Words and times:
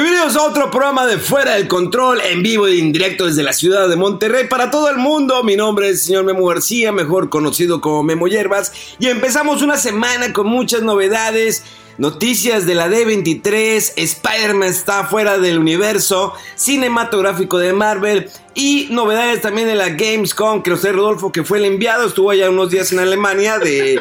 Bienvenidos 0.00 0.36
a 0.36 0.42
otro 0.42 0.70
programa 0.70 1.06
de 1.06 1.18
Fuera 1.18 1.54
del 1.54 1.66
Control, 1.66 2.20
en 2.20 2.40
vivo 2.40 2.68
y 2.68 2.78
en 2.78 2.92
directo 2.92 3.26
desde 3.26 3.42
la 3.42 3.52
ciudad 3.52 3.88
de 3.88 3.96
Monterrey 3.96 4.46
para 4.46 4.70
todo 4.70 4.88
el 4.90 4.96
mundo. 4.96 5.42
Mi 5.42 5.56
nombre 5.56 5.88
es 5.88 5.94
el 5.94 5.98
señor 5.98 6.24
Memo 6.24 6.46
García, 6.46 6.92
mejor 6.92 7.28
conocido 7.28 7.80
como 7.80 8.04
Memo 8.04 8.28
Hierbas, 8.28 8.72
y 9.00 9.08
empezamos 9.08 9.60
una 9.60 9.76
semana 9.76 10.32
con 10.32 10.46
muchas 10.46 10.82
novedades. 10.82 11.64
Noticias 11.96 12.64
de 12.64 12.76
la 12.76 12.88
D23, 12.88 13.94
Spider-Man 13.96 14.68
está 14.68 15.02
fuera 15.02 15.36
del 15.36 15.58
universo 15.58 16.32
cinematográfico 16.54 17.58
de 17.58 17.72
Marvel 17.72 18.30
y 18.54 18.86
novedades 18.92 19.42
también 19.42 19.66
de 19.66 19.74
la 19.74 19.88
Gamescom, 19.88 20.62
que 20.62 20.70
José 20.70 20.92
Rodolfo, 20.92 21.32
que 21.32 21.42
fue 21.42 21.58
el 21.58 21.64
enviado, 21.64 22.06
estuvo 22.06 22.30
allá 22.30 22.48
unos 22.50 22.70
días 22.70 22.92
en 22.92 23.00
Alemania 23.00 23.58
de, 23.58 24.00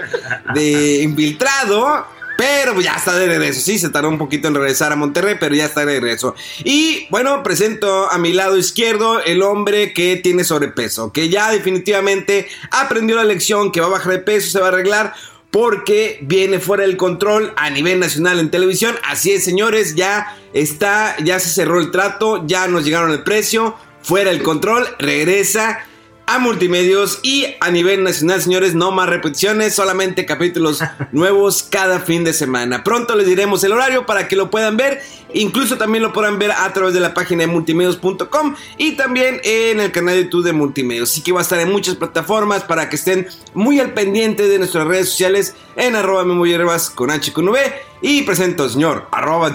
de 0.54 1.02
infiltrado 1.02 2.06
pero 2.38 2.74
pues 2.74 2.86
ya 2.86 2.94
está 2.94 3.18
de 3.18 3.26
regreso. 3.26 3.60
Sí, 3.60 3.80
se 3.80 3.90
tardó 3.90 4.10
un 4.10 4.20
poquito 4.20 4.48
en 4.48 4.56
regresar 4.56 4.92
a 4.92 4.96
Monterrey, 4.96 5.36
pero 5.40 5.56
ya 5.56 5.66
está 5.66 5.82
de 5.82 5.88
regreso. 5.88 6.36
Y 6.64 7.08
bueno, 7.10 7.42
presento 7.44 8.10
a 8.10 8.18
mi 8.20 8.32
lado 8.32 8.58
izquierdo 8.58 9.22
el 9.24 9.42
hombre 9.42 9.92
que 9.94 10.18
tiene 10.18 10.44
sobrepeso, 10.44 11.12
que 11.12 11.30
ya 11.30 11.52
definitivamente 11.52 12.48
aprendió 12.70 13.16
la 13.16 13.24
lección, 13.24 13.72
que 13.72 13.82
va 13.82 13.88
a 13.88 13.92
bajar 13.92 14.12
de 14.14 14.20
peso, 14.20 14.50
se 14.52 14.60
va 14.60 14.68
a 14.68 14.70
arreglar. 14.70 15.14
Porque 15.50 16.20
viene 16.22 16.60
fuera 16.60 16.84
del 16.84 16.98
control 16.98 17.54
a 17.56 17.70
nivel 17.70 18.02
nacional 18.02 18.38
en 18.40 18.52
televisión. 18.52 18.96
Así 19.04 19.32
es, 19.32 19.46
señores, 19.46 19.96
ya 19.96 20.38
está, 20.54 21.16
ya 21.24 21.40
se 21.40 21.50
cerró 21.50 21.80
el 21.80 21.90
trato, 21.90 22.46
ya 22.46 22.68
nos 22.68 22.84
llegaron 22.84 23.12
el 23.12 23.24
precio. 23.24 23.76
Fuera 24.04 24.30
el 24.30 24.44
control, 24.44 24.86
regresa 25.00 25.80
a 26.28 26.40
multimedios 26.40 27.20
y 27.24 27.46
a 27.62 27.72
nivel 27.72 28.04
nacional, 28.04 28.42
señores, 28.42 28.76
no 28.76 28.92
más 28.92 29.08
repeticiones, 29.08 29.74
solamente 29.74 30.26
capítulos 30.26 30.82
nuevos 31.14 31.64
cada 31.64 32.02
fin 32.02 32.26
de 32.26 32.34
semana. 32.34 32.84
Pronto 32.84 33.16
les 33.16 33.26
diremos 33.26 33.64
el 33.64 33.72
horario 33.72 34.06
para 34.06 34.28
que 34.28 34.36
lo 34.36 34.52
puedan 34.52 34.76
ver, 34.76 35.02
incluso 35.34 35.78
también 35.78 36.04
lo 36.04 36.12
podrán 36.12 36.38
ver 36.38 36.52
a 36.52 36.72
través 36.74 36.94
de 36.94 37.00
la 37.00 37.14
página 37.14 37.44
de 37.44 37.48
multimedios.com 37.48 38.56
y 38.78 38.98
también 38.98 39.40
en 39.46 39.80
el 39.80 39.92
canal 39.94 40.16
de 40.16 40.26
YouTube 40.26 40.44
de 40.44 40.52
Multimedios. 40.52 41.12
Así 41.12 41.22
que 41.22 41.32
va 41.32 41.40
a 41.40 41.44
estar 41.44 41.60
en 41.60 41.72
muchas 41.72 41.96
plataformas 41.96 42.66
para 42.66 42.90
que 42.90 42.98
estén 42.98 43.28
muy 43.54 43.80
al 43.80 43.94
pendiente 43.94 44.50
de 44.50 44.60
nuestras 44.60 44.86
redes 44.86 45.10
sociales 45.10 45.56
en 45.78 45.96
arroba 45.96 46.26
memoyerbas 46.26 46.90
con 46.90 47.10
H 47.10 47.32
con 47.32 47.48
V 47.48 47.87
y 48.02 48.24
presento, 48.24 48.70
señor, 48.70 49.08
arroba. 49.12 49.48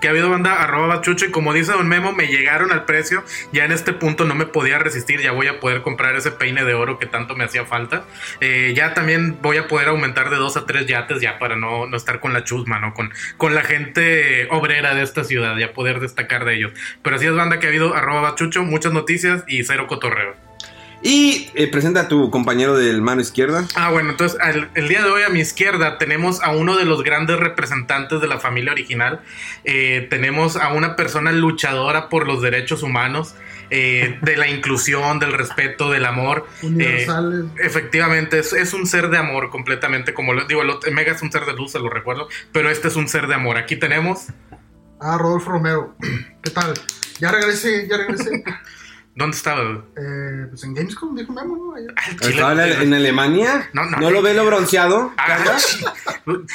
Que 0.00 0.06
ha 0.06 0.10
habido 0.10 0.30
banda 0.30 0.62
arroba 0.62 1.00
chucho 1.00 1.26
y 1.26 1.30
como 1.30 1.52
dice 1.52 1.72
Don 1.72 1.88
Memo, 1.88 2.12
me 2.12 2.26
llegaron 2.26 2.72
al 2.72 2.84
precio. 2.84 3.22
Ya 3.52 3.64
en 3.64 3.72
este 3.72 3.92
punto 3.92 4.24
no 4.24 4.34
me 4.34 4.46
podía 4.46 4.78
resistir, 4.78 5.20
ya 5.20 5.32
voy 5.32 5.48
a 5.48 5.60
poder 5.60 5.82
comprar 5.82 6.16
ese 6.16 6.30
peine 6.30 6.64
de 6.64 6.74
oro 6.74 6.98
que 6.98 7.06
tanto 7.06 7.34
me 7.34 7.44
hacía 7.44 7.64
falta. 7.64 8.04
Eh, 8.40 8.72
ya 8.74 8.94
también 8.94 9.38
voy 9.42 9.58
a 9.58 9.68
poder 9.68 9.88
aumentar 9.88 10.30
de 10.30 10.36
dos 10.36 10.56
a 10.56 10.64
tres 10.64 10.86
yates 10.86 11.20
ya 11.20 11.38
para 11.38 11.56
no, 11.56 11.86
no 11.86 11.96
estar 11.96 12.20
con 12.20 12.32
la 12.32 12.44
chusma, 12.44 12.78
¿no? 12.78 12.94
Con, 12.94 13.12
con 13.36 13.54
la 13.54 13.62
gente 13.62 14.48
obrera 14.50 14.94
de 14.94 15.02
esta 15.02 15.24
ciudad, 15.24 15.56
ya 15.58 15.72
poder 15.72 16.00
destacar 16.00 16.44
de 16.44 16.54
ellos. 16.54 16.72
Pero 17.02 17.16
así 17.16 17.26
es 17.26 17.34
banda 17.34 17.58
que 17.58 17.66
ha 17.66 17.70
habido 17.70 17.94
arroba 17.94 18.34
chucho, 18.36 18.62
muchas 18.62 18.92
noticias 18.92 19.44
y 19.46 19.64
cero 19.64 19.86
cotorreo. 19.86 20.51
Y 21.02 21.50
eh, 21.54 21.66
presenta 21.66 22.02
a 22.02 22.08
tu 22.08 22.30
compañero 22.30 22.76
del 22.76 23.02
mano 23.02 23.20
izquierda. 23.20 23.66
Ah, 23.74 23.90
bueno, 23.90 24.10
entonces 24.10 24.38
el, 24.44 24.68
el, 24.74 24.88
día 24.88 25.02
de 25.02 25.10
hoy 25.10 25.22
a 25.22 25.30
mi 25.30 25.40
izquierda 25.40 25.98
tenemos 25.98 26.40
a 26.42 26.52
uno 26.52 26.76
de 26.76 26.84
los 26.84 27.02
grandes 27.02 27.40
representantes 27.40 28.20
de 28.20 28.28
la 28.28 28.38
familia 28.38 28.70
original. 28.70 29.20
Eh, 29.64 30.06
tenemos 30.10 30.56
a 30.56 30.72
una 30.72 30.94
persona 30.94 31.32
luchadora 31.32 32.08
por 32.08 32.28
los 32.28 32.40
derechos 32.40 32.84
humanos, 32.84 33.34
eh, 33.70 34.18
de 34.22 34.36
la 34.36 34.48
inclusión, 34.48 35.18
del 35.18 35.32
respeto, 35.32 35.90
del 35.90 36.04
amor. 36.04 36.46
Universales. 36.62 37.46
efectivamente, 37.58 38.38
es, 38.38 38.52
es, 38.52 38.72
un 38.72 38.86
ser 38.86 39.10
de 39.10 39.18
amor 39.18 39.50
completamente. 39.50 40.14
Como 40.14 40.34
lo 40.34 40.44
digo, 40.44 40.62
el 40.62 40.94
Mega 40.94 41.12
es 41.12 41.22
un 41.22 41.32
ser 41.32 41.46
de 41.46 41.54
luz, 41.54 41.72
se 41.72 41.80
lo 41.80 41.90
recuerdo, 41.90 42.28
pero 42.52 42.70
este 42.70 42.86
es 42.86 42.94
un 42.94 43.08
ser 43.08 43.26
de 43.26 43.34
amor. 43.34 43.56
Aquí 43.56 43.74
tenemos. 43.74 44.26
Ah, 45.00 45.18
Rodolfo 45.18 45.50
Romero. 45.50 45.96
¿Qué 46.42 46.50
tal? 46.50 46.74
Ya 47.18 47.32
regresé, 47.32 47.88
ya 47.88 47.96
regresé. 47.96 48.44
¿Dónde 49.14 49.36
estaba? 49.36 49.84
Eh, 49.96 50.46
pues 50.48 50.64
en 50.64 50.72
Gamescom, 50.72 51.14
dijo 51.14 51.34
Memo, 51.34 51.54
¿no? 51.54 51.74
Allá. 51.74 51.88
¿Estaba 52.18 52.66
en 52.66 52.94
Alemania? 52.94 53.68
No, 53.74 53.84
no. 53.84 53.98
¿No 53.98 54.10
lo 54.10 54.22
ve 54.22 54.32
lo 54.32 54.46
bronceado? 54.46 55.12
Ah, 55.18 55.58
sí. 55.58 55.84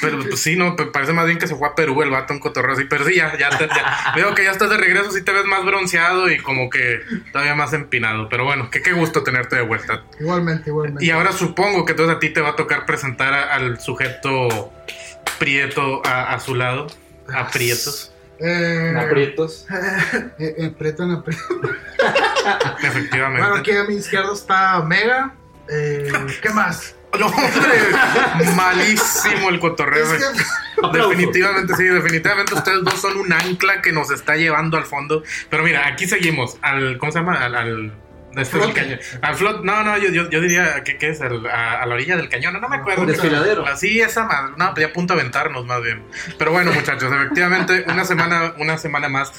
Pero 0.01 0.19
pues 0.19 0.39
sí, 0.39 0.55
no, 0.55 0.75
parece 0.75 1.13
más 1.13 1.27
bien 1.27 1.37
que 1.37 1.45
se 1.45 1.55
fue 1.55 1.67
a 1.67 1.75
Perú 1.75 2.01
el 2.01 2.09
vato 2.09 2.33
en 2.33 2.39
cotorreo 2.39 2.73
así. 2.73 2.85
Pero 2.85 3.05
sí, 3.05 3.15
ya, 3.15 3.37
ya, 3.37 3.55
te, 3.55 3.67
ya, 3.67 4.13
Veo 4.15 4.33
que 4.33 4.43
ya 4.43 4.51
estás 4.51 4.71
de 4.71 4.77
regreso, 4.77 5.11
sí 5.11 5.21
te 5.21 5.33
ves 5.33 5.45
más 5.45 5.63
bronceado 5.65 6.31
y 6.31 6.39
como 6.39 6.71
que 6.71 7.01
todavía 7.31 7.53
más 7.53 7.73
empinado. 7.73 8.27
Pero 8.27 8.45
bueno, 8.45 8.71
que 8.71 8.81
qué 8.81 8.93
gusto 8.93 9.23
tenerte 9.23 9.55
de 9.55 9.61
vuelta. 9.61 10.03
Igualmente, 10.19 10.71
igualmente. 10.71 11.05
Y 11.05 11.11
ahora 11.11 11.33
supongo 11.33 11.85
que 11.85 11.91
entonces 11.91 12.15
a 12.15 12.19
ti 12.19 12.29
te 12.29 12.41
va 12.41 12.49
a 12.49 12.55
tocar 12.55 12.87
presentar 12.87 13.35
a, 13.35 13.53
al 13.53 13.79
sujeto 13.79 14.73
prieto 15.37 16.01
a, 16.03 16.33
a 16.33 16.39
su 16.39 16.55
lado, 16.55 16.87
a 17.31 17.49
prietos. 17.49 18.13
Eh, 18.39 18.93
aprietos. 18.97 19.65
eh, 19.71 20.29
eh, 20.59 20.71
aprietan, 20.73 21.11
aprietan. 21.11 21.45
Efectivamente. 22.83 23.41
Bueno, 23.41 23.55
aquí 23.61 23.71
a 23.71 23.83
mi 23.85 23.95
izquierda 23.95 24.33
está 24.33 24.81
Mega. 24.81 25.33
Eh, 25.69 26.11
¿Qué 26.41 26.49
más? 26.49 26.95
No, 27.17 27.27
hombre, 27.27 28.51
malísimo 28.55 29.49
el 29.49 29.59
cotorreo. 29.59 30.03
Es 30.13 30.23
que- 30.23 30.41
Definitivamente, 30.93 31.73
sí, 31.75 31.83
definitivamente 31.85 32.53
ustedes 32.53 32.83
dos 32.83 33.01
son 33.01 33.17
un 33.17 33.33
ancla 33.33 33.81
que 33.81 33.91
nos 33.91 34.11
está 34.11 34.35
llevando 34.35 34.77
al 34.77 34.85
fondo. 34.85 35.23
Pero 35.49 35.63
mira, 35.63 35.87
aquí 35.87 36.07
seguimos. 36.07 36.57
Al, 36.61 36.97
¿Cómo 36.99 37.11
se 37.11 37.19
llama? 37.19 37.43
Al, 37.43 37.55
al 37.55 37.91
este 38.39 38.57
del 38.57 38.65
Flote. 38.71 38.81
cañón. 38.81 38.99
Al 39.21 39.35
flot, 39.35 39.63
no, 39.63 39.83
no, 39.83 39.97
yo, 39.97 40.09
yo, 40.09 40.29
yo 40.29 40.41
diría 40.41 40.83
que 40.83 40.97
¿qué 40.97 41.09
es 41.09 41.21
Al- 41.21 41.45
a, 41.47 41.81
a 41.81 41.85
la 41.85 41.95
orilla 41.95 42.17
del 42.17 42.29
cañón, 42.29 42.59
no 42.59 42.67
me 42.69 42.77
acuerdo. 42.77 43.05
Desfiladero. 43.05 43.65
Así 43.65 43.99
esa 43.99 44.25
madre, 44.25 44.53
no, 44.57 44.73
pues 44.73 44.85
ya 44.85 44.91
apunta 44.91 45.13
a 45.13 45.17
aventarnos 45.17 45.65
más 45.65 45.81
bien. 45.81 46.03
Pero 46.37 46.51
bueno, 46.51 46.71
muchachos, 46.71 47.11
efectivamente, 47.11 47.85
una 47.87 48.05
semana, 48.05 48.53
una 48.57 48.77
semana 48.77 49.09
más 49.09 49.31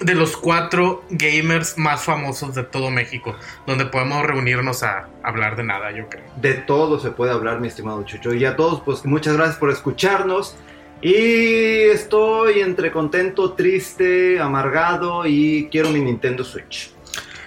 de 0.00 0.14
los 0.16 0.36
cuatro 0.36 1.04
gamers 1.10 1.78
más 1.78 2.02
famosos 2.02 2.54
de 2.56 2.64
todo 2.64 2.90
México, 2.90 3.36
donde 3.66 3.86
podemos 3.86 4.24
reunirnos 4.26 4.82
a 4.82 5.08
hablar 5.22 5.54
de 5.54 5.62
nada, 5.62 5.92
yo 5.92 6.08
creo. 6.08 6.24
De 6.36 6.54
todo 6.54 6.98
se 6.98 7.12
puede 7.12 7.30
hablar, 7.32 7.60
mi 7.60 7.68
estimado 7.68 8.02
Chucho. 8.04 8.34
Y 8.34 8.44
a 8.44 8.56
todos, 8.56 8.82
pues 8.84 9.04
muchas 9.04 9.36
gracias 9.36 9.56
por 9.56 9.70
escucharnos. 9.70 10.56
Y 11.00 11.82
estoy 11.90 12.60
entre 12.60 12.90
contento, 12.90 13.52
triste, 13.52 14.40
amargado 14.40 15.26
y 15.26 15.68
quiero 15.70 15.90
mi 15.90 16.00
Nintendo 16.00 16.42
Switch. 16.44 16.93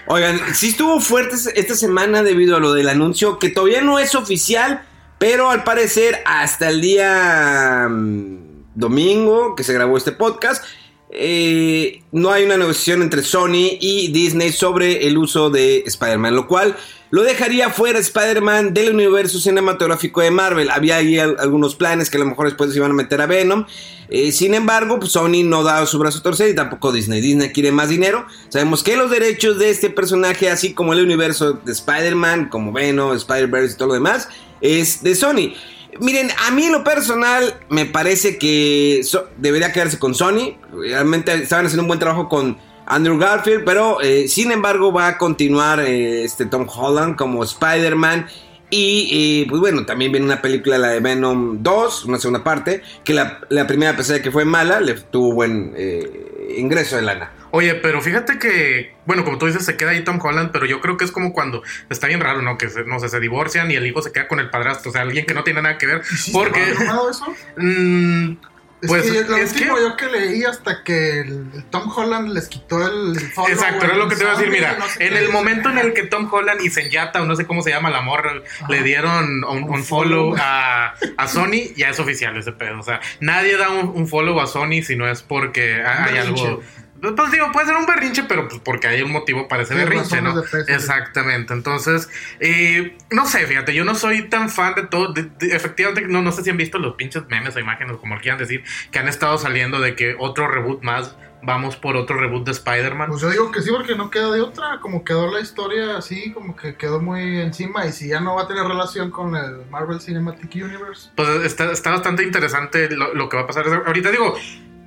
Oigan, 0.10 0.40
sí 0.56 0.70
estuvo 0.70 1.02
fuerte 1.02 1.36
esta 1.56 1.76
semana 1.76 2.24
debido 2.24 2.56
a 2.56 2.62
lo 2.62 2.72
del 2.74 2.88
anuncio 2.88 3.40
que 3.40 3.50
todavía 3.50 3.82
no 3.82 4.00
es 4.00 4.16
oficial, 4.16 4.82
pero 5.18 5.50
al 5.50 5.66
parecer 5.66 6.24
hasta 6.26 6.70
el 6.70 6.80
día 6.80 7.88
mm, 7.90 8.38
domingo 8.74 9.54
que 9.56 9.66
se 9.66 9.74
grabó 9.74 9.98
este 9.98 10.14
podcast, 10.14 10.64
eh, 11.12 12.02
no 12.12 12.32
hay 12.32 12.44
una 12.44 12.58
negociación 12.58 13.02
entre 13.02 13.24
Sony 13.24 13.78
y 13.80 14.12
Disney 14.12 14.52
sobre 14.52 15.08
el 15.08 15.18
uso 15.18 15.50
de 15.50 15.84
Spider-Man, 15.86 16.36
lo 16.36 16.48
cual 16.48 16.76
lo 17.10 17.24
dejaría 17.24 17.70
fuera 17.70 18.00
Spider-Man 18.00 18.74
del 18.74 18.94
universo 18.94 19.40
cinematográfico 19.40 20.20
de 20.20 20.32
Marvel. 20.32 20.70
Había 20.70 20.98
ahí 20.98 21.18
al- 21.18 21.38
algunos 21.40 21.76
planes 21.76 22.10
que 22.10 22.18
a 22.18 22.20
lo 22.20 22.26
mejor 22.26 22.48
después 22.48 22.72
se 22.72 22.78
iban 22.78 22.92
a 22.92 22.96
meter 22.96 23.22
a 23.22 23.26
Venom. 23.26 23.66
Eh, 24.10 24.34
sin 24.34 24.54
embargo, 24.54 25.00
pues 25.00 25.14
Sony 25.14 25.44
no 25.46 25.64
da 25.64 25.86
su 25.86 25.98
brazo 26.00 26.20
a 26.20 26.24
torcer 26.24 26.50
y 26.50 26.56
tampoco 26.56 26.92
Disney. 26.92 27.22
Disney 27.22 27.52
quiere 27.54 27.72
más 27.72 27.88
dinero. 27.88 28.26
Sabemos 28.50 28.84
que 28.84 28.98
los 28.98 29.10
derechos 29.10 29.58
de 29.58 29.70
este 29.70 29.90
personaje, 29.90 30.50
así 30.50 30.74
como 30.74 30.92
el 30.92 31.02
universo 31.02 31.54
de 31.54 31.72
Spider-Man, 31.72 32.50
como 32.50 32.74
Venom, 32.74 33.16
Spider-Verse 33.16 33.76
y 33.76 33.78
todo 33.78 33.88
lo 33.90 33.94
demás, 33.94 34.28
es 34.60 35.02
de 35.04 35.16
Sony. 35.16 35.54
Miren, 36.00 36.30
a 36.48 36.52
mí 36.52 36.66
en 36.66 36.72
lo 36.74 36.84
personal 36.84 37.56
me 37.70 37.86
parece 37.86 38.38
que 38.38 39.02
so- 39.04 39.28
debería 39.38 39.72
quedarse 39.72 40.00
con 40.00 40.14
Sony. 40.16 40.58
Realmente 40.74 41.34
estaban 41.34 41.66
haciendo 41.66 41.84
un 41.84 41.88
buen 41.88 42.00
trabajo 42.00 42.30
con 42.30 42.58
Andrew 42.86 43.18
Garfield, 43.18 43.64
pero 43.66 44.00
eh, 44.02 44.28
sin 44.28 44.52
embargo 44.52 44.92
va 44.94 45.08
a 45.08 45.18
continuar 45.18 45.80
eh, 45.80 46.24
este 46.24 46.46
Tom 46.46 46.68
Holland 46.74 47.16
como 47.16 47.44
Spider-Man. 47.44 48.28
Y 48.70 49.44
eh, 49.44 49.46
pues 49.50 49.62
bueno, 49.62 49.86
también 49.86 50.12
viene 50.12 50.26
una 50.26 50.42
película, 50.42 50.78
la 50.78 50.90
de 50.90 51.00
Venom 51.00 51.64
2, 51.64 52.06
una 52.06 52.20
segunda 52.20 52.44
parte, 52.44 52.82
que 53.06 53.14
la, 53.14 53.40
la 53.50 53.66
primera, 53.66 53.94
a 53.94 53.96
pesar 53.96 54.18
de 54.18 54.22
que 54.22 54.30
fue 54.30 54.44
mala, 54.44 54.82
le 54.82 54.94
tuvo 54.96 55.32
buen 55.34 55.74
eh, 55.78 56.54
ingreso 56.58 56.98
de 56.98 57.02
lana. 57.04 57.32
Oye, 57.58 57.76
pero 57.76 58.02
fíjate 58.02 58.38
que, 58.40 58.96
bueno, 59.06 59.24
como 59.26 59.38
tú 59.38 59.48
dices, 59.48 59.66
se 59.66 59.76
queda 59.78 59.92
ahí 59.92 60.04
Tom 60.04 60.20
Holland, 60.24 60.52
pero 60.52 60.66
yo 60.66 60.80
creo 60.80 60.96
que 60.98 61.06
es 61.06 61.12
como 61.12 61.34
cuando 61.34 61.64
está 61.90 62.08
bien 62.08 62.20
raro, 62.22 62.42
¿no? 62.42 62.58
Que 62.58 62.70
se, 62.70 62.84
no 62.84 63.00
sé, 63.00 63.10
se 63.10 63.20
divorcian 63.20 63.72
y 63.72 63.76
el 63.76 63.88
hijo 63.88 64.02
se 64.02 64.12
queda 64.12 64.28
con 64.28 64.40
el 64.40 64.50
padrastro, 64.50 64.90
o 64.90 64.94
sea, 64.94 65.02
alguien 65.02 65.26
que 65.26 65.34
no 65.34 65.44
tiene 65.44 65.62
nada 65.62 65.78
que 65.78 65.88
ver. 65.88 66.02
¿Y 66.12 66.16
sí 66.18 66.32
porque. 66.32 66.62
eso? 66.72 67.26
mm, 67.58 68.32
Es 68.80 68.88
pues 68.90 69.04
que 69.04 69.14
yo- 69.16 69.22
lo 69.24 69.38
es 69.38 69.54
que. 69.54 69.60
último 69.64 69.80
yo 69.80 69.98
que 69.98 70.06
leí 70.06 70.44
hasta 70.44 70.84
que 70.84 71.22
el, 71.22 71.48
el 71.56 71.64
Tom 71.72 71.90
Holland 71.96 72.30
les 72.30 72.48
quitó 72.48 72.86
el, 72.86 73.18
el 73.18 73.32
follow, 73.32 73.50
Exacto, 73.52 73.86
era 73.86 73.94
el 73.96 74.00
lo 74.02 74.08
que 74.08 74.16
te 74.16 74.22
iba 74.24 74.34
a 74.34 74.36
decir. 74.36 74.52
Mira, 74.52 74.76
no 74.78 74.86
sé 74.88 75.08
en 75.08 75.18
el 75.18 75.30
momento 75.30 75.70
en 75.72 75.80
el 75.80 75.94
que 75.94 76.04
Tom 76.04 76.32
Holland 76.32 76.62
y 76.62 76.70
Senyata, 76.70 77.24
o 77.24 77.26
no 77.26 77.36
sé 77.36 77.48
cómo 77.48 77.64
se 77.64 77.72
llama 77.72 77.90
la 77.90 78.02
morra, 78.02 78.34
le 78.70 78.84
dieron 78.84 79.44
un, 79.46 79.64
un 79.64 79.84
follow 79.84 80.36
a, 80.40 80.94
a 81.18 81.28
Sony, 81.28 81.74
ya 81.76 81.90
es 81.90 82.00
oficial 82.00 82.38
ese 82.38 82.52
pedo. 82.52 82.80
O 82.80 82.84
sea, 82.84 83.00
nadie 83.20 83.58
da 83.58 83.70
un, 83.70 83.88
un 83.96 84.08
follow 84.08 84.40
a 84.40 84.46
Sony 84.46 84.84
si 84.84 84.96
no 84.96 85.10
es 85.10 85.24
porque 85.24 85.82
hay 85.84 86.18
algo. 86.20 86.62
Pues 87.00 87.32
digo, 87.32 87.52
puede 87.52 87.68
ser 87.68 87.76
un 87.76 87.86
berrinche, 87.86 88.24
pero 88.24 88.48
pues 88.48 88.60
porque 88.64 88.88
hay 88.88 89.02
un 89.02 89.12
motivo 89.12 89.48
para 89.48 89.64
ese 89.64 89.74
Sí, 89.74 89.80
berrinche, 89.80 90.22
¿no? 90.22 90.34
peso. 90.42 90.58
Exactamente. 90.68 91.54
Entonces, 91.54 92.10
eh, 92.40 92.98
no 93.12 93.26
sé, 93.28 93.46
fíjate, 93.46 93.74
yo 93.76 93.86
no 93.86 93.94
soy 93.96 94.30
tan 94.30 94.50
fan 94.50 94.74
de 94.76 94.84
todo. 94.88 95.14
de- 95.14 95.24
de- 95.40 95.56
efectivamente, 95.56 96.08
no, 96.12 96.22
no 96.22 96.32
sé 96.32 96.44
si 96.44 96.50
han 96.50 96.58
visto 96.58 96.80
los 96.80 96.96
pinches 96.96 97.24
memes 97.30 97.56
o 97.56 97.60
imágenes, 97.60 97.98
como 97.98 98.18
quieran 98.20 98.40
decir, 98.40 98.64
que 98.92 99.00
han 99.00 99.08
estado 99.08 99.38
saliendo 99.38 99.80
de 99.80 99.96
que 99.96 100.16
otro 100.18 100.48
reboot 100.48 100.82
más, 100.84 101.16
vamos 101.44 101.76
por 101.76 101.96
otro 101.96 102.18
reboot 102.20 102.46
de 102.46 102.52
Spider-Man. 102.52 103.10
Pues 103.10 103.22
yo 103.22 103.30
digo 103.30 103.52
que 103.52 103.62
sí, 103.62 103.70
porque 103.72 103.96
no 103.96 104.10
queda 104.10 104.32
de 104.32 104.42
otra. 104.42 104.80
Como 104.82 105.04
quedó 105.04 105.32
la 105.32 105.40
historia 105.40 105.98
así, 105.98 106.32
como 106.34 106.56
que 106.56 106.76
quedó 106.76 107.00
muy 107.00 107.42
encima. 107.42 107.86
Y 107.86 107.92
si 107.92 108.08
ya 108.10 108.20
no 108.20 108.36
va 108.36 108.42
a 108.44 108.48
tener 108.48 108.64
relación 108.64 109.12
con 109.12 109.36
el 109.36 109.66
Marvel 109.70 110.02
Cinematic 110.02 110.50
Universe. 110.56 111.12
Pues 111.16 111.30
está, 111.46 111.72
está 111.72 111.92
bastante 111.92 112.24
interesante 112.24 112.90
lo, 112.90 113.14
lo 113.14 113.30
que 113.30 113.38
va 113.38 113.44
a 113.44 113.48
pasar. 113.48 113.66
Ahorita 113.86 114.10
digo, 114.10 114.36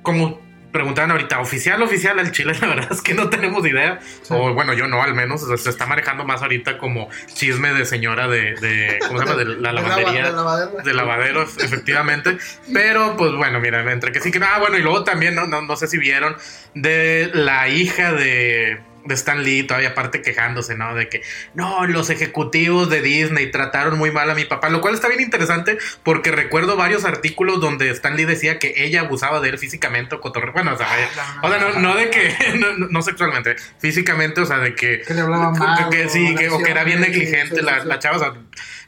como 0.03 0.50
preguntaban 0.71 1.11
ahorita, 1.11 1.39
oficial, 1.39 1.81
oficial, 1.81 2.19
el 2.19 2.31
Chile, 2.31 2.53
la 2.61 2.67
verdad 2.67 2.87
es 2.91 3.01
que 3.01 3.13
no 3.13 3.29
tenemos 3.29 3.65
idea. 3.65 3.99
Sí. 4.01 4.33
O 4.33 4.53
bueno, 4.53 4.73
yo 4.73 4.87
no, 4.87 5.01
al 5.01 5.13
menos. 5.13 5.43
o 5.43 5.47
sea, 5.47 5.57
se 5.57 5.69
está 5.69 5.85
manejando 5.85 6.23
más 6.25 6.41
ahorita 6.41 6.77
como 6.77 7.09
chisme 7.33 7.73
de 7.73 7.85
señora 7.85 8.27
de, 8.27 8.55
de 8.55 8.99
¿cómo 9.07 9.19
se 9.19 9.25
llama? 9.25 9.37
De 9.37 9.45
la 9.45 9.69
De 9.71 9.73
lavandería. 9.73 10.25
de 10.25 10.31
lavadero. 10.31 10.83
De 10.83 10.93
lavadero, 10.93 11.43
efectivamente. 11.43 12.37
Pero, 12.73 13.15
pues 13.17 13.33
bueno, 13.33 13.59
mira, 13.59 13.79
entre 13.91 14.11
que 14.11 14.19
sí 14.19 14.31
que. 14.31 14.39
Ah, 14.43 14.59
bueno, 14.59 14.77
y 14.77 14.81
luego 14.81 15.03
también, 15.03 15.35
no, 15.35 15.45
no, 15.47 15.61
no 15.61 15.75
sé 15.75 15.87
si 15.87 15.97
vieron, 15.97 16.35
de 16.73 17.29
la 17.33 17.67
hija 17.69 18.11
de, 18.13 18.81
de 19.05 19.13
Stan 19.15 19.43
Lee, 19.43 19.63
todavía 19.63 19.89
aparte 19.89 20.21
quejándose, 20.21 20.75
¿no? 20.75 20.95
De 20.95 21.09
que, 21.09 21.21
no, 21.53 21.85
los 21.87 22.09
ejecutivos 22.09 22.89
de 22.89 23.01
Disney 23.01 23.51
trataron 23.51 23.97
muy 23.97 24.11
mal 24.11 24.29
a 24.29 24.35
mi 24.35 24.45
papá, 24.45 24.69
lo 24.69 24.81
cual 24.81 24.93
está 24.93 25.07
bien 25.07 25.21
interesante 25.21 25.77
porque 26.03 26.31
recuerdo 26.31 26.75
varios 26.75 27.05
artículos 27.05 27.59
donde 27.59 27.89
Stan 27.89 28.15
Lee 28.15 28.25
decía 28.25 28.59
que 28.59 28.73
ella 28.77 29.01
abusaba 29.01 29.39
de 29.39 29.49
él 29.49 29.57
físicamente 29.57 30.15
o 30.15 30.21
cotorre. 30.21 30.51
Bueno, 30.51 30.73
o 30.73 30.77
sea, 30.77 30.87
vaya, 30.87 31.09
o 31.41 31.49
sea, 31.49 31.59
no, 31.59 31.79
no 31.79 31.95
de 31.95 32.09
que, 32.09 32.35
no, 32.89 33.01
sexualmente, 33.01 33.55
físicamente, 33.79 34.41
o 34.41 34.45
sea, 34.45 34.59
de 34.59 34.75
que. 34.75 35.01
Que 35.01 35.13
le 35.13 35.21
hablaba 35.21 35.51
mal, 35.51 35.89
que, 35.89 36.09
sí, 36.09 36.35
que, 36.35 36.49
o 36.49 36.59
que 36.59 36.71
era 36.71 36.83
bien 36.83 37.01
negligente 37.01 37.57
sí, 37.57 37.61
la, 37.61 37.81
sí, 37.81 37.87
la 37.87 37.99
chava, 37.99 38.17
o 38.17 38.19
sea, 38.19 38.33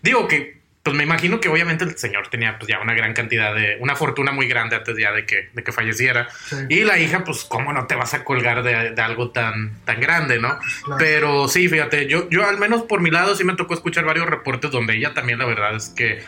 digo 0.02 0.28
que 0.28 0.63
pues 0.84 0.98
me 0.98 1.04
imagino 1.06 1.40
que 1.40 1.48
obviamente 1.48 1.86
el 1.86 1.98
señor 1.98 2.28
tenía 2.28 2.60
pues 2.60 2.70
ya 2.70 2.80
una 2.82 2.94
gran 2.94 3.14
cantidad 3.14 3.56
de, 3.56 3.78
una 3.80 3.96
fortuna 3.96 4.34
muy 4.34 4.48
grande 4.50 4.76
antes 4.76 4.98
ya 4.98 5.14
de 5.14 5.26
que, 5.26 5.50
de 5.54 5.64
que 5.64 5.72
falleciera. 5.72 6.28
Sí. 6.46 6.58
Y 6.70 6.84
la 6.84 7.00
hija, 7.00 7.24
pues, 7.24 7.46
¿cómo 7.46 7.72
no 7.72 7.88
te 7.88 7.96
vas 7.96 8.14
a 8.14 8.26
colgar 8.26 8.64
de, 8.64 8.92
de 8.92 9.02
algo 9.02 9.32
tan, 9.32 9.80
tan 9.86 10.02
grande, 10.02 10.40
no? 10.40 10.60
Claro. 10.84 10.98
Pero 11.00 11.48
sí, 11.48 11.70
fíjate, 11.70 12.08
yo, 12.08 12.30
yo 12.30 12.46
al 12.48 12.58
menos 12.58 12.84
por 12.84 13.00
mi 13.00 13.12
lado 13.12 13.34
sí 13.34 13.46
me 13.46 13.56
tocó 13.56 13.74
escuchar 13.76 14.04
varios 14.04 14.28
reportes 14.28 14.72
donde 14.72 14.96
ella 14.98 15.14
también 15.14 15.40
la 15.40 15.46
verdad 15.46 15.74
es 15.76 15.88
que 15.96 16.22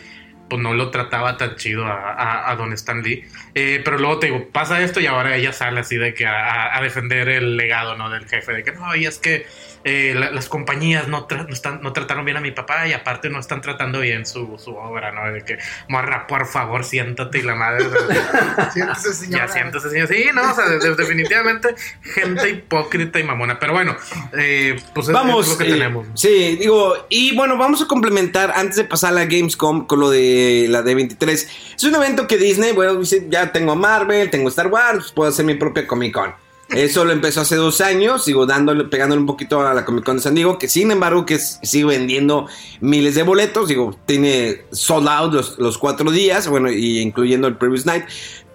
pues 0.49 0.61
no 0.61 0.73
lo 0.75 0.91
trataba 0.91 1.37
tan 1.37 1.55
chido 1.55 1.85
a, 1.85 2.13
a, 2.13 2.51
a 2.51 2.55
Don 2.55 2.71
Stan 2.73 3.01
Lee. 3.01 3.25
Eh, 3.55 3.81
pero 3.83 3.97
luego 3.97 4.19
te 4.19 4.27
digo, 4.27 4.47
pasa 4.53 4.79
esto 4.81 4.99
y 5.01 5.07
ahora 5.07 5.35
ella 5.35 5.51
sale 5.51 5.79
así 5.81 5.97
de 5.97 6.13
que 6.13 6.27
a, 6.27 6.45
a- 6.45 6.77
a 6.77 6.81
defender 6.81 7.27
el 7.29 7.57
legado, 7.57 7.97
¿no? 7.97 8.09
Del 8.11 8.25
jefe, 8.27 8.53
de 8.53 8.63
que 8.63 8.71
no, 8.71 8.95
y 8.95 9.05
es 9.07 9.17
que 9.17 9.47
eh, 9.85 10.13
la- 10.13 10.31
las 10.31 10.49
compañías 10.49 11.07
no, 11.07 11.27
tra- 11.27 11.47
no, 11.47 11.53
están, 11.53 11.81
no 11.81 11.93
trataron 11.93 12.25
bien 12.25 12.35
a 12.35 12.41
mi 12.41 12.51
papá 12.51 12.87
y 12.87 12.93
aparte 12.93 13.29
no 13.29 13.39
están 13.39 13.61
tratando 13.61 14.01
bien 14.01 14.25
su, 14.25 14.57
su 14.57 14.75
obra, 14.75 15.11
¿no? 15.13 15.31
De 15.31 15.43
que, 15.45 15.57
morra, 15.87 16.27
por 16.27 16.45
favor, 16.47 16.83
siéntate 16.83 17.37
y 17.39 17.41
la 17.43 17.55
madre... 17.55 17.85
Siéntese, 18.73 19.13
señora. 19.13 19.45
Ya 19.47 19.53
siéntese, 19.53 19.89
señor. 19.89 20.07
Sí, 20.07 20.25
no, 20.33 20.51
o 20.51 20.53
sea, 20.55 20.67
de- 20.67 20.79
de- 20.79 20.95
definitivamente 20.95 21.75
gente 22.01 22.49
hipócrita 22.49 23.19
y 23.19 23.23
mamona. 23.23 23.59
Pero 23.59 23.73
bueno, 23.73 23.95
eh, 24.37 24.75
pues 24.93 25.07
es- 25.07 25.13
Vamos, 25.13 25.45
es 25.45 25.51
lo 25.53 25.57
que 25.59 25.67
eh, 25.69 25.71
tenemos. 25.73 26.07
sí, 26.15 26.57
digo, 26.59 27.05
y 27.09 27.35
bueno, 27.35 27.57
vamos 27.57 27.81
a 27.81 27.87
complementar 27.87 28.51
antes 28.55 28.75
de 28.77 28.83
pasar 28.85 29.11
a 29.11 29.13
la 29.15 29.25
Gamescom 29.25 29.85
con 29.85 29.99
lo 29.99 30.09
de 30.09 30.65
la 30.69 30.81
D23. 30.81 31.27
Es 31.27 31.83
un 31.83 31.95
evento 31.95 32.27
que 32.27 32.37
Disney, 32.37 32.71
bueno, 32.71 32.99
ya 33.29 33.51
tengo 33.51 33.73
a 33.73 33.75
Marvel, 33.75 34.29
tengo 34.29 34.49
Star 34.49 34.67
Wars, 34.67 35.11
puedo 35.11 35.29
hacer 35.29 35.45
mi 35.45 35.53
propia 35.55 35.85
Comic 35.85 36.13
Con. 36.13 36.33
Eso 36.69 37.05
lo 37.05 37.11
empezó 37.11 37.41
hace 37.41 37.55
dos 37.55 37.79
años, 37.79 38.25
sigo 38.25 38.47
dándole, 38.47 38.85
pegándole 38.85 39.19
un 39.19 39.27
poquito 39.27 39.65
a 39.65 39.73
la 39.73 39.85
Comic 39.85 40.03
Con 40.03 40.17
de 40.17 40.23
San 40.23 40.33
Diego, 40.33 40.57
que 40.57 40.67
sin 40.67 40.89
embargo 40.89 41.25
que 41.25 41.37
sigue 41.37 41.85
vendiendo 41.85 42.47
miles 42.81 43.13
de 43.13 43.21
boletos, 43.21 43.69
digo, 43.69 43.95
tiene 44.05 44.63
sold 44.71 45.07
out 45.07 45.33
los, 45.57 45.77
cuatro 45.77 46.09
días, 46.09 46.47
bueno, 46.47 46.71
y 46.71 46.99
incluyendo 46.99 47.47
el 47.47 47.57
previous 47.57 47.85
night. 47.85 48.05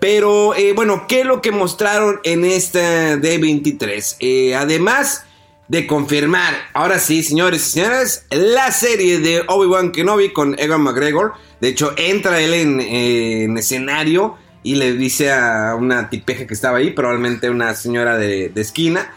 Pero 0.00 0.56
eh, 0.56 0.72
bueno, 0.72 1.06
¿qué 1.06 1.20
es 1.20 1.26
lo 1.26 1.40
que 1.40 1.52
mostraron 1.52 2.20
en 2.24 2.44
esta 2.44 3.16
D23? 3.16 4.16
Eh, 4.18 4.56
además 4.56 5.24
de 5.68 5.86
confirmar, 5.86 6.52
ahora 6.74 6.98
sí, 6.98 7.22
señores 7.22 7.68
y 7.68 7.70
señoras, 7.70 8.24
la 8.30 8.72
serie 8.72 9.20
de 9.20 9.44
Obi-Wan 9.46 9.92
Kenobi 9.92 10.32
con 10.32 10.58
Ewan 10.58 10.80
McGregor. 10.80 11.34
De 11.60 11.68
hecho, 11.68 11.92
entra 11.96 12.40
él 12.40 12.54
en, 12.54 12.80
en 12.80 13.56
escenario 13.56 14.36
y 14.62 14.74
le 14.74 14.92
dice 14.92 15.32
a 15.32 15.74
una 15.78 16.10
tipeja 16.10 16.46
que 16.46 16.54
estaba 16.54 16.78
ahí, 16.78 16.90
probablemente 16.90 17.48
una 17.50 17.74
señora 17.74 18.18
de, 18.18 18.50
esquina, 18.60 19.12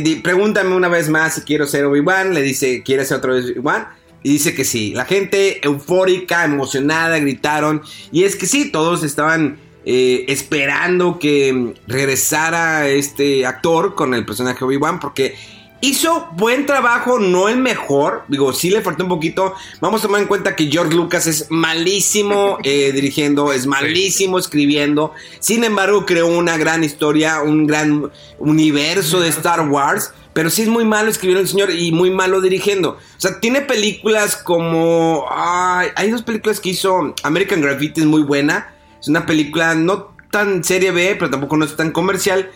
di- 0.00 0.16
pregúntame 0.16 0.74
una 0.74 0.88
vez 0.88 1.08
más 1.08 1.34
si 1.34 1.40
quiero 1.42 1.66
ser 1.66 1.84
Obi-Wan. 1.84 2.32
Le 2.34 2.42
dice, 2.42 2.82
¿quieres 2.84 3.08
ser 3.08 3.20
vez 3.20 3.44
Obi-Wan? 3.46 3.88
Y 4.22 4.30
dice 4.30 4.54
que 4.54 4.64
sí. 4.64 4.92
La 4.94 5.04
gente 5.04 5.64
eufórica, 5.66 6.44
emocionada, 6.44 7.18
gritaron. 7.18 7.82
Y 8.10 8.24
es 8.24 8.36
que 8.36 8.46
sí, 8.46 8.70
todos 8.70 9.02
estaban 9.04 9.58
eh, 9.84 10.24
esperando 10.28 11.18
que 11.18 11.74
regresara 11.86 12.88
este 12.88 13.44
actor 13.46 13.94
con 13.94 14.14
el 14.14 14.24
personaje 14.24 14.64
Obi-Wan 14.64 14.98
porque 14.98 15.34
hizo 15.80 16.28
buen 16.32 16.66
trabajo, 16.66 17.18
no 17.18 17.48
el 17.48 17.58
mejor, 17.58 18.24
digo, 18.28 18.52
sí 18.52 18.70
le 18.70 18.80
faltó 18.80 19.04
un 19.04 19.08
poquito. 19.08 19.54
Vamos 19.80 20.00
a 20.00 20.06
tomar 20.06 20.20
en 20.20 20.26
cuenta 20.26 20.56
que 20.56 20.70
George 20.70 20.94
Lucas 20.94 21.26
es 21.26 21.46
malísimo 21.50 22.58
eh, 22.64 22.92
dirigiendo, 22.92 23.52
es 23.52 23.66
malísimo 23.66 24.38
escribiendo. 24.38 25.12
Sin 25.40 25.64
embargo, 25.64 26.06
creó 26.06 26.26
una 26.26 26.56
gran 26.56 26.84
historia, 26.84 27.42
un 27.42 27.66
gran 27.66 28.10
universo 28.38 29.20
de 29.20 29.28
Star 29.28 29.68
Wars. 29.68 30.12
Pero 30.32 30.50
sí 30.50 30.60
es 30.60 30.68
muy 30.68 30.84
malo 30.84 31.08
escribiendo 31.08 31.40
el 31.40 31.48
señor 31.48 31.70
y 31.70 31.92
muy 31.92 32.10
malo 32.10 32.42
dirigiendo. 32.42 32.90
O 32.90 33.20
sea, 33.20 33.40
tiene 33.40 33.62
películas 33.62 34.36
como... 34.36 35.24
ay, 35.30 35.88
hay 35.96 36.10
dos 36.10 36.22
películas 36.22 36.60
que 36.60 36.68
hizo. 36.68 37.14
American 37.22 37.62
Graffiti 37.62 38.02
es 38.02 38.06
muy 38.06 38.22
buena. 38.22 38.74
Es 39.00 39.08
una 39.08 39.24
película 39.24 39.74
no 39.74 40.14
tan 40.30 40.62
serie 40.62 40.90
B, 40.90 41.16
pero 41.18 41.30
tampoco 41.30 41.56
no 41.56 41.64
es 41.64 41.74
tan 41.74 41.90
comercial. 41.90 42.50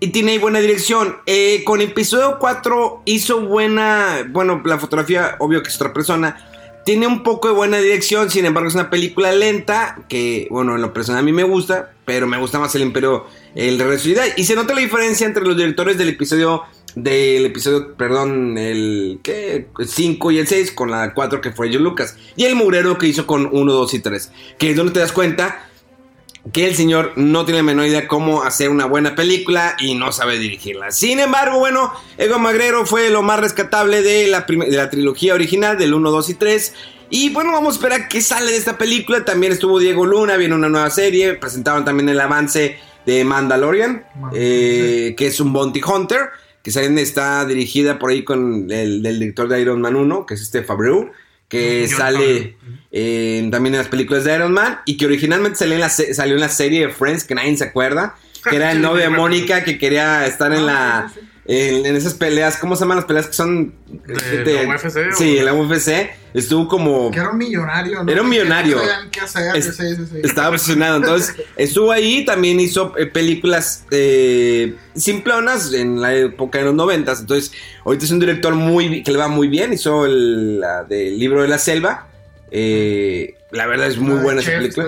Y 0.00 0.08
tiene 0.08 0.38
buena 0.38 0.60
dirección. 0.60 1.16
Eh, 1.26 1.62
con 1.64 1.80
episodio 1.80 2.38
4 2.38 3.02
hizo 3.06 3.40
buena... 3.40 4.26
Bueno, 4.28 4.60
la 4.64 4.78
fotografía, 4.78 5.36
obvio 5.38 5.62
que 5.62 5.68
es 5.68 5.76
otra 5.76 5.92
persona. 5.92 6.36
Tiene 6.84 7.06
un 7.06 7.22
poco 7.22 7.48
de 7.48 7.54
buena 7.54 7.78
dirección, 7.78 8.30
sin 8.30 8.44
embargo 8.44 8.68
es 8.68 8.74
una 8.74 8.90
película 8.90 9.32
lenta 9.32 10.04
que, 10.08 10.46
bueno, 10.50 10.76
en 10.76 10.82
lo 10.82 10.92
personal 10.92 11.20
a 11.20 11.24
mí 11.24 11.32
me 11.32 11.42
gusta, 11.42 11.92
pero 12.04 12.28
me 12.28 12.38
gusta 12.38 12.60
más 12.60 12.74
el 12.76 12.82
Imperio, 12.82 13.26
el 13.56 13.76
Jedi. 13.98 14.32
Y 14.36 14.44
se 14.44 14.54
nota 14.54 14.72
la 14.72 14.80
diferencia 14.80 15.26
entre 15.26 15.42
los 15.42 15.56
directores 15.56 15.98
del 15.98 16.10
episodio, 16.10 16.62
del 16.94 17.46
episodio, 17.46 17.96
perdón, 17.96 18.56
el 18.56 19.18
¿qué? 19.22 19.66
5 19.84 20.30
y 20.30 20.38
el 20.38 20.46
6 20.46 20.72
con 20.72 20.92
la 20.92 21.12
4 21.12 21.40
que 21.40 21.50
fue 21.50 21.70
George 21.70 21.82
Lucas. 21.82 22.16
Y 22.36 22.44
el 22.44 22.54
mugrero 22.54 22.98
que 22.98 23.08
hizo 23.08 23.26
con 23.26 23.48
1, 23.50 23.72
2 23.72 23.94
y 23.94 23.98
3. 23.98 24.32
Que 24.56 24.70
es 24.70 24.76
donde 24.76 24.92
te 24.92 25.00
das 25.00 25.10
cuenta 25.10 25.68
que 26.52 26.66
el 26.66 26.76
señor 26.76 27.12
no 27.16 27.44
tiene 27.44 27.58
la 27.58 27.64
menor 27.64 27.86
idea 27.86 28.06
cómo 28.08 28.42
hacer 28.42 28.68
una 28.70 28.86
buena 28.86 29.14
película 29.14 29.76
y 29.80 29.94
no 29.94 30.12
sabe 30.12 30.38
dirigirla. 30.38 30.90
Sin 30.90 31.18
embargo, 31.20 31.58
bueno, 31.58 31.92
Ego 32.18 32.38
Magrero 32.38 32.86
fue 32.86 33.10
lo 33.10 33.22
más 33.22 33.40
rescatable 33.40 34.02
de 34.02 34.28
la, 34.28 34.46
prim- 34.46 34.60
de 34.64 34.76
la 34.76 34.88
trilogía 34.90 35.34
original, 35.34 35.76
del 35.76 35.92
1, 35.94 36.10
2 36.10 36.30
y 36.30 36.34
3. 36.34 36.74
Y 37.10 37.30
bueno, 37.30 37.52
vamos 37.52 37.74
a 37.74 37.76
esperar 37.78 38.08
qué 38.08 38.20
sale 38.20 38.50
de 38.52 38.56
esta 38.56 38.78
película. 38.78 39.24
También 39.24 39.52
estuvo 39.52 39.78
Diego 39.78 40.06
Luna, 40.06 40.36
viene 40.36 40.54
una 40.54 40.68
nueva 40.68 40.90
serie. 40.90 41.34
Presentaron 41.34 41.84
también 41.84 42.08
el 42.08 42.20
avance 42.20 42.78
de 43.04 43.24
Mandalorian, 43.24 44.04
eh, 44.32 45.14
que 45.16 45.26
es 45.26 45.38
un 45.40 45.52
Bounty 45.52 45.80
Hunter, 45.86 46.30
que 46.62 46.72
también 46.72 46.98
está 46.98 47.44
dirigida 47.44 47.98
por 47.98 48.10
ahí 48.10 48.24
con 48.24 48.70
el 48.70 49.02
del 49.02 49.18
director 49.20 49.46
de 49.48 49.60
Iron 49.60 49.80
Man 49.80 49.94
1, 49.94 50.26
que 50.26 50.34
es 50.34 50.42
este 50.42 50.64
Fabreu, 50.64 51.10
que 51.48 51.86
John 51.88 51.98
sale 51.98 52.56
eh, 52.90 53.48
también 53.50 53.74
en 53.74 53.80
las 53.80 53.88
películas 53.88 54.24
de 54.24 54.34
Iron 54.34 54.52
Man 54.52 54.80
y 54.84 54.96
que 54.96 55.06
originalmente 55.06 55.58
salió 55.58 55.74
en 55.74 55.80
la, 55.80 55.88
salió 55.88 56.34
en 56.34 56.40
la 56.40 56.48
serie 56.48 56.86
de 56.86 56.92
Friends, 56.92 57.24
que 57.24 57.34
nadie 57.34 57.56
se 57.56 57.64
acuerda, 57.64 58.16
que 58.48 58.56
era 58.56 58.72
el 58.72 58.80
novio 58.82 59.04
de. 59.04 59.10
Mónica 59.10 59.64
que 59.64 59.78
quería 59.78 60.26
estar 60.26 60.52
en 60.52 60.66
la... 60.66 61.12
en, 61.48 61.86
en 61.86 61.96
esas 61.96 62.14
peleas, 62.14 62.56
¿cómo 62.56 62.74
se 62.76 62.80
llaman 62.80 62.96
las 62.96 63.04
peleas 63.06 63.26
que 63.28 63.32
son 63.34 63.72
¿De 64.06 64.64
la 64.64 64.74
UFC 64.74 64.96
o- 65.12 65.16
Sí, 65.16 65.38
en 65.38 65.44
la 65.44 65.54
UFC 65.54 66.10
estuvo 66.34 66.66
como 66.68 67.10
Que 67.10 67.20
era 67.20 67.30
un 67.30 67.38
millonario, 67.38 68.02
¿no? 68.02 68.10
Era 68.12 68.22
un 68.22 68.30
Que 68.30 68.36
millonario. 68.38 68.76
No 68.76 68.82
sabían 68.82 69.10
qué 69.10 69.20
hacer. 69.20 69.56
Es- 69.56 69.76
sí, 69.76 69.96
sí, 69.96 70.06
sí. 70.10 70.20
estaba 70.24 70.48
obsesionado. 70.50 70.96
Entonces, 70.96 71.34
estuvo 71.56 71.92
ahí, 71.92 72.24
también 72.24 72.58
hizo 72.60 72.94
eh, 72.98 73.06
películas 73.06 73.84
eh, 73.90 74.74
simplonas 74.96 75.72
en 75.72 76.00
la 76.00 76.14
época 76.14 76.58
de 76.58 76.64
los 76.64 76.74
noventas. 76.74 77.20
Entonces, 77.20 77.52
ahorita 77.84 78.04
es 78.04 78.10
un 78.10 78.18
director 78.20 78.54
muy 78.54 79.02
que 79.02 79.12
le 79.12 79.18
va 79.18 79.28
muy 79.28 79.48
bien. 79.48 79.72
Hizo 79.72 80.04
el, 80.06 80.58
la 80.60 80.84
del 80.84 81.18
libro 81.18 81.42
de 81.42 81.48
la 81.48 81.58
selva. 81.58 82.08
Eh, 82.50 83.34
la 83.52 83.66
verdad 83.66 83.86
es 83.86 83.98
muy 83.98 84.16
La 84.16 84.22
buena 84.22 84.40
esa 84.40 84.50
película. 84.52 84.86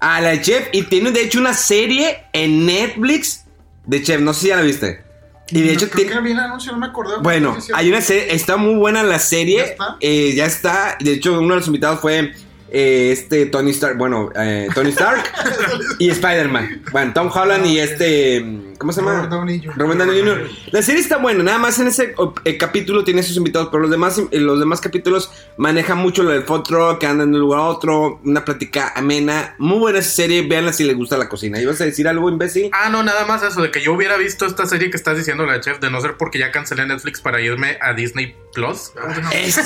Ah, 0.00 0.20
la 0.20 0.30
de 0.30 0.40
Chef. 0.42 0.68
Y 0.72 0.82
tiene 0.82 1.12
de 1.12 1.22
hecho 1.22 1.38
una 1.38 1.54
serie 1.54 2.24
en 2.32 2.66
Netflix 2.66 3.44
de 3.86 4.02
Chef. 4.02 4.20
No 4.20 4.34
sé 4.34 4.40
si 4.40 4.48
ya 4.48 4.56
la 4.56 4.62
viste. 4.62 5.02
Y 5.50 5.60
de 5.60 5.66
No, 5.66 5.72
hecho 5.72 5.90
creo 5.90 6.06
tiene... 6.06 6.12
que 6.12 6.20
vi 6.20 6.30
el 6.32 6.38
anuncio, 6.40 6.72
no 6.72 6.78
me 6.78 6.86
acordaba. 6.86 7.18
Bueno, 7.22 7.56
hay 7.74 7.88
una 7.88 8.00
serie, 8.00 8.34
está 8.34 8.56
muy 8.56 8.74
buena 8.76 9.02
la 9.02 9.18
serie. 9.18 9.58
¿Ya 9.58 9.64
está? 9.64 9.96
Eh, 10.00 10.32
ya 10.34 10.46
está. 10.46 10.96
De 11.00 11.12
hecho, 11.12 11.38
uno 11.38 11.54
de 11.54 11.60
los 11.60 11.66
invitados 11.66 12.00
fue 12.00 12.32
eh, 12.70 13.10
este 13.12 13.46
Tony 13.46 13.70
Stark. 13.72 13.98
Bueno, 13.98 14.30
eh, 14.34 14.68
Tony 14.74 14.90
Stark 14.90 15.22
y 15.98 16.08
Spider-Man. 16.10 16.84
Bueno, 16.92 17.12
Tom 17.12 17.30
Holland 17.32 17.66
y 17.66 17.78
este. 17.78 18.44
¿Cómo 18.78 18.92
se 18.92 19.00
llama? 19.00 19.14
Robert 19.14 19.30
Downey 19.30 19.58
Jr. 19.60 19.74
Robert 19.76 19.98
Downey 20.00 20.20
Jr. 20.20 20.48
La 20.72 20.82
serie 20.82 21.00
está 21.00 21.16
buena, 21.18 21.42
nada 21.42 21.58
más 21.58 21.78
en 21.78 21.88
ese 21.88 22.14
eh, 22.44 22.56
capítulo 22.58 23.04
tiene 23.04 23.22
sus 23.22 23.36
invitados, 23.36 23.68
pero 23.70 23.82
los 23.82 23.90
demás, 23.90 24.18
eh, 24.30 24.38
los 24.40 24.58
demás 24.58 24.80
capítulos 24.80 25.30
manejan 25.56 25.98
mucho 25.98 26.22
lo 26.22 26.30
del 26.30 26.44
food 26.44 26.64
que 26.98 27.06
andan 27.06 27.30
de 27.30 27.36
un 27.36 27.40
lugar 27.42 27.60
a 27.60 27.64
otro, 27.64 28.20
una 28.24 28.44
plática 28.44 28.92
amena. 28.94 29.54
Muy 29.58 29.78
buena 29.78 29.98
esa 29.98 30.10
serie, 30.10 30.42
véanla 30.42 30.72
si 30.72 30.84
les 30.84 30.96
gusta 30.96 31.16
la 31.16 31.28
cocina. 31.28 31.60
¿Ibas 31.60 31.80
a 31.80 31.84
decir 31.84 32.08
algo, 32.08 32.28
imbécil? 32.28 32.70
Ah, 32.72 32.88
no, 32.90 33.02
nada 33.02 33.24
más 33.26 33.42
eso, 33.42 33.60
de 33.62 33.70
que 33.70 33.80
yo 33.82 33.92
hubiera 33.92 34.16
visto 34.16 34.46
esta 34.46 34.66
serie 34.66 34.90
que 34.90 34.96
estás 34.96 35.16
diciendo, 35.16 35.44
la 35.46 35.60
Chef, 35.60 35.78
de 35.80 35.90
no 35.90 36.00
ser 36.00 36.16
porque 36.16 36.38
ya 36.38 36.50
cancelé 36.50 36.86
Netflix 36.86 37.20
para 37.20 37.40
irme 37.40 37.78
a 37.80 37.92
Disney 37.92 38.34
Plus. 38.52 38.92
Es 39.32 39.56
que, 39.56 39.60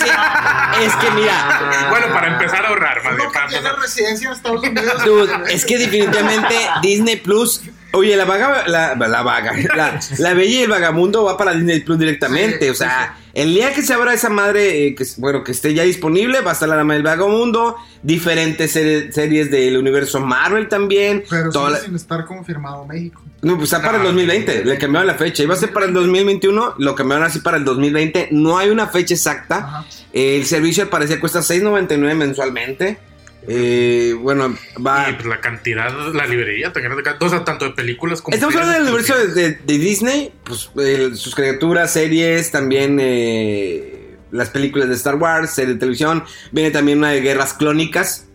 es 0.84 0.96
que 0.96 1.10
mira, 1.14 1.88
Bueno, 1.90 2.06
para 2.12 2.32
empezar 2.32 2.64
a 2.64 2.68
ahorrar, 2.68 3.02
más 3.04 3.16
bien, 3.16 3.22
Uno 3.26 3.32
que 3.32 3.34
para 3.38 3.48
tiene 3.48 3.66
empezar. 3.66 3.80
residencia 3.82 4.28
en 4.28 4.34
Estados 4.34 4.62
Unidos. 4.62 5.04
Dude, 5.04 5.32
es 5.52 5.64
que 5.64 5.78
definitivamente 5.78 6.54
Disney 6.82 7.16
Plus. 7.16 7.62
Oye, 7.92 8.16
la 8.16 8.26
vaga, 8.26 8.64
la, 8.68 8.94
la 8.94 9.22
vaga, 9.22 9.52
la, 9.76 9.98
la 10.18 10.34
bella 10.34 10.60
y 10.60 10.62
el 10.62 10.70
vagamundo 10.70 11.24
va 11.24 11.36
para 11.38 11.52
Disney 11.54 11.80
Plus 11.80 11.98
directamente. 11.98 12.66
Sí, 12.66 12.68
o 12.70 12.74
sea, 12.74 13.16
el 13.32 13.54
día 13.54 13.72
que 13.72 13.82
se 13.82 13.94
abra 13.94 14.12
esa 14.12 14.28
madre, 14.28 14.86
eh, 14.88 14.94
que, 14.94 15.06
bueno, 15.16 15.42
que 15.42 15.52
esté 15.52 15.72
ya 15.72 15.84
disponible, 15.84 16.40
va 16.42 16.50
a 16.50 16.52
estar 16.54 16.68
la 16.68 16.76
dama 16.76 16.94
del 16.94 17.02
vagamundo, 17.02 17.76
diferentes 18.02 18.72
serie- 18.72 19.10
series 19.12 19.50
del 19.50 19.76
universo 19.78 20.20
Marvel 20.20 20.68
también. 20.68 21.24
Pero 21.30 21.50
toda 21.50 21.70
la- 21.70 21.78
sin 21.80 21.94
estar 21.96 22.26
confirmado 22.26 22.84
México. 22.84 23.22
no, 23.40 23.56
pues 23.56 23.72
está 23.72 23.80
para 23.82 23.96
el 23.96 24.02
No, 24.02 24.08
2020, 24.10 24.64
le 24.66 24.78
cambiaron 24.78 25.06
la 25.06 25.14
fecha. 25.14 25.42
Iba 25.42 25.54
a 25.54 25.56
ser 25.58 25.72
para 25.72 25.86
el 25.86 25.94
2021, 25.94 26.74
lo 26.78 26.94
cambiaron 26.94 27.24
así 27.26 27.38
para 27.40 27.56
el 27.56 27.64
2020. 27.64 28.28
No 28.32 28.58
hay 28.58 28.68
una 28.68 28.88
fecha 28.88 29.14
exacta. 29.14 29.56
Ajá. 29.58 29.84
El 30.12 30.44
servicio 30.44 30.82
al 30.82 30.88
parecer 30.90 31.20
cuesta 31.20 31.40
6.99 31.40 32.14
mensualmente. 32.14 32.98
Eh, 33.46 34.14
bueno, 34.20 34.56
va. 34.84 35.08
Y 35.10 35.14
pues 35.14 35.26
la 35.26 35.40
cantidad, 35.40 35.90
la 36.12 36.26
librería, 36.26 36.72
tan 36.72 36.82
grande, 36.82 37.02
o 37.20 37.28
sea, 37.28 37.44
tanto 37.44 37.64
de 37.66 37.70
películas 37.70 38.20
como. 38.20 38.34
Estamos 38.34 38.54
hablando 38.56 38.74
del 38.74 38.82
universo 38.88 39.16
de, 39.16 39.28
de- 39.28 39.52
de 39.64 39.78
Disney, 39.78 40.32
pues 40.44 40.70
eh, 40.78 41.10
sus 41.14 41.34
criaturas, 41.34 41.92
series, 41.92 42.50
también 42.50 42.98
eh, 43.00 44.16
las 44.32 44.50
películas 44.50 44.88
de 44.88 44.94
Star 44.96 45.14
Wars, 45.14 45.50
serie 45.50 45.74
de 45.74 45.80
televisión. 45.80 46.24
Viene 46.52 46.70
también 46.70 46.98
una 46.98 47.10
de 47.10 47.20
guerras 47.20 47.54
clónicas, 47.54 48.26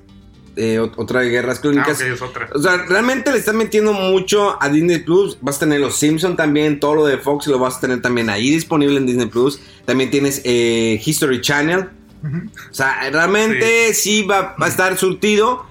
eh, 0.56 0.80
ot- 0.80 0.94
otra 0.96 1.20
de 1.22 1.30
guerras 1.30 1.58
Ah, 1.58 1.62
clónicas. 1.62 2.00
ok, 2.02 2.08
es 2.08 2.22
otra. 2.22 2.50
O 2.54 2.60
sea, 2.62 2.78
realmente 2.88 3.32
le 3.32 3.38
están 3.38 3.58
metiendo 3.58 3.94
mucho 3.94 4.58
a 4.64 4.70
Disney 4.70 5.00
Plus. 5.00 5.38
Vas 5.42 5.58
a 5.58 5.60
tener 5.60 5.80
los 5.82 5.96
Simpsons 6.00 6.38
también, 6.38 6.80
todo 6.80 6.96
lo 6.96 7.06
de 7.06 7.18
Fox 7.18 7.46
lo 7.48 7.60
vas 7.60 7.76
a 7.78 7.82
tener 7.82 8.02
también 8.02 8.30
ahí 8.30 8.50
disponible 8.50 8.98
en 8.98 9.06
Disney 9.06 9.28
Plus. 9.28 9.60
También 9.86 10.10
tienes 10.10 10.42
History 10.46 11.42
Channel. 11.42 11.90
O 12.24 12.74
sea, 12.74 13.10
realmente 13.12 13.94
sí, 13.94 14.24
va, 14.24 14.56
va 14.62 14.66
a 14.68 14.70
estar 14.70 14.98
surtido. 14.98 15.66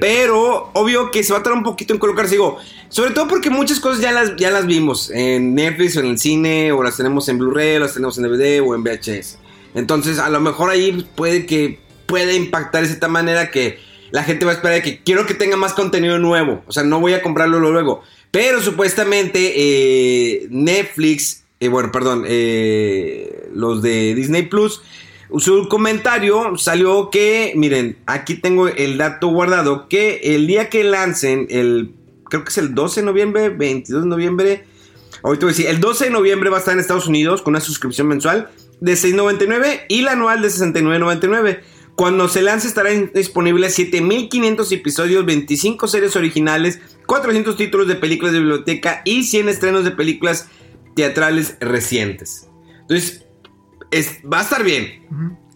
Pero 0.00 0.70
obvio 0.72 1.10
que 1.10 1.22
se 1.22 1.32
va 1.32 1.38
a 1.38 1.42
tardar 1.42 1.58
un 1.58 1.64
poquito 1.64 1.92
en 1.92 2.00
colocarse. 2.00 2.32
Digo, 2.32 2.58
sobre 2.88 3.12
todo 3.12 3.28
porque 3.28 3.50
muchas 3.50 3.80
cosas 3.80 4.00
ya 4.00 4.12
las, 4.12 4.34
ya 4.36 4.50
las 4.50 4.66
vimos 4.66 5.10
en 5.10 5.54
Netflix 5.54 5.96
o 5.96 6.00
en 6.00 6.06
el 6.06 6.18
cine, 6.18 6.72
o 6.72 6.82
las 6.82 6.96
tenemos 6.96 7.28
en 7.28 7.38
Blu-ray, 7.38 7.76
o 7.76 7.80
las 7.80 7.94
tenemos 7.94 8.18
en 8.18 8.24
DVD 8.24 8.60
o 8.60 8.74
en 8.74 8.82
VHS. 8.82 9.38
Entonces, 9.74 10.18
a 10.18 10.30
lo 10.30 10.40
mejor 10.40 10.70
ahí 10.70 11.06
puede 11.14 11.46
que 11.46 11.80
pueda 12.06 12.32
impactar 12.32 12.82
de 12.82 12.88
cierta 12.88 13.08
manera 13.08 13.50
que 13.50 13.78
la 14.10 14.22
gente 14.22 14.44
va 14.44 14.52
a 14.52 14.54
esperar 14.54 14.82
que 14.82 15.00
quiero 15.02 15.26
que 15.26 15.34
tenga 15.34 15.56
más 15.56 15.72
contenido 15.72 16.18
nuevo. 16.18 16.62
O 16.66 16.72
sea, 16.72 16.84
no 16.84 17.00
voy 17.00 17.14
a 17.14 17.22
comprarlo 17.22 17.58
luego. 17.58 18.02
Pero 18.30 18.60
supuestamente 18.60 19.52
eh, 19.56 20.46
Netflix, 20.50 21.44
eh, 21.60 21.68
bueno, 21.68 21.90
perdón, 21.90 22.24
eh, 22.26 23.48
los 23.54 23.82
de 23.82 24.14
Disney 24.14 24.42
Plus, 24.42 24.82
su 25.38 25.68
comentario 25.68 26.56
salió 26.56 27.10
que, 27.10 27.52
miren, 27.56 27.96
aquí 28.06 28.34
tengo 28.34 28.68
el 28.68 28.98
dato 28.98 29.28
guardado, 29.28 29.88
que 29.88 30.20
el 30.22 30.46
día 30.46 30.68
que 30.68 30.84
lancen, 30.84 31.46
el, 31.50 31.94
creo 32.28 32.44
que 32.44 32.50
es 32.50 32.58
el 32.58 32.74
12 32.74 33.00
de 33.00 33.06
noviembre, 33.06 33.48
22 33.48 34.02
de 34.02 34.08
noviembre, 34.08 34.64
ahorita 35.22 35.46
voy 35.46 35.52
a 35.52 35.56
decir, 35.56 35.66
el 35.66 35.80
12 35.80 36.04
de 36.04 36.10
noviembre 36.10 36.50
va 36.50 36.56
a 36.56 36.60
estar 36.60 36.74
en 36.74 36.80
Estados 36.80 37.06
Unidos 37.06 37.42
con 37.42 37.52
una 37.52 37.60
suscripción 37.60 38.06
mensual 38.06 38.50
de 38.80 38.92
6.99 38.92 39.82
y 39.88 40.02
la 40.02 40.12
anual 40.12 40.42
de 40.42 40.48
69.99. 40.48 41.60
Cuando 41.96 42.28
se 42.28 42.42
lance 42.42 42.66
estarán 42.66 43.12
disponibles 43.14 43.78
7.500 43.78 44.72
episodios, 44.72 45.24
25 45.24 45.86
series 45.86 46.16
originales, 46.16 46.80
400 47.06 47.56
títulos 47.56 47.86
de 47.86 47.94
películas 47.94 48.32
de 48.32 48.40
biblioteca 48.40 49.02
y 49.04 49.22
100 49.22 49.48
estrenos 49.48 49.84
de 49.84 49.92
películas 49.92 50.48
teatrales 50.96 51.56
recientes. 51.60 52.48
Entonces, 52.80 53.23
es- 53.98 54.18
va 54.30 54.40
a 54.40 54.42
estar 54.42 54.62
bien. 54.64 55.02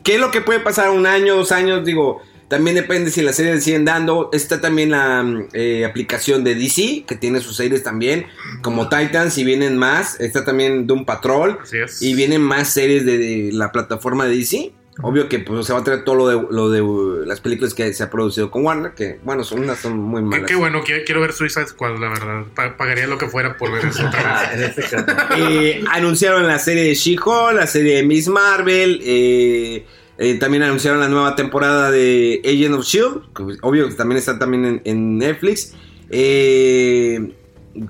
¿Qué 0.03 0.15
es 0.15 0.21
lo 0.21 0.31
que 0.31 0.41
puede 0.41 0.61
pasar 0.61 0.91
un 0.91 1.07
año, 1.07 1.37
dos 1.37 1.53
años? 1.53 1.85
Digo, 1.85 2.23
también 2.49 2.77
depende 2.77 3.11
si 3.11 3.21
las 3.21 3.37
series 3.37 3.63
siguen 3.63 3.85
dando. 3.85 4.31
Está 4.33 4.61
también 4.61 4.91
la 4.91 5.23
mm, 5.23 5.49
eh, 5.53 5.85
aplicación 5.85 6.45
de 6.45 6.55
DC, 6.55 7.05
que 7.07 7.15
tiene 7.15 7.41
sus 7.41 7.57
series 7.57 7.83
también, 7.83 8.27
como 8.63 8.89
Titans, 8.89 9.37
y 9.37 9.45
vienen 9.45 9.77
más. 9.77 10.19
Está 10.21 10.45
también 10.47 10.87
Doom 10.87 11.05
Patrol, 11.05 11.59
Así 11.63 11.77
es. 11.79 12.01
y 12.01 12.15
vienen 12.15 12.41
más 12.41 12.73
series 12.73 13.05
de, 13.05 13.19
de 13.19 13.51
la 13.53 13.71
plataforma 13.71 14.25
de 14.27 14.37
DC. 14.37 14.73
Obvio 15.01 15.29
que 15.29 15.39
pues, 15.39 15.65
se 15.67 15.73
va 15.73 15.79
a 15.79 15.85
traer 15.85 16.03
todo 16.05 16.15
lo 16.17 16.29
de, 16.29 16.47
lo 16.51 16.71
de 16.71 16.83
uh, 16.83 17.25
las 17.25 17.41
películas 17.41 17.73
que 17.73 17.93
se 17.95 18.03
ha 18.03 18.11
producido 18.11 18.51
con 18.51 18.65
Warner, 18.65 18.93
que 18.93 19.21
bueno, 19.23 19.45
son 19.45 19.61
unas 19.61 19.79
son 19.79 19.97
muy 19.99 20.23
malas. 20.23 20.47
qué 20.49 20.57
bueno, 20.57 20.83
quiero, 20.85 21.03
quiero 21.07 21.21
ver 21.21 21.33
Suicide 21.33 21.69
Squad, 21.69 21.99
la 22.01 22.09
verdad. 22.09 22.43
Pa- 22.55 22.77
pagaría 22.77 23.07
lo 23.07 23.17
que 23.17 23.29
fuera 23.29 23.57
por 23.57 23.71
ver 23.71 23.85
eso 23.85 24.07
otra 24.07 24.51
vez. 24.53 24.77
en 24.77 24.83
este. 24.85 24.97
Eh, 25.37 25.85
anunciaron 25.93 26.47
la 26.49 26.59
serie 26.59 26.83
de 26.83 26.95
She-Hulk, 26.95 27.55
la 27.55 27.67
serie 27.69 27.97
de 27.97 28.03
Miss 28.03 28.27
Marvel. 28.29 29.01
eh, 29.05 29.87
eh, 30.21 30.35
también 30.41 30.65
anunciaron 30.65 30.99
la 30.99 31.07
nueva 31.09 31.37
temporada 31.37 31.93
de 31.93 32.43
Agent 32.45 32.75
of 32.75 32.85
Shield. 32.85 33.33
que, 33.37 33.45
pues, 33.45 33.59
obvio 33.63 33.89
que 33.89 33.95
también 33.95 34.19
está 34.19 34.37
también 34.37 34.65
en, 34.65 34.83
en 34.85 35.17
Netflix. 35.19 35.75
Eh, 36.11 37.35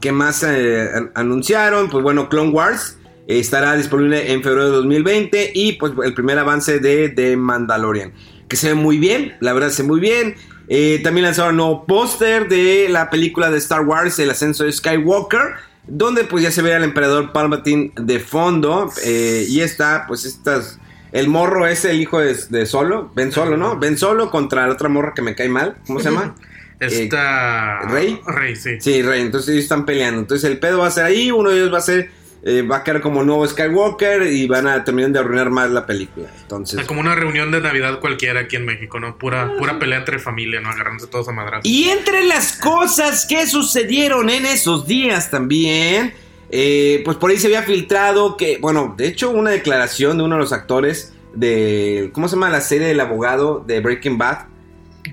¿Qué 0.02 0.12
más 0.12 0.42
eh, 0.42 0.90
an- 0.94 1.10
anunciaron? 1.14 1.88
Pues 1.88 2.02
bueno, 2.04 2.28
Clone 2.28 2.50
Wars 2.50 2.97
estará 3.28 3.76
disponible 3.76 4.32
en 4.32 4.42
febrero 4.42 4.66
de 4.66 4.76
2020. 4.76 5.52
Y 5.54 5.74
pues 5.74 5.92
el 6.02 6.14
primer 6.14 6.38
avance 6.38 6.80
de 6.80 7.10
The 7.10 7.36
Mandalorian. 7.36 8.12
Que 8.48 8.56
se 8.56 8.68
ve 8.68 8.74
muy 8.74 8.98
bien, 8.98 9.36
la 9.40 9.52
verdad 9.52 9.68
se 9.68 9.82
ve 9.82 9.88
muy 9.88 10.00
bien. 10.00 10.34
Eh, 10.68 11.00
también 11.04 11.24
lanzaron 11.24 11.52
un 11.52 11.56
nuevo 11.58 11.86
póster 11.86 12.48
de 12.48 12.88
la 12.90 13.08
película 13.10 13.50
de 13.50 13.58
Star 13.58 13.82
Wars, 13.82 14.18
El 14.18 14.30
ascenso 14.30 14.64
de 14.64 14.72
Skywalker, 14.72 15.54
donde 15.86 16.24
pues 16.24 16.42
ya 16.42 16.50
se 16.50 16.60
ve 16.62 16.74
al 16.74 16.84
emperador 16.84 17.32
Palpatine 17.32 17.92
de 17.96 18.18
fondo. 18.20 18.90
eh, 19.04 19.46
y 19.48 19.60
está, 19.60 20.04
pues 20.08 20.24
estas... 20.24 20.78
El 21.10 21.28
morro 21.28 21.66
es 21.66 21.86
el 21.86 21.98
hijo 22.02 22.18
de, 22.20 22.36
de 22.50 22.66
Solo, 22.66 23.10
Ben 23.14 23.32
Solo, 23.32 23.56
¿no? 23.56 23.78
Ben 23.78 23.96
Solo 23.96 24.30
contra 24.30 24.66
la 24.66 24.74
otra 24.74 24.90
morra 24.90 25.14
que 25.14 25.22
me 25.22 25.34
cae 25.34 25.48
mal. 25.48 25.76
¿Cómo 25.86 26.00
se 26.00 26.10
llama? 26.10 26.34
Esta. 26.80 27.80
¿Rey? 27.88 28.20
Rey, 28.26 28.54
sí. 28.54 28.78
Sí, 28.78 29.02
Rey, 29.02 29.22
entonces 29.22 29.48
ellos 29.50 29.62
están 29.64 29.86
peleando. 29.86 30.20
Entonces 30.20 30.48
el 30.50 30.58
pedo 30.58 30.80
va 30.80 30.88
a 30.88 30.90
ser 30.90 31.04
ahí, 31.04 31.30
uno 31.30 31.50
de 31.50 31.56
ellos 31.56 31.72
va 31.72 31.78
a 31.78 31.82
ser... 31.82 32.10
eh, 32.42 32.62
va 32.62 32.78
a 32.78 32.84
quedar 32.84 33.00
como 33.00 33.22
nuevo 33.24 33.46
Skywalker 33.46 34.22
y 34.22 34.46
van 34.46 34.66
a 34.66 34.84
terminar 34.84 35.10
de 35.10 35.18
arruinar 35.18 35.50
más 35.50 35.70
la 35.70 35.86
película. 35.86 36.28
Entonces... 36.42 36.80
Es 36.80 36.86
como 36.86 37.00
una 37.00 37.14
reunión 37.14 37.50
de 37.50 37.60
Navidad 37.60 38.00
cualquiera 38.00 38.40
aquí 38.40 38.56
en 38.56 38.64
México, 38.64 39.00
¿no? 39.00 39.18
Pura, 39.18 39.56
pura 39.58 39.78
pelea 39.78 39.98
entre 39.98 40.18
familia, 40.18 40.60
¿no? 40.60 40.70
Agarrándose 40.70 41.08
todos 41.08 41.28
a 41.28 41.32
madrazos. 41.32 41.64
Y 41.66 41.88
entre 41.90 42.24
las 42.24 42.56
cosas 42.56 43.26
que 43.26 43.46
sucedieron 43.46 44.30
en 44.30 44.46
esos 44.46 44.86
días 44.86 45.30
también, 45.30 46.14
eh, 46.50 47.02
pues 47.04 47.16
por 47.16 47.30
ahí 47.30 47.38
se 47.38 47.48
había 47.48 47.62
filtrado 47.62 48.36
que, 48.36 48.58
bueno, 48.58 48.94
de 48.96 49.08
hecho 49.08 49.30
una 49.30 49.50
declaración 49.50 50.16
de 50.18 50.24
uno 50.24 50.36
de 50.36 50.40
los 50.40 50.52
actores 50.52 51.12
de, 51.34 52.10
¿cómo 52.14 52.28
se 52.28 52.36
llama 52.36 52.48
la 52.50 52.60
serie 52.60 52.86
del 52.86 53.00
abogado 53.00 53.64
de 53.66 53.80
Breaking 53.80 54.16
Bad? 54.16 54.46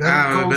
Ah. 0.02 0.48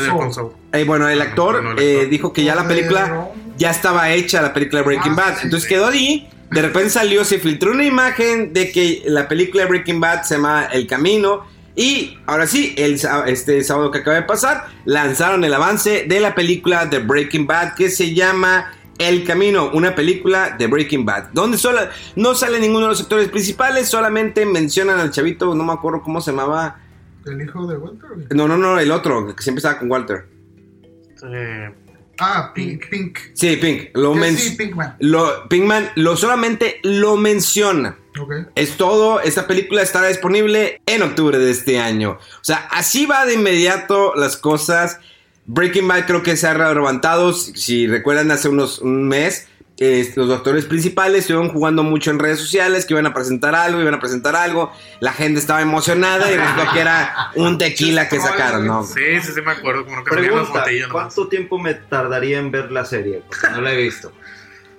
Eh, 0.73 0.85
bueno, 0.85 1.09
el 1.09 1.21
actor 1.23 1.55
Bueno, 1.63 1.73
el 1.73 1.79
eh, 1.79 1.95
actor. 1.97 2.11
dijo 2.11 2.33
que 2.33 2.45
ya 2.45 2.55
la 2.55 2.67
película 2.67 3.29
ya 3.57 3.71
estaba 3.71 4.11
hecha, 4.13 4.43
la 4.43 4.53
película 4.53 4.81
de 4.81 4.87
Breaking 4.87 5.13
Ah, 5.13 5.17
Bad. 5.17 5.35
Entonces 5.45 5.63
sí. 5.69 5.75
quedó 5.75 5.87
ahí. 5.87 6.29
De 6.51 6.63
repente 6.63 6.91
salió, 6.91 7.25
se 7.25 7.39
filtró 7.39 7.73
una 7.73 7.85
imagen 7.85 8.53
de 8.53 8.73
que 8.73 9.03
la 9.07 9.29
película 9.29 9.65
de 9.65 9.69
Breaking 9.69 10.01
Bad 10.01 10.23
se 10.23 10.37
llama 10.37 10.67
El 10.67 10.87
Camino. 10.87 11.45
Y 11.77 12.19
ahora 12.27 12.47
sí, 12.47 12.75
el, 12.77 12.99
este 13.27 13.63
sábado 13.63 13.91
que 13.91 13.99
acaba 13.99 14.17
de 14.17 14.23
pasar, 14.23 14.67
lanzaron 14.85 15.45
el 15.45 15.53
avance 15.53 16.07
de 16.09 16.21
la 16.21 16.35
película 16.35 16.87
de 16.87 16.99
Breaking 17.01 17.47
Bad 17.47 17.75
que 17.75 17.91
se 17.91 18.15
llama 18.15 18.73
El 18.99 19.25
Camino, 19.25 19.71
una 19.73 19.95
película 19.95 20.57
de 20.59 20.67
Breaking 20.67 21.05
Bad, 21.05 21.29
donde 21.33 21.59
solo, 21.59 21.81
no 22.17 22.35
sale 22.35 22.59
ninguno 22.59 22.87
de 22.87 22.91
los 22.93 23.03
actores 23.03 23.29
principales, 23.29 23.89
solamente 23.89 24.45
mencionan 24.45 24.99
al 24.99 25.13
chavito, 25.13 25.55
no 25.55 25.63
me 25.63 25.73
acuerdo 25.73 26.03
cómo 26.03 26.21
se 26.21 26.33
llamaba. 26.33 26.81
¿El 27.27 27.43
hijo 27.43 27.67
de 27.67 27.77
Walter? 27.77 28.09
No, 28.35 28.49
no, 28.49 28.57
no, 28.57 28.81
el 28.81 28.91
otro, 28.91 29.37
que 29.37 29.43
siempre 29.43 29.59
estaba 29.59 29.79
con 29.79 29.91
Walter. 29.91 30.27
Eh, 31.31 31.71
Ah, 32.19 32.53
Pink. 32.55 32.89
Pink. 32.89 33.19
Sí, 33.35 33.57
Pink. 33.57 33.91
Lo 33.95 34.15
Que 34.15 34.37
sí, 34.37 34.57
Pinkman. 34.57 34.97
Lo, 35.01 35.49
Pinkman 35.49 35.91
lo 35.97 36.17
solamente 36.17 36.81
lo 36.83 37.17
menciona. 37.17 37.97
Ok. 38.21 38.33
Es 38.55 38.77
todo, 38.77 39.21
esta 39.21 39.47
película 39.47 39.83
estará 39.83 40.09
disponible 40.09 40.81
en 40.87 41.03
octubre 41.03 41.39
de 41.39 41.51
este 41.51 41.81
año. 41.81 42.13
O 42.13 42.45
sea, 42.45 42.69
así 42.71 43.07
va 43.07 43.27
de 43.27 43.35
inmediato 43.35 44.15
las 44.15 44.37
cosas. 44.37 44.99
Breaking 45.47 45.89
Bad 45.89 46.07
creo 46.07 46.23
que 46.23 46.37
se 46.37 46.47
ha 46.47 46.55
levantado. 46.55 47.33
Si, 47.33 47.53
si 47.55 47.87
recuerdan, 47.87 48.31
hace 48.31 48.49
unos 48.49 48.81
un 48.81 49.09
mes, 49.09 49.48
eh, 49.81 50.13
los 50.17 50.29
doctores 50.29 50.65
principales 50.65 51.21
estuvieron 51.21 51.51
jugando 51.51 51.83
mucho 51.85 52.11
en 52.11 52.19
redes 52.19 52.41
sociales, 52.41 52.85
que 52.85 52.95
iban 52.95 53.07
a 53.07 53.15
presentar 53.15 53.55
algo, 53.55 53.81
iban 53.81 53.95
a 53.95 54.01
presentar 54.01 54.35
algo. 54.35 54.73
La 55.01 55.13
gente 55.13 55.39
estaba 55.39 55.63
emocionada 55.63 56.31
y 56.33 56.37
resultó 56.37 56.73
que 56.73 56.81
era 56.81 57.31
un 57.37 57.59
tequila 57.59 58.09
que 58.09 58.19
sacaron, 58.21 58.67
¿no? 58.67 58.83
sí, 58.85 59.21
sí, 59.23 59.33
sí, 59.33 59.41
me 59.41 59.53
acuerdo. 59.53 59.85
Como 59.85 60.03
que 60.03 60.11
las 60.11 60.21
Pregunta, 60.21 60.65
nomás. 60.67 60.89
¿cuánto 60.91 61.29
tiempo 61.29 61.59
me 61.59 61.75
tardaría 61.75 62.39
en 62.39 62.51
ver 62.51 62.73
la 62.73 62.85
serie? 62.85 63.23
Porque 63.27 63.51
no 63.51 63.61
la 63.61 63.73
he 63.73 63.77
visto. 63.77 64.13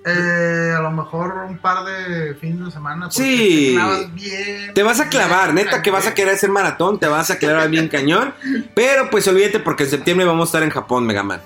Eh, 0.05 0.73
a 0.77 0.81
lo 0.81 0.91
mejor 0.91 1.33
un 1.47 1.57
par 1.57 1.83
de 1.85 2.33
fines 2.35 2.65
de 2.65 2.71
semana. 2.71 3.11
Sí. 3.11 3.77
te 3.77 4.07
bien. 4.13 4.73
Te 4.73 4.83
vas 4.83 4.99
a 4.99 5.09
clavar, 5.09 5.53
bien 5.53 5.65
neta 5.65 5.81
que 5.81 5.91
vas 5.91 6.07
a 6.07 6.13
querer 6.13 6.35
hacer 6.35 6.49
maratón, 6.49 6.99
te 6.99 7.07
vas 7.07 7.29
a 7.31 7.37
clavar 7.37 7.69
bien 7.69 7.89
cañón. 7.89 8.33
Pero 8.73 9.09
pues 9.09 9.27
olvídate 9.27 9.59
porque 9.59 9.83
en 9.83 9.89
septiembre 9.89 10.25
vamos 10.25 10.47
a 10.47 10.49
estar 10.49 10.63
en 10.63 10.69
Japón, 10.69 11.05
Megaman. 11.05 11.41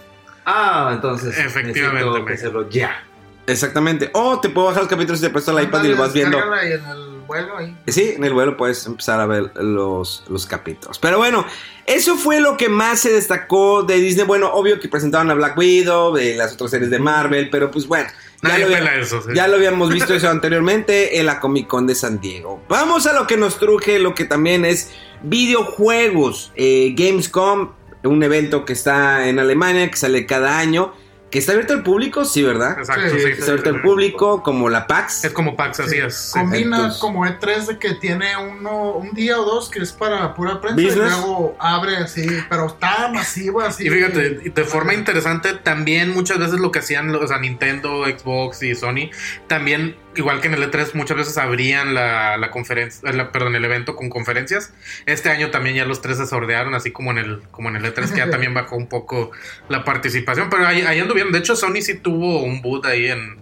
Ah, 0.46 0.92
entonces 0.94 1.38
Efectivamente, 1.38 2.22
me- 2.22 2.34
hacerlo 2.34 2.70
ya. 2.70 3.04
Exactamente. 3.48 4.10
O 4.14 4.40
te 4.40 4.50
puedo 4.50 4.68
bajar 4.68 4.84
los 4.84 4.90
capítulos 4.90 5.20
y 5.20 5.24
te 5.24 5.30
presto 5.30 5.58
el 5.58 5.66
iPad 5.66 5.84
y 5.84 5.88
lo 5.90 5.98
vas 5.98 6.14
viendo. 6.14 6.38
Y 6.38 6.72
en 6.72 6.86
el 6.86 7.20
vuelo 7.28 7.58
ahí. 7.58 7.76
Sí, 7.88 8.14
en 8.16 8.24
el 8.24 8.34
vuelo 8.34 8.56
puedes 8.56 8.86
empezar 8.86 9.20
a 9.20 9.26
ver 9.26 9.52
los, 9.56 10.24
los 10.30 10.46
capítulos. 10.46 10.98
Pero 11.00 11.18
bueno, 11.18 11.46
eso 11.86 12.16
fue 12.16 12.40
lo 12.40 12.56
que 12.56 12.70
más 12.70 13.02
se 13.02 13.12
destacó 13.12 13.84
de 13.84 13.96
Disney. 13.98 14.26
Bueno, 14.26 14.52
obvio 14.54 14.80
que 14.80 14.88
presentaron 14.88 15.30
a 15.30 15.34
Black 15.34 15.58
Widow, 15.58 16.14
de 16.14 16.36
las 16.36 16.54
otras 16.54 16.72
series 16.72 16.90
de 16.90 17.00
Marvel, 17.00 17.50
pero 17.50 17.70
pues 17.70 17.88
bueno. 17.88 18.08
Ya 18.42 18.58
lo, 18.58 18.66
había- 18.66 18.78
pela 18.80 18.96
eso, 18.96 19.22
sí. 19.22 19.30
ya 19.34 19.48
lo 19.48 19.56
habíamos 19.56 19.90
visto 19.90 20.14
eso 20.16 20.30
anteriormente 20.30 21.18
en 21.20 21.26
la 21.26 21.40
Comic 21.40 21.68
Con 21.68 21.88
de 21.88 21.96
San 21.96 22.20
Diego. 22.20 22.62
Vamos 22.68 23.08
a 23.08 23.14
lo 23.14 23.26
que 23.26 23.38
nos 23.38 23.58
truje, 23.58 24.00
lo 24.00 24.16
que 24.16 24.26
también 24.26 24.66
es 24.66 24.92
videojuegos. 25.22 26.52
Eh, 26.56 26.94
Gamescom, 26.98 27.72
un 28.04 28.24
evento 28.24 28.66
que 28.66 28.74
está 28.74 29.28
en 29.30 29.40
Alemania, 29.40 29.90
que 29.90 29.96
sale 29.98 30.26
cada 30.26 30.58
año, 30.60 30.94
que 31.34 31.40
está 31.40 31.54
abierto 31.54 31.74
al 31.74 31.82
público, 31.82 32.26
sí, 32.26 32.44
¿verdad? 32.44 32.78
Exacto, 32.78 33.10
Sí, 33.10 33.20
sí. 33.20 33.30
Está 33.32 33.54
abierto 33.54 33.72
al 33.72 33.82
público, 33.82 34.44
como 34.44 34.70
la 34.70 34.86
PAX. 34.86 35.26
Es 35.26 35.34
como 35.34 35.56
PAX, 35.56 35.80
así 35.80 35.98
es. 35.98 36.30
Combina 36.32 36.76
Entonces- 36.78 37.02
como 37.02 37.26
E3 37.26 37.66
de 37.66 37.80
que 37.80 37.96
tiene 37.96 38.38
uno, 38.38 38.92
un 38.98 39.14
día 39.16 39.40
o 39.42 39.44
dos 39.44 39.68
que 39.68 39.80
es 39.80 39.92
para 39.92 40.36
pura 40.36 40.62
prensa 40.62 40.76
Business. 40.80 40.96
y 40.96 41.00
luego 41.22 41.56
abre 41.60 41.98
así, 41.98 42.28
pero 42.52 42.68
está 42.68 43.08
masivo 43.12 43.62
así. 43.62 43.88
Y 43.88 43.90
fíjate, 43.90 44.42
y 44.46 44.50
de 44.50 44.64
forma 44.64 44.94
interesante, 44.94 45.54
también 45.56 46.12
muchas 46.12 46.38
veces 46.38 46.60
lo 46.60 46.72
que 46.72 46.78
hacían 46.80 47.12
los, 47.12 47.24
o 47.24 47.28
sea, 47.28 47.40
Nintendo, 47.40 48.04
Xbox 48.06 48.62
y 48.62 48.76
Sony, 48.76 49.10
también, 49.48 49.96
igual 50.16 50.42
que 50.42 50.48
en 50.48 50.54
el 50.56 50.64
E3, 50.72 50.92
muchas 50.94 51.18
veces 51.18 51.38
abrían 51.38 51.94
la, 51.94 52.38
la 52.38 52.52
conferencia, 52.52 53.10
eh, 53.10 53.14
la- 53.14 53.32
perdón, 53.32 53.56
el 53.56 53.64
evento 53.66 53.96
con 53.96 54.10
conferencias. 54.10 54.74
Este 55.06 55.30
año 55.30 55.50
también 55.52 55.76
ya 55.76 55.86
los 55.86 56.02
tres 56.02 56.18
se 56.18 56.26
sordearon, 56.26 56.74
así 56.76 56.92
como 56.92 57.12
en 57.12 57.18
el, 57.18 57.42
como 57.52 57.70
en 57.70 57.76
el 57.78 57.86
E3, 57.86 58.10
que 58.12 58.18
ya 58.18 58.30
también 58.32 58.54
bajó 58.54 58.76
un 58.76 58.88
poco 58.88 59.32
la 59.70 59.84
participación. 59.84 60.50
Pero 60.50 60.68
ahí, 60.68 60.82
ahí 60.82 61.00
anduvieron. 61.00 61.32
De 61.32 61.40
hecho, 61.40 61.56
Sony 61.56 61.82
sí 61.82 61.96
tuvo 62.00 62.44
un 62.44 62.62
boot 62.62 62.86
ahí 62.86 63.08
en, 63.08 63.42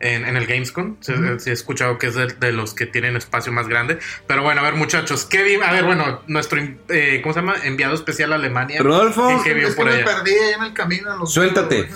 en, 0.00 0.24
en 0.24 0.36
el 0.36 0.46
Gamescom. 0.46 0.96
Sí, 1.00 1.12
sí 1.38 1.50
he 1.50 1.52
escuchado 1.52 1.98
que 1.98 2.06
es 2.06 2.14
de, 2.14 2.26
de 2.28 2.52
los 2.52 2.72
que 2.74 2.86
tienen 2.86 3.16
espacio 3.16 3.52
más 3.52 3.66
grande. 3.68 3.98
Pero 4.26 4.42
bueno, 4.42 4.60
a 4.60 4.64
ver, 4.64 4.74
muchachos, 4.74 5.24
¿qué 5.24 5.42
vi? 5.42 5.56
A 5.56 5.72
ver, 5.72 5.84
bueno, 5.84 6.22
nuestro, 6.28 6.60
eh, 6.88 7.20
¿cómo 7.22 7.34
se 7.34 7.40
llama? 7.40 7.56
Enviado 7.64 7.94
especial 7.94 8.32
a 8.32 8.36
Alemania. 8.36 8.80
Rodolfo, 8.82 9.28
¿Qué- 9.42 9.50
qué 9.50 9.54
vio 9.54 9.68
es 9.68 9.74
que 9.74 9.76
por 9.76 9.86
me 9.90 9.96
allá? 9.96 10.04
perdí 10.04 10.30
ahí 10.32 10.52
en 10.56 10.62
el 10.62 10.72
camino. 10.72 11.12
en 11.12 11.18
los 11.18 11.32
suéltate, 11.34 11.88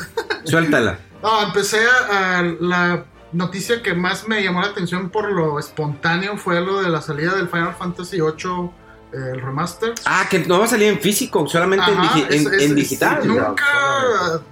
suéltala. 0.45 0.99
No, 1.23 1.41
empecé 1.47 1.79
a, 2.11 2.41
a- 2.41 2.43
la 2.43 3.05
noticia 3.33 3.83
que 3.83 3.95
más 3.95 4.29
me 4.29 4.43
llamó 4.43 4.61
la 4.61 4.69
atención 4.69 5.11
por 5.11 5.31
lo 5.33 5.59
espontáneo 5.59 6.37
fue 6.37 6.61
lo 6.61 6.83
de 6.83 6.89
la 6.91 7.01
salida 7.01 7.35
del 7.35 7.49
Final 7.49 7.75
Fantasy 7.75 8.19
VIII, 8.21 8.71
eh, 9.13 9.33
el 9.35 9.41
remaster. 9.41 9.95
Ah, 10.05 10.27
que 10.31 10.41
no 10.41 10.59
va 10.59 10.65
a 10.67 10.69
salir 10.69 10.89
en 10.89 11.01
físico, 11.01 11.47
solamente 11.49 11.91
en, 11.91 11.99
Ajá, 11.99 12.19
en- 12.19 12.27
es- 12.33 12.41
es- 12.47 12.47
en 12.47 12.61
es- 12.71 12.75
digital. 12.75 13.27
Nunca 13.27 13.65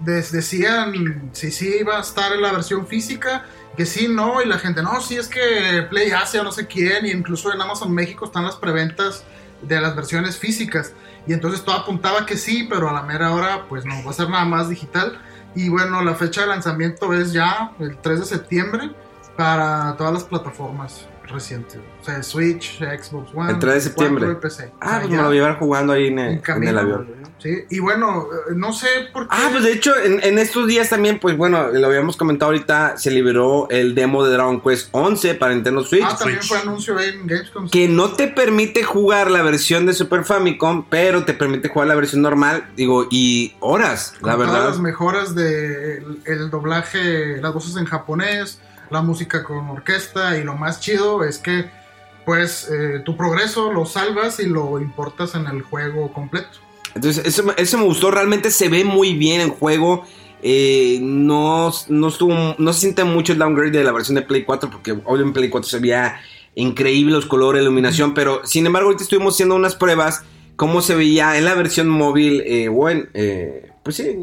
des- 0.00 0.33
decían 0.33 1.31
si 1.33 1.50
sí 1.50 1.76
iba 1.81 1.96
a 1.98 2.00
estar 2.00 2.33
en 2.33 2.42
la 2.42 2.52
versión 2.52 2.87
física, 2.87 3.44
que 3.76 3.87
sí, 3.87 4.09
no, 4.09 4.42
y 4.42 4.46
la 4.46 4.59
gente, 4.59 4.83
no, 4.83 5.00
sí 5.00 5.16
es 5.16 5.28
que 5.28 5.87
Play 5.88 6.11
Asia, 6.11 6.42
no 6.42 6.52
sé 6.52 6.66
quién, 6.66 7.07
y 7.07 7.11
incluso 7.11 7.52
en 7.52 7.61
Amazon 7.61 7.92
México 7.94 8.24
están 8.26 8.44
las 8.44 8.57
preventas 8.57 9.24
de 9.62 9.81
las 9.81 9.94
versiones 9.94 10.37
físicas. 10.38 10.92
Y 11.26 11.33
entonces 11.35 11.62
todo 11.64 11.76
apuntaba 11.76 12.26
que 12.26 12.37
sí, 12.37 12.66
pero 12.68 12.88
a 12.88 12.92
la 12.92 13.02
mera 13.02 13.33
hora, 13.33 13.66
pues 13.68 13.85
no, 13.85 14.02
va 14.04 14.11
a 14.11 14.14
ser 14.14 14.28
nada 14.28 14.44
más 14.44 14.68
digital. 14.68 15.18
Y 15.54 15.68
bueno, 15.68 16.02
la 16.02 16.14
fecha 16.14 16.42
de 16.42 16.46
lanzamiento 16.48 17.12
es 17.12 17.32
ya 17.32 17.72
el 17.78 17.96
3 17.98 18.20
de 18.20 18.26
septiembre 18.26 18.90
para 19.36 19.96
todas 19.96 20.12
las 20.12 20.24
plataformas 20.24 21.06
recientes. 21.30 21.78
O 22.00 22.04
sea, 22.04 22.22
Switch, 22.22 22.78
Xbox 22.78 23.30
One, 23.34 23.52
El 23.52 23.58
3 23.58 23.74
de 23.74 23.80
septiembre. 23.80 24.24
4 24.26 24.38
y 24.38 24.42
PC. 24.42 24.72
Ah, 24.80 24.86
O 24.86 24.90
sea, 24.90 24.98
pues 25.00 25.10
ya 25.10 25.16
me 25.16 25.22
lo 25.22 25.32
llevar 25.32 25.58
jugando 25.58 25.92
ahí 25.92 26.06
en 26.08 26.18
en 26.18 26.26
el, 26.26 26.32
en 26.34 26.38
camino. 26.40 26.70
el 26.70 26.78
avión. 26.78 27.20
Sí, 27.38 27.64
y 27.70 27.78
bueno, 27.78 28.26
eh, 28.50 28.52
no 28.54 28.70
sé 28.74 28.86
por 29.14 29.22
qué. 29.26 29.28
Ah, 29.34 29.48
pues 29.50 29.64
de 29.64 29.72
hecho, 29.72 29.92
en, 29.98 30.22
en 30.22 30.38
estos 30.38 30.66
días 30.66 30.90
también, 30.90 31.18
pues 31.18 31.38
bueno, 31.38 31.68
lo 31.68 31.86
habíamos 31.86 32.16
comentado 32.18 32.50
ahorita, 32.52 32.98
se 32.98 33.10
liberó 33.10 33.66
el 33.70 33.94
demo 33.94 34.22
de 34.24 34.32
Dragon 34.32 34.60
Quest 34.60 34.88
11 34.92 35.34
para 35.36 35.54
Nintendo 35.54 35.82
Switch. 35.82 36.04
Ah, 36.06 36.16
también 36.18 36.42
Switch. 36.42 36.48
fue 36.50 36.58
anuncio 36.58 37.00
en 37.00 37.26
Gamescom. 37.26 37.70
que 37.70 37.88
no 37.88 38.10
te 38.12 38.28
permite 38.28 38.82
jugar 38.82 39.30
la 39.30 39.40
versión 39.42 39.86
de 39.86 39.94
Super 39.94 40.24
Famicom, 40.24 40.84
pero 40.90 41.24
te 41.24 41.32
permite 41.32 41.68
jugar 41.70 41.88
la 41.88 41.94
versión 41.94 42.20
normal, 42.20 42.68
digo, 42.76 43.06
y 43.10 43.54
horas, 43.60 44.14
Con 44.20 44.28
la 44.28 44.36
todas 44.36 44.50
verdad. 44.52 44.68
las 44.68 44.80
mejoras 44.80 45.34
de 45.34 45.96
el, 45.98 46.20
el 46.26 46.50
doblaje, 46.50 47.38
las 47.40 47.54
voces 47.54 47.74
en 47.76 47.86
japonés, 47.86 48.60
la 48.90 49.03
música 49.03 49.44
con 49.44 49.68
orquesta 49.70 50.37
y 50.38 50.44
lo 50.44 50.55
más 50.57 50.81
chido 50.81 51.24
es 51.24 51.38
que 51.38 51.70
pues 52.24 52.68
eh, 52.70 53.00
tu 53.05 53.16
progreso 53.16 53.72
lo 53.72 53.87
salvas 53.87 54.40
y 54.40 54.46
lo 54.46 54.81
importas 54.81 55.35
en 55.35 55.46
el 55.46 55.62
juego 55.62 56.12
completo. 56.12 56.59
Entonces, 56.94 57.24
eso, 57.24 57.44
me- 57.44 57.55
eso 57.57 57.79
me 57.79 57.85
gustó, 57.85 58.11
realmente 58.11 58.50
se 58.50 58.68
ve 58.68 58.85
muy 58.85 59.14
bien 59.14 59.40
en 59.40 59.50
juego. 59.50 60.05
eh, 60.42 60.98
no, 61.03 61.70
no, 61.88 62.09
estuvo, 62.09 62.35
no 62.59 62.72
se 62.72 62.81
siente 62.81 63.05
mucho 63.05 63.33
el 63.35 63.38
downgrade 63.38 63.72
de 63.72 63.85
la 63.85 63.92
versión 63.92 64.14
de 64.14 64.22
Play 64.22 64.44
4, 64.44 64.70
porque 64.70 64.92
obviamente 64.92 65.22
en 65.24 65.33
Play 65.35 65.50
4 65.50 65.68
se 65.68 65.79
veía 65.81 66.18
increíble 66.55 67.12
los 67.12 67.26
colores, 67.26 67.61
la 67.62 67.64
iluminación, 67.68 68.14
pero 68.14 68.40
sin 68.46 68.64
embargo 68.66 68.88
ahorita 68.88 69.03
estuvimos 69.05 69.35
haciendo 69.35 69.55
unas 69.55 69.76
pruebas, 69.76 70.22
cómo 70.57 70.81
se 70.81 70.94
veía 70.94 71.37
en 71.37 71.44
la 71.44 71.55
versión 71.55 71.88
móvil, 71.88 72.42
eh, 72.46 72.68
bueno, 72.68 73.05
eh, 73.14 73.70
pues 73.83 73.96
sí, 73.96 74.16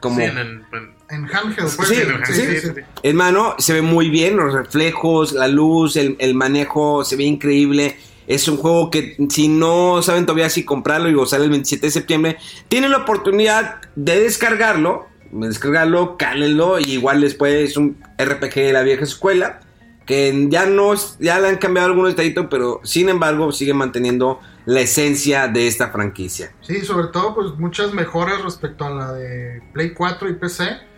como... 0.00 0.16
Sí, 0.16 0.22
en 0.24 0.38
el- 0.38 0.64
en- 0.72 0.91
En 1.12 1.26
handheld, 1.26 1.76
pues. 1.76 1.88
Sí, 1.88 1.96
sí, 2.32 2.58
sí. 2.58 2.68
Hermano, 3.02 3.54
se 3.58 3.74
ve 3.74 3.82
muy 3.82 4.08
bien, 4.08 4.36
los 4.38 4.54
reflejos, 4.54 5.32
la 5.32 5.46
luz, 5.46 5.96
el, 5.96 6.16
el 6.18 6.34
manejo, 6.34 7.04
se 7.04 7.16
ve 7.16 7.24
increíble. 7.24 7.96
Es 8.26 8.48
un 8.48 8.56
juego 8.56 8.90
que 8.90 9.16
si 9.28 9.48
no 9.48 10.00
saben 10.00 10.24
todavía 10.24 10.48
si 10.48 10.64
comprarlo, 10.64 11.08
digo, 11.08 11.26
sale 11.26 11.44
el 11.44 11.50
27 11.50 11.86
de 11.86 11.90
septiembre, 11.90 12.38
tienen 12.68 12.92
la 12.92 12.98
oportunidad 12.98 13.82
de 13.94 14.20
descargarlo, 14.20 15.06
descargarlo, 15.30 16.16
cálenlo, 16.16 16.78
y 16.80 16.92
igual 16.92 17.20
después 17.20 17.70
es 17.70 17.76
un 17.76 17.98
RPG 18.18 18.54
de 18.54 18.72
la 18.72 18.82
vieja 18.82 19.04
escuela, 19.04 19.60
que 20.06 20.46
ya 20.48 20.64
no, 20.64 20.94
ya 21.18 21.40
le 21.40 21.48
han 21.48 21.58
cambiado 21.58 21.88
algunos 21.88 22.12
detallitos, 22.12 22.46
pero 22.48 22.80
sin 22.84 23.10
embargo 23.10 23.52
sigue 23.52 23.74
manteniendo 23.74 24.40
la 24.64 24.80
esencia 24.80 25.48
de 25.48 25.66
esta 25.66 25.90
franquicia. 25.90 26.54
Sí, 26.62 26.80
sobre 26.82 27.08
todo, 27.08 27.34
pues 27.34 27.58
muchas 27.58 27.92
mejoras 27.92 28.42
respecto 28.42 28.86
a 28.86 28.90
la 28.90 29.12
de 29.12 29.60
Play 29.74 29.92
4 29.92 30.30
y 30.30 30.34
PC. 30.34 30.91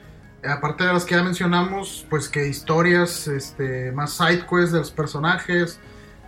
Aparte 0.49 0.85
de 0.85 0.93
las 0.93 1.05
que 1.05 1.15
ya 1.15 1.23
mencionamos, 1.23 2.07
pues 2.11 2.29
que 2.29 2.47
historias, 2.47 3.27
este, 3.29 3.93
más 3.93 4.13
side 4.13 4.47
quests 4.47 4.73
de 4.73 4.79
los 4.79 4.91
personajes, 4.91 5.79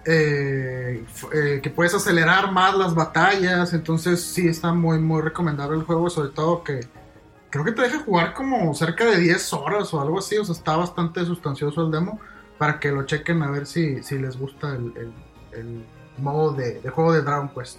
eh, 0.05 1.05
eh, 1.35 1.61
que 1.63 1.71
puedes 1.71 1.95
acelerar 1.95 2.53
más 2.53 2.77
las 2.77 2.95
batallas. 2.95 3.73
Entonces, 3.73 4.23
sí 4.23 4.49
está 4.49 4.73
muy, 4.73 4.99
muy 4.99 5.23
recomendable 5.23 5.77
el 5.79 5.85
juego, 5.85 6.09
sobre 6.11 6.31
todo 6.31 6.63
que 6.63 6.81
creo 7.51 7.65
que 7.65 7.73
te 7.73 7.83
deja 7.83 8.01
jugar 8.01 8.35
como 8.35 8.75
cerca 8.75 9.05
de 9.05 9.19
10 9.19 9.53
horas 9.53 9.93
o 9.95 10.01
algo 10.01 10.19
así. 10.19 10.37
O 10.39 10.45
sea, 10.45 10.55
está 10.55 10.77
bastante 10.77 11.25
sustancioso 11.25 11.85
el 11.85 11.91
demo 11.91 12.21
para 12.59 12.81
que 12.81 12.91
lo 12.93 13.05
chequen 13.05 13.43
a 13.43 13.51
ver 13.51 13.67
si, 13.67 14.03
si 14.03 14.19
les 14.19 14.39
gusta 14.39 14.75
el, 14.75 15.13
modo 16.19 16.53
de 16.53 16.81
juego 16.89 17.13
de 17.13 17.23
Dragon 17.23 17.51
Quest. 17.51 17.79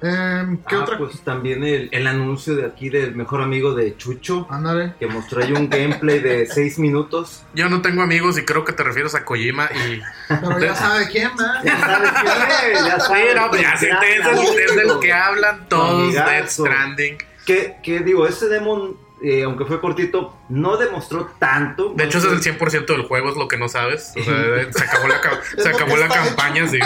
Em, 0.00 0.58
¿Qué 0.68 0.76
Ah, 0.76 0.80
otra 0.80 0.96
pues 0.96 1.20
también 1.22 1.64
el, 1.64 1.88
el 1.90 2.06
anuncio 2.06 2.54
de 2.54 2.64
aquí 2.66 2.88
del 2.88 3.16
mejor 3.16 3.42
amigo 3.42 3.74
de 3.74 3.96
Chucho, 3.96 4.46
Ándale. 4.48 4.94
que 5.00 5.06
mostró 5.08 5.42
ahí 5.42 5.52
un 5.52 5.68
gameplay 5.68 6.20
de 6.20 6.46
6 6.46 6.78
minutos. 6.78 7.42
Yo 7.54 7.68
no 7.68 7.82
tengo 7.82 8.02
amigos 8.02 8.38
y 8.38 8.44
creo 8.44 8.64
que 8.64 8.72
te 8.72 8.84
refieres 8.84 9.14
a 9.16 9.24
Kojima 9.24 9.68
y... 9.74 10.00
Pero 10.28 10.60
ya 10.60 10.74
sabe 10.76 11.08
quién, 11.10 11.30
Ya 11.36 11.74
¿verdad? 11.74 11.78
sabes 11.80 12.10
quién 12.22 12.76
es, 12.76 12.84
ya 12.86 13.00
Sí, 13.00 13.06
sabes, 13.08 13.34
no, 13.34 13.48
pues 13.50 13.62
ya 13.62 13.76
sé, 13.76 13.90
es 13.90 14.26
el, 14.26 14.58
es 14.60 14.76
del 14.76 14.98
que 15.00 15.12
hablan 15.12 15.68
todos. 15.68 16.12
Death 16.14 16.48
Stranding. 16.48 17.18
Que, 17.44 17.76
que 17.82 17.98
digo, 18.00 18.26
este 18.26 18.48
demo 18.48 18.94
eh, 19.20 19.42
aunque 19.42 19.64
fue 19.64 19.80
cortito, 19.80 20.36
no 20.48 20.76
demostró 20.76 21.28
tanto. 21.40 21.92
De 21.96 22.04
hecho, 22.04 22.18
ese 22.18 22.28
es 22.28 22.46
el 22.46 22.56
100% 22.56 22.86
del 22.86 23.02
juego, 23.02 23.30
es 23.30 23.36
lo 23.36 23.48
que 23.48 23.56
no 23.58 23.68
sabes. 23.68 24.12
O 24.16 24.22
sea, 24.22 24.32
se 24.72 24.84
acabó 24.84 25.08
la, 25.08 25.20
se 25.60 25.68
acabó 25.68 25.96
la 25.96 26.06
campaña, 26.08 26.68
sí. 26.68 26.78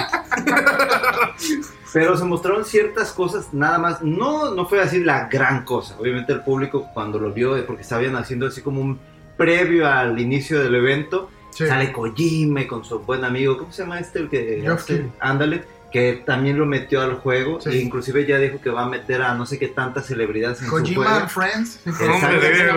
Pero 1.92 2.16
se 2.16 2.24
mostraron 2.24 2.64
ciertas 2.64 3.12
cosas, 3.12 3.52
nada 3.52 3.78
más. 3.78 4.02
No, 4.02 4.54
no 4.54 4.66
fue 4.66 4.80
así 4.80 5.04
la 5.04 5.28
gran 5.28 5.64
cosa. 5.64 5.96
Obviamente 5.98 6.32
el 6.32 6.40
público 6.42 6.88
cuando 6.94 7.18
lo 7.18 7.32
vio, 7.32 7.56
eh, 7.56 7.62
porque 7.62 7.82
estaban 7.82 8.16
haciendo 8.16 8.46
así 8.46 8.62
como 8.62 8.80
un 8.80 8.98
previo 9.36 9.86
al 9.88 10.18
inicio 10.18 10.60
del 10.62 10.74
evento, 10.74 11.28
Sí. 11.50 11.66
sale 11.66 11.92
Kojime 11.92 12.66
con 12.66 12.82
su 12.84 12.98
buen 13.00 13.24
amigo, 13.26 13.58
¿cómo 13.58 13.72
se 13.72 13.82
llama 13.82 13.98
este? 14.00 14.20
El 14.20 14.30
que 14.30 14.66
hace- 14.66 15.10
ándale, 15.20 15.64
que 15.92 16.22
también 16.24 16.58
lo 16.58 16.64
metió 16.64 17.02
al 17.02 17.16
juego. 17.16 17.60
Sí. 17.60 17.68
E 17.68 17.76
inclusive 17.82 18.24
ya 18.26 18.38
dijo 18.38 18.58
que 18.62 18.70
va 18.70 18.84
a 18.84 18.88
meter 18.88 19.20
a 19.20 19.34
no 19.34 19.44
sé 19.44 19.58
qué 19.58 19.68
tantas 19.68 20.06
celebridades 20.06 20.60
en 20.60 20.64
su 20.64 20.70
Kojima 20.70 21.04
juego. 21.04 21.20
and 21.20 21.28
Friends. 21.28 21.80
Hombre, 21.86 22.70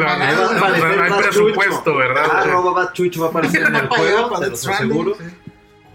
aparecer 0.57 0.99
hay 0.99 1.11
presupuesto. 1.23 1.95
¿verdad? 1.95 2.25
Arroba 2.31 2.71
Bad 2.73 2.91
Chucho 2.93 3.21
va 3.21 3.27
a 3.27 3.29
aparecer 3.29 3.63
en 3.63 3.75
el 3.77 3.87
juego, 3.87 4.29
para 4.29 4.45
te 4.45 4.49
lo 4.51 4.73
aseguro. 4.73 5.15
sí. 5.15 5.23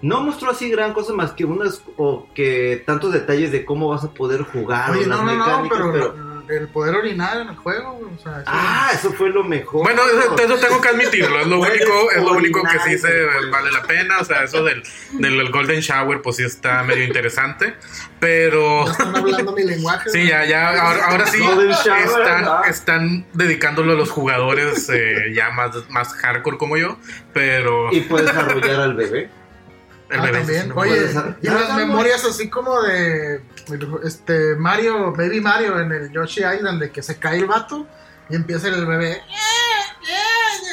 No 0.03 0.21
mostró 0.23 0.51
así 0.51 0.71
gran 0.71 0.93
cosa 0.95 1.13
más 1.13 1.33
que 1.33 1.45
unas 1.45 1.83
o 1.97 2.27
que 2.35 2.83
tantos 2.87 3.13
detalles 3.13 3.53
de 3.53 3.65
cómo 3.65 3.89
vas 3.89 4.05
a 4.05 4.11
poder 4.11 4.43
jugar 4.43 4.91
Oye, 4.93 5.05
o 5.05 5.09
las 5.09 5.19
no, 5.19 5.25
no, 5.25 5.63
no, 5.63 5.69
pero, 5.69 5.93
pero... 5.93 6.41
el 6.49 6.69
poder 6.69 6.95
orinar 6.97 7.41
en 7.43 7.49
el 7.49 7.57
juego, 7.57 7.93
güey, 7.93 8.15
o 8.15 8.19
sea, 8.19 8.39
sí. 8.39 8.45
Ah, 8.47 8.91
eso 8.95 9.13
fue 9.13 9.29
lo 9.29 9.45
mejor. 9.45 9.83
Bueno, 9.83 10.03
eso, 10.07 10.37
eso 10.37 10.57
tengo 10.67 10.81
que 10.81 10.89
admitirlo, 10.89 11.39
es 11.41 11.47
lo 11.47 11.61
único, 11.61 12.11
es 12.17 12.23
lo 12.23 12.33
único 12.33 12.63
que 12.63 12.79
sí 12.81 12.99
se 12.99 13.25
vale 13.51 13.71
la 13.71 13.83
pena, 13.83 14.19
o 14.21 14.25
sea, 14.25 14.45
eso 14.45 14.65
del, 14.65 14.83
del 15.13 15.51
Golden 15.51 15.81
Shower 15.81 16.23
pues 16.23 16.37
sí 16.37 16.45
está 16.45 16.83
medio 16.83 17.05
interesante, 17.05 17.75
pero 18.19 18.87
Ya 18.87 18.93
están 18.93 19.17
hablando 19.17 19.53
mi 19.53 19.65
lenguaje. 19.65 20.09
sí, 20.11 20.27
ya, 20.27 20.45
ya, 20.47 20.81
ahora, 20.81 21.07
ahora 21.07 21.27
sí 21.27 21.43
están, 21.43 22.65
están 22.69 23.27
dedicándolo 23.35 23.93
a 23.93 23.97
los 23.97 24.11
jugadores 24.11 24.89
eh, 24.89 25.33
ya 25.35 25.51
más, 25.51 25.89
más 25.91 26.15
hardcore 26.15 26.57
como 26.57 26.79
yo, 26.79 26.97
pero 27.35 27.93
Y 27.93 28.01
puedes 28.01 28.31
arrullar 28.35 28.81
al 28.81 28.95
bebé. 28.95 29.29
El 30.11 30.21
Ah, 30.21 30.23
bebé 30.25 30.39
también. 30.39 30.73
Oye, 30.75 30.97
y 31.43 31.47
las 31.49 31.69
ya, 31.69 31.77
memorias 31.77 32.25
así 32.25 32.49
como 32.51 32.81
de 32.83 33.41
este 34.05 34.57
Mario, 34.57 35.13
Baby 35.13 35.41
Mario 35.41 35.79
en 35.81 35.93
el 35.93 36.11
Yoshi 36.13 36.43
Island, 36.45 36.81
de 36.81 36.91
que 36.91 37.03
se 37.03 37.19
cae 37.19 37.39
el 37.39 37.47
vato 37.47 37.87
y 38.29 38.37
empieza 38.37 38.69
el 38.69 38.87
bebé. 38.87 39.23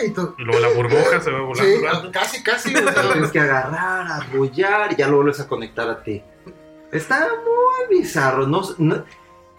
Y 0.06 0.12
tú- 0.12 0.36
Y 0.38 0.44
luego 0.44 0.60
la 0.60 0.68
burbuja 0.70 1.20
se 1.20 1.32
va 1.32 1.42
volando. 1.42 1.76
Sí, 1.76 1.82
¿verdad? 1.82 2.12
casi, 2.12 2.44
casi. 2.44 2.74
tienes 2.74 3.32
que 3.32 3.40
agarrar, 3.40 4.06
arrullar 4.12 4.94
y 4.94 4.96
ya 4.96 5.08
lo 5.08 5.18
vuelves 5.18 5.40
a 5.40 5.48
conectar 5.48 5.90
a 5.90 6.04
ti. 6.04 6.22
Está 6.92 7.28
muy 7.44 7.98
bizarro. 8.00 8.46
No, 8.46 8.62
no, 8.78 9.04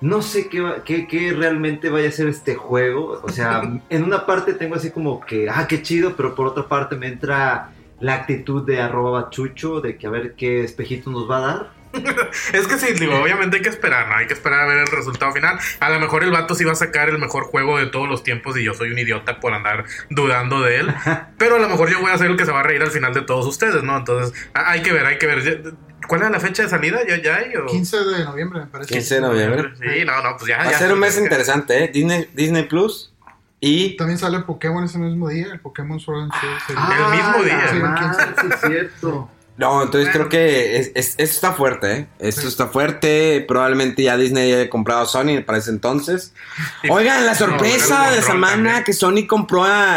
no 0.00 0.22
sé 0.22 0.48
qué, 0.48 0.60
va- 0.60 0.84
qué, 0.84 1.08
qué 1.08 1.32
realmente 1.32 1.90
vaya 1.90 2.08
a 2.08 2.12
ser 2.12 2.28
este 2.28 2.54
juego. 2.54 3.20
O 3.22 3.28
sea, 3.30 3.62
en 3.88 4.04
una 4.04 4.26
parte 4.26 4.54
tengo 4.54 4.76
así 4.76 4.90
como 4.92 5.20
que, 5.20 5.50
ah, 5.50 5.66
qué 5.68 5.82
chido, 5.82 6.14
pero 6.16 6.34
por 6.36 6.46
otra 6.46 6.68
parte 6.68 6.94
me 6.94 7.08
entra 7.08 7.70
la 8.00 8.14
actitud 8.14 8.64
de 8.64 8.80
arroba 8.80 9.22
bachucho, 9.22 9.80
de 9.80 9.96
que 9.96 10.06
a 10.06 10.10
ver 10.10 10.34
qué 10.34 10.64
espejito 10.64 11.10
nos 11.10 11.28
va 11.30 11.38
a 11.38 11.40
dar. 11.40 11.78
Es 12.52 12.66
que 12.66 12.78
sí, 12.78 12.92
digo, 12.92 13.18
obviamente 13.20 13.56
hay 13.56 13.62
que 13.62 13.68
esperar, 13.68 14.08
¿no? 14.08 14.16
Hay 14.16 14.26
que 14.26 14.34
esperar 14.34 14.60
a 14.60 14.66
ver 14.66 14.78
el 14.78 14.86
resultado 14.86 15.32
final. 15.32 15.58
A 15.80 15.90
lo 15.90 15.98
mejor 15.98 16.22
el 16.22 16.30
vato 16.30 16.54
sí 16.54 16.64
va 16.64 16.72
a 16.72 16.76
sacar 16.76 17.08
el 17.08 17.18
mejor 17.18 17.44
juego 17.44 17.78
de 17.78 17.86
todos 17.86 18.08
los 18.08 18.22
tiempos 18.22 18.56
y 18.58 18.64
yo 18.64 18.74
soy 18.74 18.90
un 18.90 18.98
idiota 18.98 19.40
por 19.40 19.52
andar 19.52 19.84
dudando 20.10 20.60
de 20.60 20.80
él. 20.80 20.94
Pero 21.38 21.56
a 21.56 21.58
lo 21.58 21.68
mejor 21.68 21.90
yo 21.90 22.00
voy 22.00 22.10
a 22.10 22.18
ser 22.18 22.30
el 22.30 22.36
que 22.36 22.44
se 22.44 22.52
va 22.52 22.60
a 22.60 22.62
reír 22.62 22.82
al 22.82 22.90
final 22.90 23.14
de 23.14 23.22
todos 23.22 23.46
ustedes, 23.46 23.82
¿no? 23.82 23.96
Entonces, 23.96 24.38
hay 24.54 24.82
que 24.82 24.92
ver, 24.92 25.06
hay 25.06 25.18
que 25.18 25.26
ver. 25.26 25.74
¿Cuál 26.06 26.22
es 26.22 26.30
la 26.30 26.40
fecha 26.40 26.62
de 26.62 26.68
salida? 26.68 27.00
¿Ya, 27.06 27.20
ya 27.20 27.36
hay? 27.36 27.54
O? 27.56 27.66
15 27.66 28.04
de 28.04 28.24
noviembre, 28.24 28.60
me 28.60 28.66
parece. 28.66 28.94
15 28.94 29.14
de 29.16 29.20
noviembre. 29.20 29.72
Sí, 29.76 30.04
no, 30.04 30.22
no, 30.22 30.36
pues 30.36 30.48
ya. 30.48 30.58
Va 30.58 30.70
a 30.70 30.74
ser 30.74 30.92
un 30.92 31.00
mes 31.00 31.18
interesante, 31.18 31.84
¿eh? 31.84 31.90
Disney, 31.92 32.28
Disney 32.34 32.64
Plus 32.64 33.12
y 33.60 33.96
También 33.96 34.18
sale 34.18 34.40
Pokémon 34.40 34.84
ese 34.84 34.98
mismo 34.98 35.28
día, 35.28 35.46
el 35.52 35.60
Pokémon 35.60 35.98
Sword 35.98 36.22
and 36.22 36.32
Shield. 36.32 36.58
sí. 36.66 36.72
El 36.72 37.16
mismo 37.16 37.44
día. 37.44 37.68
Sí, 37.70 37.76
el 37.76 37.84
Ah, 37.84 38.16
15. 38.34 38.40
sí, 38.40 38.46
es 38.54 38.60
cierto. 38.60 39.30
No, 39.58 39.82
entonces 39.82 40.12
Bueno. 40.12 40.12
creo 40.12 40.28
que 40.28 40.76
es- 40.78 40.92
es- 40.94 41.14
esto 41.18 41.34
está 41.34 41.52
fuerte, 41.52 41.92
¿eh? 41.92 42.06
Esto 42.20 42.46
está 42.46 42.68
fuerte. 42.68 43.44
Probablemente 43.46 44.04
ya 44.04 44.16
Disney 44.16 44.52
haya 44.52 44.70
comprado 44.70 45.00
a 45.02 45.06
Sony 45.06 45.42
para 45.44 45.58
ese 45.58 45.70
entonces. 45.70 46.32
Oigan, 46.88 47.26
la 47.26 47.34
sorpresa 47.34 48.04
No, 48.04 48.10
de 48.12 48.16
la 48.18 48.22
semana 48.22 48.54
también. 48.54 48.84
que 48.84 48.92
Sony 48.92 49.26
compró 49.28 49.64
a, 49.64 49.96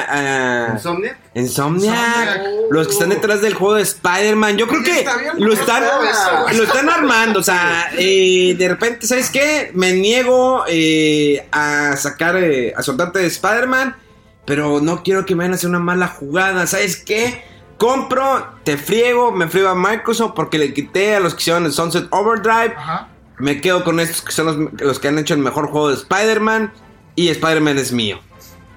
a 0.69 0.73
¿Insomnia? 0.73 1.15
Insomniac. 1.35 1.95
Insomniac. 1.95 2.41
Los 2.71 2.87
que 2.87 2.93
están 2.93 3.09
detrás 3.09 3.41
del 3.41 3.53
juego 3.53 3.75
de 3.75 3.83
Spider-Man. 3.83 4.57
Yo 4.57 4.67
creo 4.67 4.81
que 4.83 5.05
lo 5.37 5.53
están, 5.53 5.83
lo 6.57 6.63
están 6.63 6.89
armando. 6.89 7.39
O 7.39 7.43
sea, 7.43 7.91
eh, 7.99 8.55
de 8.57 8.67
repente, 8.67 9.05
¿sabes 9.05 9.29
qué? 9.29 9.69
Me 9.75 9.93
niego 9.93 10.63
eh, 10.67 11.45
a 11.51 11.95
sacar, 11.97 12.35
eh, 12.37 12.73
a 12.75 12.81
soltarte 12.81 13.19
de 13.19 13.27
Spider-Man. 13.27 13.95
Pero 14.43 14.81
no 14.81 15.03
quiero 15.03 15.23
que 15.23 15.35
me 15.35 15.39
vayan 15.43 15.53
a 15.53 15.55
hacer 15.57 15.69
una 15.69 15.77
mala 15.79 16.07
jugada. 16.07 16.65
¿Sabes 16.65 16.97
qué? 16.97 17.43
Compro, 17.81 18.59
te 18.63 18.77
friego, 18.77 19.31
me 19.31 19.47
friego 19.47 19.69
a 19.69 19.73
Microsoft 19.73 20.33
porque 20.35 20.59
le 20.59 20.71
quité 20.71 21.15
a 21.15 21.19
los 21.19 21.33
que 21.33 21.39
hicieron 21.41 21.65
el 21.65 21.73
Sunset 21.73 22.05
Overdrive. 22.11 22.75
Ajá. 22.77 23.07
Me 23.39 23.59
quedo 23.59 23.83
con 23.83 23.99
estos 23.99 24.21
que 24.21 24.31
son 24.31 24.45
los, 24.45 24.81
los 24.83 24.99
que 24.99 25.07
han 25.07 25.17
hecho 25.17 25.33
el 25.33 25.39
mejor 25.39 25.65
juego 25.71 25.89
de 25.89 25.95
Spider-Man. 25.95 26.71
Y 27.15 27.29
Spider-Man 27.29 27.79
es 27.79 27.91
mío. 27.91 28.19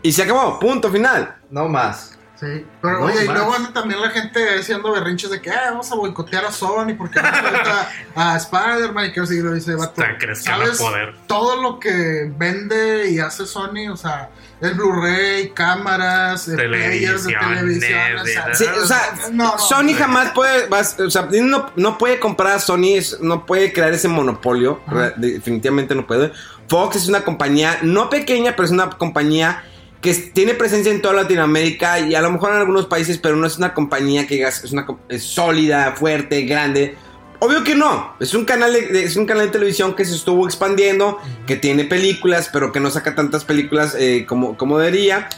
Y 0.01 0.13
se 0.13 0.23
acabó, 0.23 0.59
punto 0.59 0.91
final. 0.91 1.37
No 1.51 1.69
más. 1.69 2.19
Sí, 2.41 2.67
pero 2.81 3.01
No 3.01 3.05
oye, 3.05 3.27
y 3.27 3.29
luego 3.29 3.53
anda 3.55 3.75
también 3.75 4.01
la 4.01 4.09
gente 4.09 4.59
haciendo 4.59 4.91
berrinches 4.91 5.29
de 5.29 5.43
que 5.43 5.51
ah, 5.51 5.73
vamos 5.73 5.93
a 5.93 5.97
boicotear 5.97 6.47
a 6.47 6.51
Sony 6.51 6.95
porque 6.97 7.21
no 7.21 7.29
falta 7.29 7.91
a 8.17 8.37
Spider-Man 8.39 9.05
y 9.05 9.13
que 9.13 9.21
así 9.21 9.39
lo 9.43 9.53
dice 9.53 9.75
vato. 9.75 10.03
Está 10.03 10.17
creciendo 10.17 10.65
¿Sabes 10.65 10.79
poder. 10.79 11.15
todo 11.27 11.61
lo 11.61 11.79
que 11.79 12.33
vende 12.39 13.11
y 13.11 13.19
hace 13.19 13.45
Sony? 13.45 13.91
O 13.93 13.99
sea, 13.99 14.31
el 14.65 14.75
Blu-ray, 14.75 15.51
cámaras, 15.51 16.49
eh, 16.49 16.57
players 16.57 17.25
de 17.25 17.35
televisión. 17.35 18.01
o 18.21 18.25
sea, 18.27 18.55
Sí, 18.55 18.65
o 18.83 18.87
sea, 18.87 19.15
no, 19.33 19.45
no, 19.53 19.59
Sony 19.59 19.93
no. 19.93 19.97
jamás 19.99 20.33
puede, 20.33 20.67
vas- 20.67 20.99
o 20.99 21.11
sea, 21.11 21.29
no, 21.43 21.71
no 21.77 21.99
puede 21.99 22.19
comprar 22.19 22.53
a 22.57 22.59
Sony, 22.59 22.99
no 23.21 23.47
puede 23.47 23.73
crear 23.73 23.93
ese 23.93 24.09
monopolio, 24.09 24.81
definitivamente 25.17 25.95
no 25.95 26.07
puede. 26.07 26.33
Fox 26.69 26.97
es 26.97 27.09
una 27.09 27.21
compañía 27.23 27.79
no 27.83 28.09
pequeña, 28.11 28.53
pero 28.57 28.65
es 28.65 28.71
una 28.73 28.91
compañía 28.91 29.63
que 30.01 30.13
tiene 30.15 30.55
presencia 30.55 30.93
en 30.93 31.01
toda 31.01 31.15
Latinoamérica 31.15 31.99
y 32.01 32.15
a 32.15 32.21
lo 32.21 32.31
mejor 32.31 32.51
en 32.53 32.59
algunos 32.59 32.87
países, 32.87 33.17
pero 33.19 33.37
no 33.37 33.47
es 33.47 33.57
una 33.59 33.73
compañía 33.75 34.27
que 34.27 34.43
es 34.43 34.71
una 34.73 34.87
es 35.09 35.23
sólida, 35.25 35.93
fuerte, 35.97 36.43
grande. 36.43 36.97
Obvio 37.41 37.65
que 37.65 37.75
no, 37.75 38.17
es 38.21 38.35
un 38.35 38.45
canal 38.45 38.73
de, 38.73 39.05
es 39.05 39.17
un 39.17 39.27
canal 39.27 39.47
de 39.47 39.53
televisión 39.53 39.95
que 39.95 40.05
se 40.05 40.15
estuvo 40.15 40.47
expandiendo, 40.47 41.19
que 41.47 41.57
tiene 41.57 41.85
películas, 41.85 42.49
pero 42.53 42.73
que 42.73 42.81
no 42.81 42.91
saca 42.91 43.15
tantas 43.15 43.45
películas 43.45 43.95
eh, 43.99 44.25
como, 44.27 44.57
como 44.57 44.79
debería. 44.79 45.29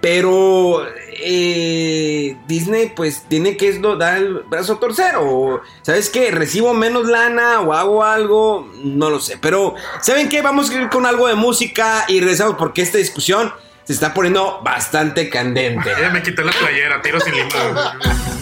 Pero 0.00 0.84
eh, 1.12 2.36
Disney 2.48 2.92
pues 2.96 3.22
tiene 3.28 3.56
que 3.56 3.78
dar 3.96 4.16
el 4.16 4.40
brazo 4.40 4.72
a 4.72 4.80
torcer 4.80 5.14
o 5.16 5.60
¿sabes 5.82 6.10
qué? 6.10 6.32
Recibo 6.32 6.74
menos 6.74 7.06
lana 7.06 7.60
o 7.60 7.72
hago 7.72 8.02
algo, 8.02 8.68
no 8.82 9.10
lo 9.10 9.20
sé. 9.20 9.38
Pero 9.40 9.76
¿saben 10.00 10.28
qué? 10.28 10.42
Vamos 10.42 10.70
a 10.70 10.74
ir 10.74 10.88
con 10.88 11.06
algo 11.06 11.28
de 11.28 11.36
música 11.36 12.04
y 12.08 12.18
regresamos 12.18 12.56
porque 12.56 12.82
esta 12.82 12.98
discusión 12.98 13.52
se 13.84 13.92
está 13.92 14.12
poniendo 14.12 14.60
bastante 14.64 15.28
candente. 15.28 15.90
Me 16.12 16.20
quité 16.20 16.42
la 16.42 16.52
playera, 16.52 17.00
tiro 17.00 17.20
sin 17.20 17.34
limón. 17.34 18.41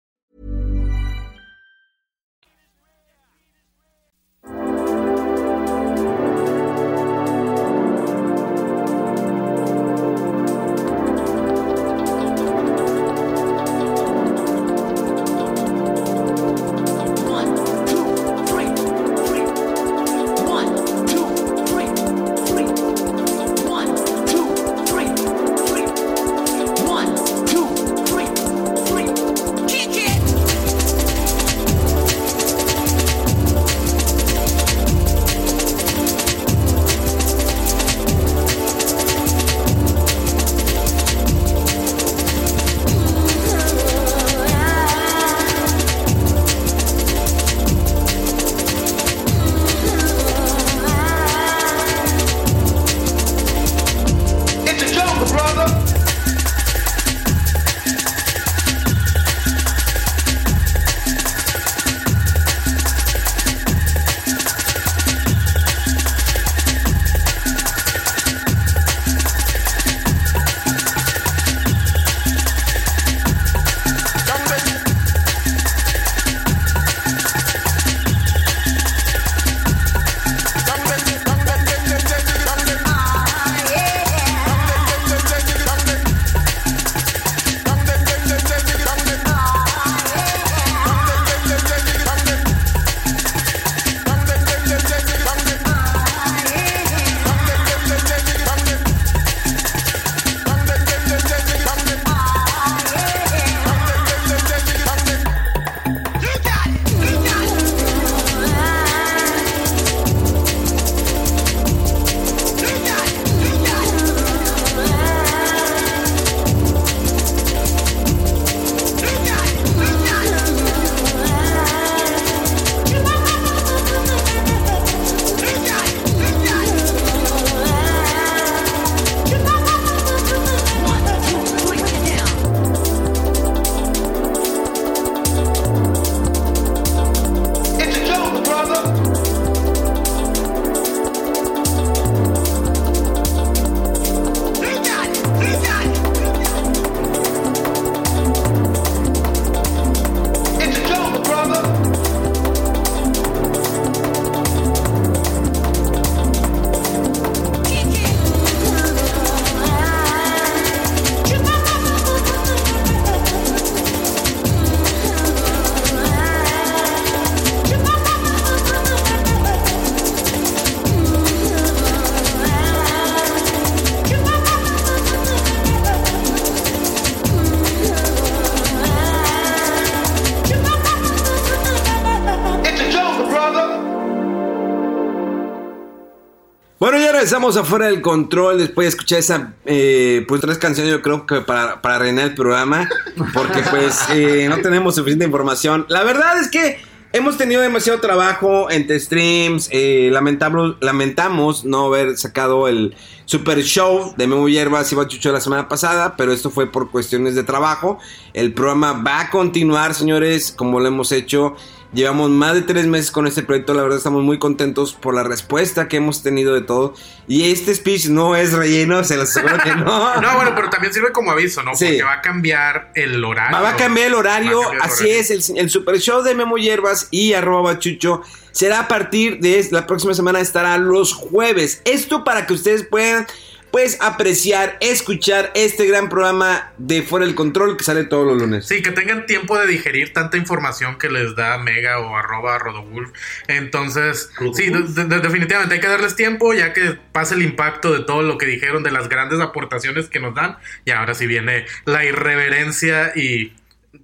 regresamos 187.31 187.55
afuera 187.55 187.85
del 187.85 188.01
control 188.01 188.57
después 188.57 188.83
de 188.83 188.89
escuchar 188.89 189.19
esa, 189.19 189.53
eh, 189.65 190.25
pues 190.27 190.41
tres 190.41 190.57
canciones 190.57 190.91
yo 190.91 191.01
creo 191.01 191.25
que 191.25 191.39
para, 191.39 191.81
para 191.81 191.97
reinar 191.97 192.25
el 192.25 192.35
programa, 192.35 192.89
porque 193.33 193.61
pues 193.69 194.01
eh, 194.09 194.47
no 194.49 194.57
tenemos 194.57 194.95
suficiente 194.95 195.23
información. 195.23 195.85
La 195.87 196.03
verdad 196.03 196.37
es 196.41 196.49
que 196.49 196.81
hemos 197.13 197.37
tenido 197.37 197.61
demasiado 197.61 198.01
trabajo 198.01 198.69
entre 198.69 198.99
streams, 198.99 199.69
eh, 199.71 200.09
lamentamos, 200.11 200.75
lamentamos 200.81 201.63
no 201.63 201.85
haber 201.85 202.17
sacado 202.17 202.67
el 202.67 202.97
super 203.23 203.63
show 203.63 204.13
de 204.17 204.27
Memo 204.27 204.49
Hierbas 204.49 204.91
y 204.91 204.95
Bachucho 204.95 205.31
la 205.31 205.39
semana 205.39 205.69
pasada, 205.69 206.15
pero 206.17 206.33
esto 206.33 206.49
fue 206.49 206.69
por 206.69 206.91
cuestiones 206.91 207.33
de 207.35 207.43
trabajo. 207.43 207.97
El 208.33 208.53
programa 208.53 208.91
va 208.91 209.21
a 209.21 209.29
continuar, 209.29 209.93
señores, 209.93 210.51
como 210.51 210.81
lo 210.81 210.87
hemos 210.89 211.13
hecho. 211.13 211.55
Llevamos 211.93 212.29
más 212.29 212.53
de 212.53 212.61
tres 212.61 212.87
meses 212.87 213.11
con 213.11 213.27
este 213.27 213.43
proyecto, 213.43 213.73
la 213.73 213.83
verdad 213.83 213.97
estamos 213.97 214.23
muy 214.23 214.39
contentos 214.39 214.93
por 214.93 215.13
la 215.13 215.23
respuesta 215.23 215.89
que 215.89 215.97
hemos 215.97 216.23
tenido 216.23 216.53
de 216.53 216.61
todo. 216.61 216.93
Y 217.27 217.51
este 217.51 217.75
speech 217.75 218.07
no 218.07 218.37
es 218.37 218.53
relleno, 218.53 219.03
se 219.03 219.17
los 219.17 219.29
aseguro 219.29 219.57
que 219.61 219.75
no. 219.75 220.01
No, 220.21 220.35
bueno, 220.35 220.53
pero 220.55 220.69
también 220.69 220.93
sirve 220.93 221.11
como 221.11 221.31
aviso, 221.31 221.63
¿no? 221.63 221.75
Sí. 221.75 221.85
Porque 221.85 222.03
va 222.03 222.13
a 222.13 222.21
cambiar 222.21 222.91
el 222.95 223.21
horario. 223.23 223.61
Va 223.61 223.69
a 223.71 223.75
cambiar 223.75 224.07
el 224.07 224.13
horario, 224.13 224.61
cambiar 224.61 224.85
el 224.85 224.89
así 224.89 225.03
horario. 225.03 225.19
es, 225.19 225.49
el, 225.49 225.57
el 225.57 225.69
super 225.69 225.99
show 225.99 226.21
de 226.21 226.33
Memo 226.33 226.57
Hierbas 226.57 227.09
y 227.11 227.33
arroba 227.33 227.73
bachucho 227.73 228.21
será 228.51 228.81
a 228.81 228.87
partir 228.87 229.39
de 229.39 229.67
la 229.71 229.85
próxima 229.85 230.13
semana, 230.13 230.39
estará 230.39 230.77
los 230.77 231.13
jueves. 231.13 231.81
Esto 231.83 232.23
para 232.23 232.45
que 232.45 232.53
ustedes 232.53 232.83
puedan 232.83 233.27
pues 233.71 233.97
apreciar, 234.01 234.77
escuchar 234.81 235.51
este 235.55 235.85
gran 235.87 236.09
programa 236.09 236.73
de 236.77 237.01
Fuera 237.03 237.25
del 237.25 237.35
Control 237.35 237.77
que 237.77 237.83
sale 237.83 238.03
todos 238.03 238.27
los 238.27 238.37
lunes. 238.41 238.65
Sí, 238.67 238.81
que 238.81 238.91
tengan 238.91 239.25
tiempo 239.25 239.57
de 239.57 239.65
digerir 239.67 240.13
tanta 240.13 240.37
información 240.37 240.97
que 240.97 241.09
les 241.09 241.35
da 241.35 241.57
Mega 241.57 241.99
o 241.99 242.15
arroba 242.17 242.57
Rodowulf. 242.59 243.11
Entonces, 243.47 244.29
sí, 244.53 244.69
de- 244.69 245.05
de- 245.05 245.19
definitivamente 245.19 245.75
hay 245.75 245.81
que 245.81 245.87
darles 245.87 246.15
tiempo 246.15 246.53
ya 246.53 246.73
que 246.73 246.97
pase 247.11 247.35
el 247.35 247.41
impacto 247.43 247.93
de 247.93 248.01
todo 248.03 248.21
lo 248.23 248.37
que 248.37 248.45
dijeron, 248.45 248.83
de 248.83 248.91
las 248.91 249.07
grandes 249.09 249.39
aportaciones 249.39 250.07
que 250.09 250.19
nos 250.19 250.35
dan. 250.35 250.57
Y 250.85 250.91
ahora 250.91 251.13
sí 251.13 251.27
viene 251.27 251.65
la 251.85 252.03
irreverencia 252.05 253.13
y, 253.15 253.53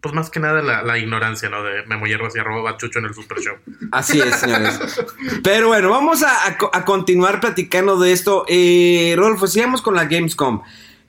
pues 0.01 0.13
más 0.13 0.29
que 0.29 0.39
nada, 0.39 0.61
la, 0.61 0.83
la 0.83 0.97
ignorancia, 0.97 1.49
¿no? 1.49 1.63
De 1.63 1.85
Memo 1.85 2.07
Hierbas 2.07 2.35
y 2.35 2.39
arroba 2.39 2.71
Bachucho 2.71 2.99
en 2.99 3.05
el 3.05 3.13
Super 3.13 3.39
Show. 3.39 3.55
Así 3.91 4.19
es, 4.19 4.35
señores. 4.35 4.79
Pero 5.43 5.69
bueno, 5.69 5.89
vamos 5.89 6.23
a, 6.23 6.57
a 6.73 6.85
continuar 6.85 7.39
platicando 7.39 7.99
de 7.99 8.11
esto. 8.11 8.45
Eh, 8.47 9.15
Rolfo, 9.17 9.47
sigamos 9.47 9.81
con 9.81 9.95
la 9.95 10.05
Gamescom. 10.05 10.61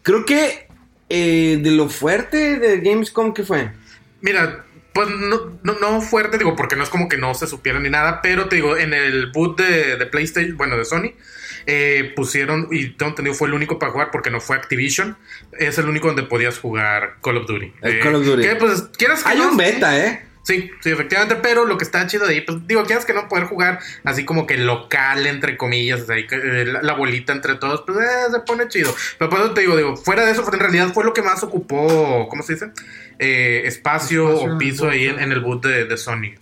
Creo 0.02 0.24
que 0.24 0.68
eh, 1.08 1.58
de 1.60 1.70
lo 1.72 1.88
fuerte 1.88 2.58
de 2.58 2.80
Gamescom, 2.80 3.34
¿qué 3.34 3.42
fue? 3.42 3.72
Mira, 4.20 4.64
pues 4.94 5.08
no, 5.10 5.58
no, 5.62 5.74
no 5.80 6.00
fuerte, 6.00 6.38
digo, 6.38 6.56
porque 6.56 6.76
no 6.76 6.82
es 6.82 6.88
como 6.88 7.08
que 7.08 7.18
no 7.18 7.34
se 7.34 7.46
supiera 7.46 7.78
ni 7.78 7.90
nada, 7.90 8.20
pero 8.22 8.48
te 8.48 8.56
digo, 8.56 8.76
en 8.76 8.94
el 8.94 9.30
boot 9.32 9.58
de, 9.60 9.96
de 9.96 10.06
PlayStation, 10.06 10.56
bueno, 10.56 10.76
de 10.76 10.84
Sony, 10.84 11.12
eh, 11.70 12.12
pusieron, 12.16 12.68
y 12.72 12.88
tengo 12.94 13.10
entendido 13.10 13.34
fue 13.36 13.48
el 13.48 13.54
único 13.54 13.78
para 13.78 13.92
jugar 13.92 14.10
porque 14.10 14.30
no 14.30 14.40
fue 14.40 14.56
Activision, 14.56 15.18
es 15.58 15.76
el 15.76 15.86
único 15.86 16.06
donde 16.08 16.22
podías 16.22 16.58
jugar 16.58 17.16
Call 17.22 17.36
of 17.36 17.46
Duty. 17.46 17.72
El 17.82 17.92
Eh, 17.96 18.00
Call 18.00 18.14
of 18.14 18.24
Duty. 18.24 18.42
Que, 18.42 18.56
pues, 18.56 18.82
quieras 18.96 19.22
que 19.22 19.28
Hay 19.28 19.38
no- 19.38 19.50
un 19.50 19.56
beta, 19.58 19.96
¿eh? 19.98 20.24
Sí, 20.44 20.70
sí, 20.80 20.88
efectivamente, 20.90 21.36
pero 21.42 21.66
lo 21.66 21.76
que 21.76 21.84
está 21.84 22.06
chido 22.06 22.26
de 22.26 22.32
ahí, 22.32 22.40
pues 22.40 22.66
digo, 22.66 22.82
quieras 22.84 23.04
que 23.04 23.12
no 23.12 23.28
poder 23.28 23.44
jugar 23.44 23.80
así 24.04 24.24
como 24.24 24.46
que 24.46 24.56
local, 24.56 25.26
entre 25.26 25.58
comillas, 25.58 26.00
o 26.00 26.06
sea, 26.06 26.16
eh, 26.16 26.64
la, 26.64 26.80
la 26.80 26.94
bolita 26.94 27.34
entre 27.34 27.56
todos, 27.56 27.82
pues 27.86 27.98
eh, 27.98 28.32
se 28.32 28.40
pone 28.40 28.66
chido. 28.68 28.94
Pero 29.18 29.28
por 29.28 29.40
eso 29.40 29.50
te 29.52 29.60
digo, 29.60 29.76
digo, 29.76 29.94
fuera 29.98 30.24
de 30.24 30.32
eso, 30.32 30.50
en 30.50 30.58
realidad 30.58 30.94
fue 30.94 31.04
lo 31.04 31.12
que 31.12 31.20
más 31.20 31.42
ocupó, 31.42 32.28
¿cómo 32.30 32.42
se 32.42 32.54
dice? 32.54 32.70
Eh, 33.18 33.64
espacio, 33.66 34.26
o 34.26 34.56
piso 34.56 34.88
ahí 34.88 35.06
en 35.08 35.32
el 35.32 35.40
boot 35.40 35.66
de, 35.66 35.84
de 35.84 35.96
Sony. 35.98 36.32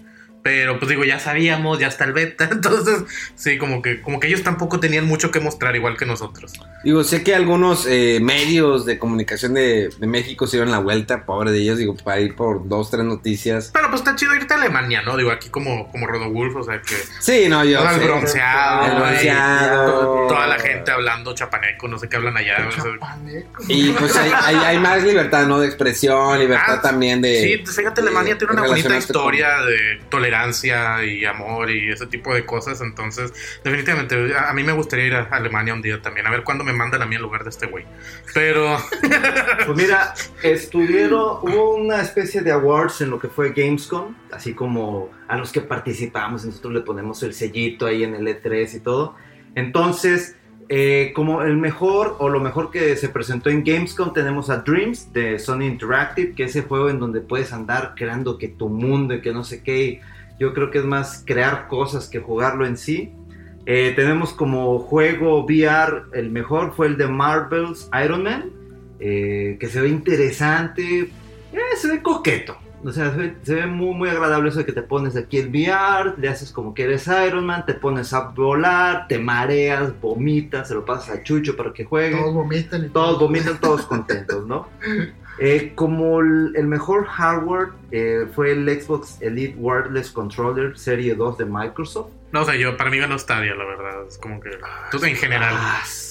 Pero 0.47 0.79
pues 0.79 0.89
digo, 0.91 1.03
ya 1.03 1.19
sabíamos, 1.19 1.81
ya 1.81 1.89
está 1.89 2.05
el 2.05 2.13
beta, 2.13 2.49
entonces 2.53 3.03
sí, 3.35 3.59
como 3.59 3.83
que, 3.83 4.01
como 4.01 4.21
que 4.21 4.29
ellos 4.29 4.45
tampoco 4.45 4.79
tenían 4.79 5.05
mucho 5.05 5.33
que 5.33 5.41
mostrar, 5.41 5.75
igual 5.75 5.97
que 5.97 6.07
nosotros. 6.07 6.53
Digo, 6.85 7.03
sé 7.03 7.25
que 7.25 7.35
algunos 7.35 7.85
eh, 7.89 8.21
medios 8.23 8.87
de 8.87 8.97
comunicación 8.97 9.55
de, 9.55 9.89
de 9.99 10.07
México 10.07 10.47
se 10.47 10.57
dieron 10.59 10.71
la 10.71 10.79
vuelta, 10.79 11.27
pobre 11.27 11.51
de 11.51 11.59
ellos, 11.63 11.79
digo, 11.79 11.97
para 11.97 12.21
ir 12.21 12.37
por 12.37 12.69
dos, 12.69 12.93
tres 12.93 13.03
noticias. 13.05 13.71
Pero 13.75 13.89
pues 13.91 14.03
está 14.03 14.15
chido 14.15 14.37
irte 14.37 14.55
a 14.55 14.59
Alemania, 14.59 15.03
¿no? 15.03 15.17
Digo, 15.17 15.33
aquí 15.33 15.49
como, 15.49 15.91
como 15.91 16.07
Rodowulf, 16.07 16.55
o 16.55 16.63
sea 16.63 16.81
que... 16.81 16.95
Sí, 17.19 17.49
no, 17.49 17.65
yo 17.65 17.81
Todo 17.83 17.91
el 17.91 18.01
bronceado, 18.07 18.87
El 18.87 18.97
bronceado. 19.01 19.87
to- 20.01 20.27
toda 20.29 20.47
la 20.47 20.61
gente 20.61 20.93
hablando 20.93 21.35
chapaneco, 21.35 21.89
no 21.89 21.99
sé 21.99 22.09
qué 22.09 22.19
hablan 22.19 22.37
allá. 22.37 22.67
o 22.69 22.71
sea, 22.71 22.85
Chapaneco. 22.85 23.65
Y 23.67 23.91
pues 23.91 24.17
hay, 24.17 24.31
hay, 24.33 24.55
hay 24.55 24.79
más 24.79 25.03
libertad, 25.03 25.45
¿no? 25.49 25.59
De 25.59 25.67
expresión, 25.67 26.39
libertad 26.39 26.77
Ah, 26.79 26.81
también 26.83 27.21
de... 27.21 27.65
Sí, 27.65 27.73
fíjate, 27.73 28.01
Alemania 28.01 28.35
de 28.35 28.39
tiene 28.39 28.53
una 28.53 28.63
bonita 28.63 28.89
con- 28.91 28.99
historia 28.99 29.49
de 29.63 30.01
tolerancia 30.09 30.36
y 31.05 31.25
amor 31.25 31.71
y 31.71 31.91
ese 31.91 32.07
tipo 32.07 32.35
de 32.35 32.45
cosas. 32.45 32.81
Entonces, 32.81 33.33
definitivamente, 33.65 34.35
a, 34.37 34.53
mí 34.53 34.63
me 34.63 34.73
gustaría 34.73 35.07
ir 35.07 35.15
a 35.15 35.25
Alemania 35.25 35.75
un 35.75 35.83
día 35.83 36.01
también, 36.01 36.27
a 36.27 36.31
ver 36.31 36.45
cuándo 36.45 36.65
me 36.65 36.73
mandan 36.73 37.03
a 37.03 37.07
mí 37.07 37.17
en 37.17 37.23
lugar 37.23 37.45
de 37.45 37.51
este 37.51 37.67
güey. 37.67 37.85
Pero, 38.35 38.79
Pues 39.67 39.77
mira, 39.77 40.15
estuvieron, 40.43 41.39
hubo 41.43 41.77
una 41.77 42.01
especie 42.01 42.41
de 42.43 42.53
awards 42.53 43.01
en 43.01 43.11
lo 43.11 43.19
que 43.19 43.29
fue 43.29 43.53
Gamescom, 43.53 44.15
así 44.33 44.55
como 44.55 45.11
a 45.29 45.37
los 45.37 45.53
que 45.53 45.61
participamos, 45.61 46.45
nosotros 46.45 46.73
le 46.73 46.81
ponemos 46.81 47.23
el 47.23 47.35
sellito 47.35 47.87
ahí 47.87 48.05
en 48.05 48.15
el 48.15 48.27
E3 48.27 48.75
y 48.75 48.81
todo. 48.81 49.17
Entonces, 49.55 50.37
eh, 50.69 51.13
como 51.15 51.43
el 51.43 51.57
mejor 51.57 52.17
o 52.19 52.29
lo 52.29 52.41
mejor 52.41 52.71
que 52.71 52.97
se 52.97 53.09
presentó 53.09 53.51
en 53.51 53.63
Gamescom, 53.63 54.13
tenemos 54.13 54.51
a 54.51 54.59
Dreams 54.59 55.13
de 55.13 55.39
Sony 55.39 55.63
Interactive, 55.63 56.35
que 56.35 56.45
es 56.45 56.51
ese 56.51 56.63
juego 56.63 56.91
en 56.91 56.99
donde 56.99 57.21
puedes 57.21 57.53
andar 57.53 57.95
creando 57.97 58.37
que 58.37 58.49
tu 58.49 58.69
mundo 58.69 59.15
y 59.15 59.21
que 59.21 59.33
no 59.33 59.45
sé 59.45 59.63
qué. 59.63 60.01
Yo 60.39 60.53
creo 60.53 60.71
que 60.71 60.79
es 60.79 60.85
más 60.85 61.23
crear 61.25 61.69
cosas 61.69 62.09
que 62.09 62.21
jugarlo 62.21 62.67
en 62.67 62.77
sí. 62.77 63.13
Eh, 63.65 63.93
tenemos 63.97 64.33
como 64.33 64.79
juego 64.79 65.45
VR, 65.45 66.05
el 66.13 66.31
mejor 66.31 66.75
fue 66.75 66.87
el 66.87 66.97
de 66.97 67.09
Marvel's 67.09 67.89
Iron 68.05 68.23
Man, 68.23 68.51
eh, 69.01 69.57
que 69.59 69.69
se 69.69 69.81
ve 69.81 69.89
interesante, 69.89 71.01
eh, 71.01 71.59
se 71.77 71.89
ve 71.89 72.03
coqueto. 72.03 72.57
O 72.85 72.93
sea, 72.93 73.11
se 73.11 73.17
ve, 73.17 73.37
se 73.43 73.55
ve 73.55 73.67
muy, 73.67 73.95
muy 73.95 74.09
agradable 74.09 74.51
eso 74.51 74.59
de 74.59 74.67
que 74.67 74.73
te 74.73 74.83
pones 74.83 75.17
aquí 75.17 75.39
el 75.39 75.49
VR, 75.49 76.15
le 76.19 76.29
haces 76.29 76.53
como 76.53 76.75
que 76.75 76.85
eres 76.85 77.09
Iron 77.27 77.45
Man, 77.45 77.65
te 77.67 77.75
pones 77.75 78.13
a 78.13 78.29
volar, 78.29 79.09
te 79.09 79.19
mareas, 79.19 79.99
vomitas, 80.01 80.69
se 80.69 80.75
lo 80.75 80.85
pasas 80.85 81.17
a 81.17 81.23
Chucho 81.25 81.57
para 81.57 81.73
que 81.73 81.85
juegue. 81.85 82.17
Todos 82.17 82.35
vomitan 82.35 82.85
y 82.85 82.89
Todos 82.91 83.19
vomitan, 83.19 83.61
todos 83.61 83.83
contentos, 83.87 84.47
¿no? 84.47 84.69
Eh, 85.39 85.73
como 85.75 86.21
el, 86.21 86.53
el 86.57 86.67
mejor 86.67 87.07
hardware 87.07 87.69
eh, 87.91 88.27
fue 88.35 88.53
el 88.53 88.69
Xbox 88.81 89.17
Elite 89.21 89.55
Wireless 89.59 90.11
Controller 90.11 90.79
Serie 90.79 91.15
2 91.15 91.37
de 91.39 91.45
Microsoft. 91.45 92.11
no 92.33 92.45
sé, 92.47 92.59
yo, 92.59 92.77
para 92.79 92.89
mí 92.91 92.99
ganó 92.99 93.19
Stadia, 93.19 93.55
la 93.55 93.65
verdad. 93.67 94.07
Es 94.09 94.17
como 94.19 94.41
que, 94.41 94.49
entonces, 94.85 95.11
en 95.11 95.17
general, 95.17 95.55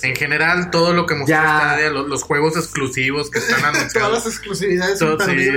en 0.03 0.15
general, 0.15 0.69
todo 0.69 0.93
lo 0.93 1.05
que 1.07 1.15
mostró 1.15 1.35
Ya. 1.35 1.59
Stadia, 1.59 1.89
los, 1.89 2.07
los 2.07 2.21
juegos 2.23 2.55
exclusivos 2.55 3.29
que 3.31 3.39
están 3.39 3.59
Todas 3.61 3.75
anunciados. 3.75 4.11
las 4.13 4.25
exclusividades 4.27 4.99
todo- 4.99 5.19
sí, 5.19 5.51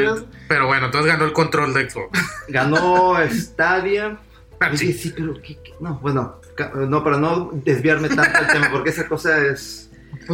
pero 0.48 0.66
bueno, 0.66 0.86
entonces 0.86 1.10
ganó 1.12 1.24
el 1.26 1.32
control 1.34 1.74
de 1.74 1.90
Xbox. 1.90 2.18
Ganó 2.48 3.16
Stadia. 3.30 4.18
Ah, 4.60 4.70
sí. 4.74 4.92
sí, 4.92 5.12
pero 5.16 5.34
¿qué- 5.34 5.58
qué? 5.62 5.74
No, 5.80 5.98
bueno, 6.00 6.40
no, 6.88 7.04
para 7.04 7.18
no 7.18 7.50
desviarme 7.52 8.08
tanto 8.08 8.38
del 8.40 8.48
tema, 8.48 8.70
porque 8.72 8.90
esa 8.90 9.06
cosa 9.06 9.44
es... 9.46 9.87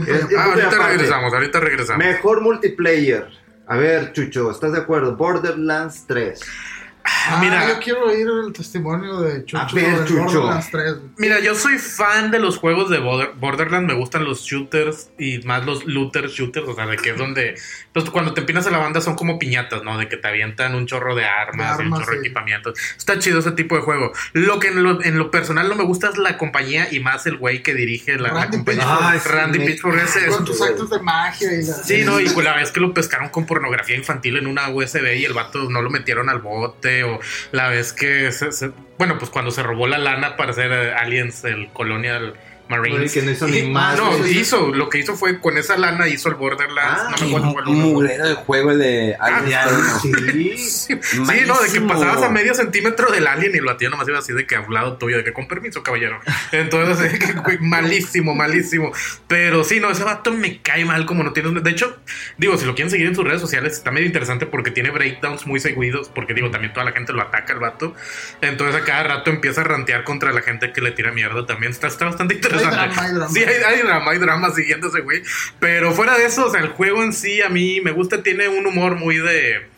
Es- 0.06 0.26
Ah, 0.36 0.44
ahorita 0.44 0.88
regresamos, 0.88 1.32
ahorita 1.32 1.60
regresamos. 1.60 2.04
Mejor 2.06 2.40
multiplayer. 2.40 3.28
A 3.66 3.76
ver, 3.76 4.12
Chucho, 4.12 4.50
¿estás 4.50 4.72
de 4.72 4.78
acuerdo? 4.78 5.16
Borderlands 5.16 6.04
3. 6.06 6.40
Ah, 7.06 7.38
Mira. 7.42 7.68
yo 7.68 7.78
quiero 7.80 8.06
oír 8.06 8.26
el 8.46 8.52
testimonio 8.52 9.20
de 9.20 9.44
Chucho. 9.44 9.58
A 9.62 9.66
ver, 9.74 9.98
de 10.00 10.04
Chucho. 10.06 10.22
Borderlands 10.40 10.70
3. 10.70 10.94
Mira, 11.18 11.40
yo 11.40 11.54
soy 11.54 11.78
fan 11.78 12.30
de 12.30 12.38
los 12.38 12.56
juegos 12.56 12.88
de 12.88 12.98
Border- 12.98 13.32
Borderlands, 13.36 13.86
me 13.92 13.98
gustan 13.98 14.24
los 14.24 14.42
shooters 14.42 15.10
y 15.18 15.38
más 15.40 15.66
los 15.66 15.84
looter 15.84 16.28
shooters, 16.28 16.66
o 16.66 16.74
sea, 16.74 16.86
de 16.86 16.96
que 16.96 17.10
es 17.10 17.18
donde, 17.18 17.56
pues 17.92 18.08
cuando 18.08 18.32
te 18.32 18.40
empinas 18.40 18.66
a 18.66 18.70
la 18.70 18.78
banda 18.78 19.02
son 19.02 19.16
como 19.16 19.38
piñatas, 19.38 19.82
¿no? 19.82 19.98
De 19.98 20.08
que 20.08 20.16
te 20.16 20.28
avientan 20.28 20.74
un 20.74 20.86
chorro 20.86 21.14
de 21.14 21.24
armas, 21.26 21.76
De 21.76 21.84
y 21.84 21.86
un 21.88 21.92
chorro 21.98 22.12
de 22.12 22.20
sí. 22.20 22.26
equipamiento. 22.26 22.72
Está 22.96 23.18
chido 23.18 23.40
ese 23.40 23.52
tipo 23.52 23.74
de 23.76 23.82
juego. 23.82 24.12
Lo 24.32 24.58
que 24.58 24.68
en 24.68 24.82
lo, 24.82 25.02
en 25.02 25.18
lo 25.18 25.30
personal 25.30 25.68
no 25.68 25.74
me 25.74 25.84
gusta 25.84 26.08
es 26.08 26.16
la 26.16 26.38
compañía 26.38 26.88
y 26.90 27.00
más 27.00 27.26
el 27.26 27.36
güey 27.36 27.62
que 27.62 27.74
dirige 27.74 28.16
la, 28.18 28.48
compañía. 28.48 29.20
Sí, 29.22 29.28
Randy 29.28 29.58
Pitchford 29.60 29.98
ese 29.98 30.26
es- 30.26 30.34
Con 30.36 30.44
tus 30.46 30.60
actos 30.62 30.88
de 30.90 31.00
magia 31.00 31.52
y 31.52 31.64
la... 31.66 31.74
Sí, 31.74 32.02
no, 32.04 32.18
y 32.20 32.28
pues 32.30 32.44
la 32.44 32.56
vez 32.56 32.70
que 32.70 32.80
lo 32.80 32.94
pescaron 32.94 33.28
con 33.28 33.44
pornografía 33.46 33.96
infantil 33.96 34.36
en 34.38 34.46
una 34.46 34.68
USB 34.70 35.16
y 35.16 35.24
el 35.24 35.32
vato 35.34 35.68
no 35.68 35.82
lo 35.82 35.90
metieron 35.90 36.28
al 36.28 36.38
bote, 36.40 36.93
o 37.02 37.18
la 37.52 37.68
vez 37.68 37.92
que, 37.92 38.30
se- 38.32 38.70
bueno, 38.98 39.18
pues 39.18 39.30
cuando 39.30 39.50
se 39.50 39.62
robó 39.62 39.86
la 39.86 39.98
lana 39.98 40.36
para 40.36 40.52
hacer 40.52 40.70
eh, 40.72 40.92
Aliens, 40.94 41.44
el 41.44 41.68
Colonial 41.72 42.34
Marines. 42.68 43.12
Que 43.12 43.22
no 43.22 43.30
hizo 43.30 43.46
ni 43.46 43.62
más, 43.62 43.98
No, 43.98 44.26
hizo, 44.26 44.68
lo 44.68 44.88
que 44.88 44.98
hizo 44.98 45.14
fue 45.16 45.38
con 45.40 45.58
esa 45.58 45.76
lana 45.76 46.08
hizo 46.08 46.28
el 46.28 46.34
Borderlands. 46.36 47.02
Ah, 47.04 47.14
no 47.20 47.26
me 47.26 47.36
acuerdo 47.36 47.52
cuál 47.52 47.68
un 47.68 47.80
mugrero 47.80 48.28
de 48.28 48.34
juego 48.34 48.70
el 48.70 48.78
de 48.78 49.16
Alien 49.20 49.50
Ya, 49.50 49.64
Storm. 49.64 50.00
sí. 50.00 50.56
Sí, 50.56 50.98
sí, 51.02 51.22
no, 51.46 51.60
de 51.60 51.70
que 51.72 51.80
pasabas 51.82 52.22
a 52.22 52.30
medio 52.30 52.54
centímetro 52.54 53.10
del 53.10 53.26
alien 53.26 53.54
y 53.54 53.58
lo 53.58 53.70
atía 53.70 53.88
nomás 53.88 54.08
iba 54.08 54.18
así 54.18 54.32
de 54.32 54.46
que 54.46 54.56
a 54.56 54.60
un 54.60 54.72
lado 54.72 54.96
tuyo, 54.96 55.16
de 55.18 55.24
que 55.24 55.32
con 55.32 55.46
permiso, 55.48 55.82
caballero. 55.82 56.20
Entonces, 56.52 57.12
malísimo, 57.60 58.34
malísimo. 58.34 58.92
Pero 59.28 59.64
sí, 59.64 59.80
no, 59.80 59.90
ese 59.90 60.04
vato 60.04 60.32
me 60.32 60.60
cae 60.62 60.84
mal 60.84 61.06
como 61.06 61.22
no 61.22 61.32
tienes. 61.32 61.62
De 61.62 61.70
hecho, 61.70 61.98
digo, 62.38 62.56
si 62.56 62.66
lo 62.66 62.74
quieren 62.74 62.90
seguir 62.90 63.06
en 63.06 63.14
sus 63.14 63.24
redes 63.24 63.40
sociales, 63.40 63.74
está 63.74 63.90
medio 63.90 64.06
interesante 64.06 64.46
porque 64.46 64.70
tiene 64.70 64.90
breakdowns 64.90 65.46
muy 65.46 65.60
seguidos. 65.60 66.08
Porque 66.08 66.34
digo, 66.34 66.50
también 66.50 66.72
toda 66.72 66.84
la 66.84 66.92
gente 66.92 67.12
lo 67.12 67.22
ataca 67.22 67.52
el 67.52 67.58
vato. 67.60 67.94
Entonces, 68.40 68.80
a 68.80 68.84
cada 68.84 69.02
rato 69.04 69.30
empieza 69.30 69.60
a 69.60 69.64
rantear 69.64 70.04
contra 70.04 70.32
la 70.32 70.42
gente 70.42 70.72
que 70.72 70.80
le 70.80 70.92
tira 70.92 71.12
mierda 71.12 71.46
también. 71.46 71.72
Está, 71.72 71.88
está 71.88 72.06
bastante 72.06 72.34
interesante. 72.34 72.63
drama, 72.70 72.94
hay 72.96 73.12
drama. 73.12 73.30
Sí, 73.30 73.44
hay, 73.44 73.62
hay 73.62 73.82
drama, 73.82 74.10
hay 74.10 74.18
drama 74.18 74.50
siguiendo 74.50 74.88
ese 74.88 75.00
güey. 75.00 75.22
Pero 75.58 75.92
fuera 75.92 76.16
de 76.16 76.26
eso, 76.26 76.46
o 76.46 76.50
sea, 76.50 76.60
el 76.60 76.68
juego 76.68 77.02
en 77.02 77.12
sí 77.12 77.42
a 77.42 77.48
mí 77.48 77.80
me 77.80 77.92
gusta, 77.92 78.22
tiene 78.22 78.48
un 78.48 78.66
humor 78.66 78.96
muy 78.96 79.18
de. 79.18 79.73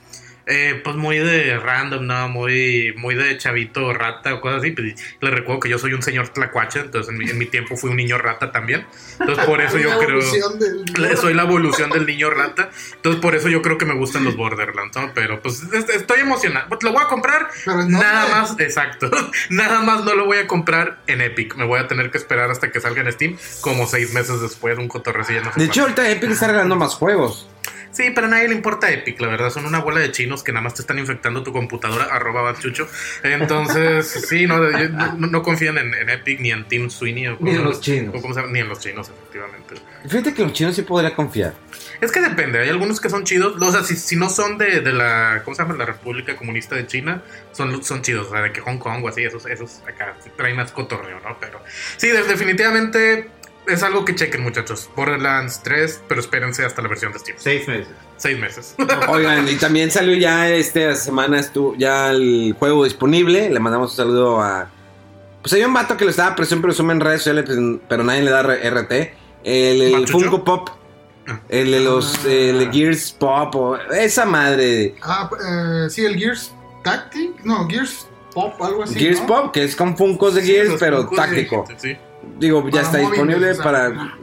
Eh, 0.47 0.81
pues 0.85 0.95
muy 0.97 1.19
de 1.19 1.59
random, 1.59 2.07
¿no? 2.07 2.29
Muy, 2.29 2.95
muy 2.97 3.15
de 3.15 3.37
chavito 3.37 3.93
rata 3.93 4.35
o 4.35 4.41
cosas 4.41 4.59
así. 4.61 4.71
Pues, 4.71 4.95
les 5.21 5.31
recuerdo 5.35 5.61
que 5.61 5.69
yo 5.69 5.79
soy 5.79 5.93
un 5.93 6.03
señor 6.03 6.29
tlacuache, 6.29 6.81
entonces 6.81 7.13
en 7.13 7.19
mi, 7.19 7.29
en 7.29 7.37
mi 7.39 7.47
tiempo 7.47 7.77
fui 7.77 7.91
un 7.91 7.97
niño 7.97 8.17
rata 8.19 8.53
también. 8.53 8.87
Entonces 9.19 9.45
por 9.45 9.61
eso 9.61 9.79
yo 9.79 9.99
creo. 9.99 10.19
del- 10.59 11.17
Soy 11.17 11.35
la 11.35 11.43
evolución 11.43 11.91
del 11.91 12.07
niño 12.07 12.31
rata. 12.31 12.71
Entonces, 12.95 13.21
por 13.21 13.35
eso 13.35 13.49
yo 13.49 13.61
creo 13.63 13.77
que 13.79 13.85
me 13.87 13.95
gustan 13.95 14.25
los 14.25 14.37
Borderlands, 14.37 14.97
¿no? 14.97 15.11
Pero 15.15 15.41
pues 15.43 15.63
es- 15.73 15.89
estoy 15.91 16.21
emocionado. 16.21 16.69
Pues, 16.69 16.83
Lo 16.83 16.93
voy 16.93 17.03
a 17.03 17.09
comprar. 17.09 17.49
Pero 17.65 17.81
¿en 17.83 17.91
Nada 17.91 18.29
más, 18.29 18.55
exacto. 18.61 19.11
Nada 19.51 19.81
más 19.81 20.05
no 20.05 20.15
lo 20.15 20.27
voy 20.27 20.39
a 20.39 20.47
comprar 20.47 20.99
en 21.07 21.21
Epic. 21.23 21.57
Me 21.57 21.65
voy 21.65 21.81
a 21.81 21.89
tener 21.89 22.11
que 22.11 22.19
esperar 22.19 22.51
hasta 22.51 22.71
que 22.71 22.81
salga 22.81 23.03
en 23.03 23.11
Steam, 23.13 23.37
como 23.63 23.87
seis 23.87 24.13
meses 24.15 24.41
después, 24.41 24.79
un 24.79 24.87
cotorrecillo. 24.89 25.43
No 25.43 25.53
sé 25.53 25.61
De 25.61 25.67
hecho, 25.67 25.83
ahorita 25.83 26.09
Epic 26.09 26.31
está 26.31 26.47
regalando 26.47 26.77
más 26.77 26.95
juegos. 26.95 27.49
Sí, 27.97 28.11
pero 28.15 28.27
a 28.27 28.31
nadie 28.31 28.49
le 28.49 28.55
importa 28.55 28.91
Epic, 28.91 29.19
la 29.23 29.29
verdad. 29.29 29.49
Son 29.49 29.65
una 29.65 29.79
bola 29.79 30.01
de 30.01 30.13
chinos 30.13 30.43
que 30.43 30.53
nada 30.53 30.63
más 30.63 30.75
te 30.75 30.83
están 30.83 30.99
infectando 30.99 31.43
tu 31.43 31.51
computadora, 31.53 32.05
arroba 32.13 32.43
Batchucho. 32.43 32.87
Entonces, 33.23 34.07
sí, 34.29 34.47
no, 34.47 34.59
no, 34.59 35.27
no 35.29 35.43
confían 35.43 35.79
en, 35.79 35.95
en 35.95 36.11
Epic 36.11 36.41
ni 36.41 36.51
en 36.51 36.69
Team 36.69 36.91
Sweeney. 36.91 37.29
O 37.29 37.37
Ni 37.41 37.53
en 37.53 37.65
los 37.65 37.81
chinos. 37.81 38.15
o 38.23 38.35
se 38.35 38.43
ni 38.49 38.61
en 38.61 38.69
los 38.69 38.81
chinos, 38.81 39.09
efectivamente. 39.09 39.77
Fíjate 40.09 40.35
que 40.35 40.43
los 40.43 40.53
chinos 40.53 40.77
sí 40.77 40.83
podría 40.83 41.15
confiar. 41.15 41.55
Es 42.01 42.13
que 42.13 42.21
depende, 42.21 42.59
hay 42.61 42.69
algunos 42.69 43.01
que 43.01 43.09
son 43.09 43.25
chidos, 43.25 43.61
o 43.61 43.73
sea, 43.73 43.83
si, 43.83 43.97
si 43.97 44.17
no 44.17 44.29
son 44.29 44.59
de, 44.59 44.81
de 44.83 44.93
la, 44.93 45.41
¿cómo 45.45 45.55
se 45.57 45.63
llama? 45.63 45.75
La 45.77 45.87
República 45.87 46.37
Comunista 46.37 46.75
de 46.77 46.87
China, 46.87 47.23
son, 47.53 47.83
son 47.83 48.03
chidos, 48.03 48.27
o 48.29 48.31
sea, 48.33 48.43
de 48.43 48.53
que 48.53 48.61
Hong 48.61 48.77
Kong 48.79 49.03
o 49.03 49.09
así, 49.09 49.25
esos, 49.25 49.47
esos 49.47 49.81
acá 49.89 50.15
traen 50.37 50.57
más 50.57 50.73
cotorreo, 50.73 51.19
¿no? 51.21 51.39
Pero 51.41 51.63
sí, 51.97 52.09
de- 52.09 52.23
definitivamente 52.25 53.31
es 53.67 53.83
algo 53.83 54.05
que 54.05 54.15
chequen, 54.15 54.43
muchachos. 54.43 54.89
Borderlands 54.97 55.63
3, 55.63 56.03
pero 56.09 56.21
espérense 56.21 56.65
hasta 56.65 56.83
la 56.83 56.89
versión 56.89 57.13
de 57.13 57.19
Steam. 57.19 57.37
Seis 57.39 57.67
meses. 57.69 57.89
Seis 58.17 58.39
meses. 58.39 58.75
Oigan, 59.09 59.49
y 59.49 59.57
también 59.57 59.91
salió 59.91 60.15
ya 60.17 60.49
esta 60.51 60.95
semana 60.95 61.39
estuvo 61.41 61.75
ya 61.77 62.11
el 62.11 62.55
juego 62.59 62.85
disponible. 62.85 63.51
Le 63.51 63.61
mandamos 63.61 63.91
un 63.91 63.97
saludo 63.97 64.41
a. 64.41 64.71
Pues 65.43 65.53
hay 65.53 65.63
un 65.65 65.75
vato 65.75 65.97
que 65.97 66.05
lo 66.05 66.11
estaba 66.11 66.35
presión 66.35 66.61
presume 66.63 66.93
en 66.95 67.01
redes 67.01 67.21
sociales, 67.23 67.45
pero 67.89 68.03
nadie 68.05 68.23
le 68.23 68.31
da 68.31 68.43
RT. 68.43 68.93
El, 69.45 69.83
el. 69.83 70.09
Funko 70.09 70.43
Pop. 70.45 70.71
Ah. 71.29 71.41
El 71.49 71.73
de 71.73 71.81
los 71.81 72.25
el 72.25 72.71
Gears 72.73 73.13
Pop. 73.13 73.55
o- 73.57 73.77
esa 73.93 74.25
madre. 74.27 74.95
Ah, 75.03 75.29
eh, 75.85 75.91
sí, 75.91 76.05
el 76.05 76.17
Gears 76.17 76.53
Tactic. 76.85 77.45
No, 77.45 77.69
Gears 77.69 78.07
Pop, 78.33 78.55
algo 78.63 78.85
así. 78.85 78.95
Gears 78.99 79.21
¿no? 79.21 79.27
Pop, 79.27 79.53
que 79.53 79.65
es 79.65 79.75
con 79.77 79.97
Funkos 79.97 80.35
de 80.35 80.43
Sí, 80.43 80.53
Gears, 80.53 80.75
pero 80.79 81.09
táctico. 81.09 81.65
sí. 81.77 81.97
Digo, 82.39 82.69
ya 82.71 82.81
está 82.83 82.99
móviles, 82.99 83.11
disponible 83.13 83.51
o 83.51 83.55
sea, 83.55 83.65
para. 83.65 84.17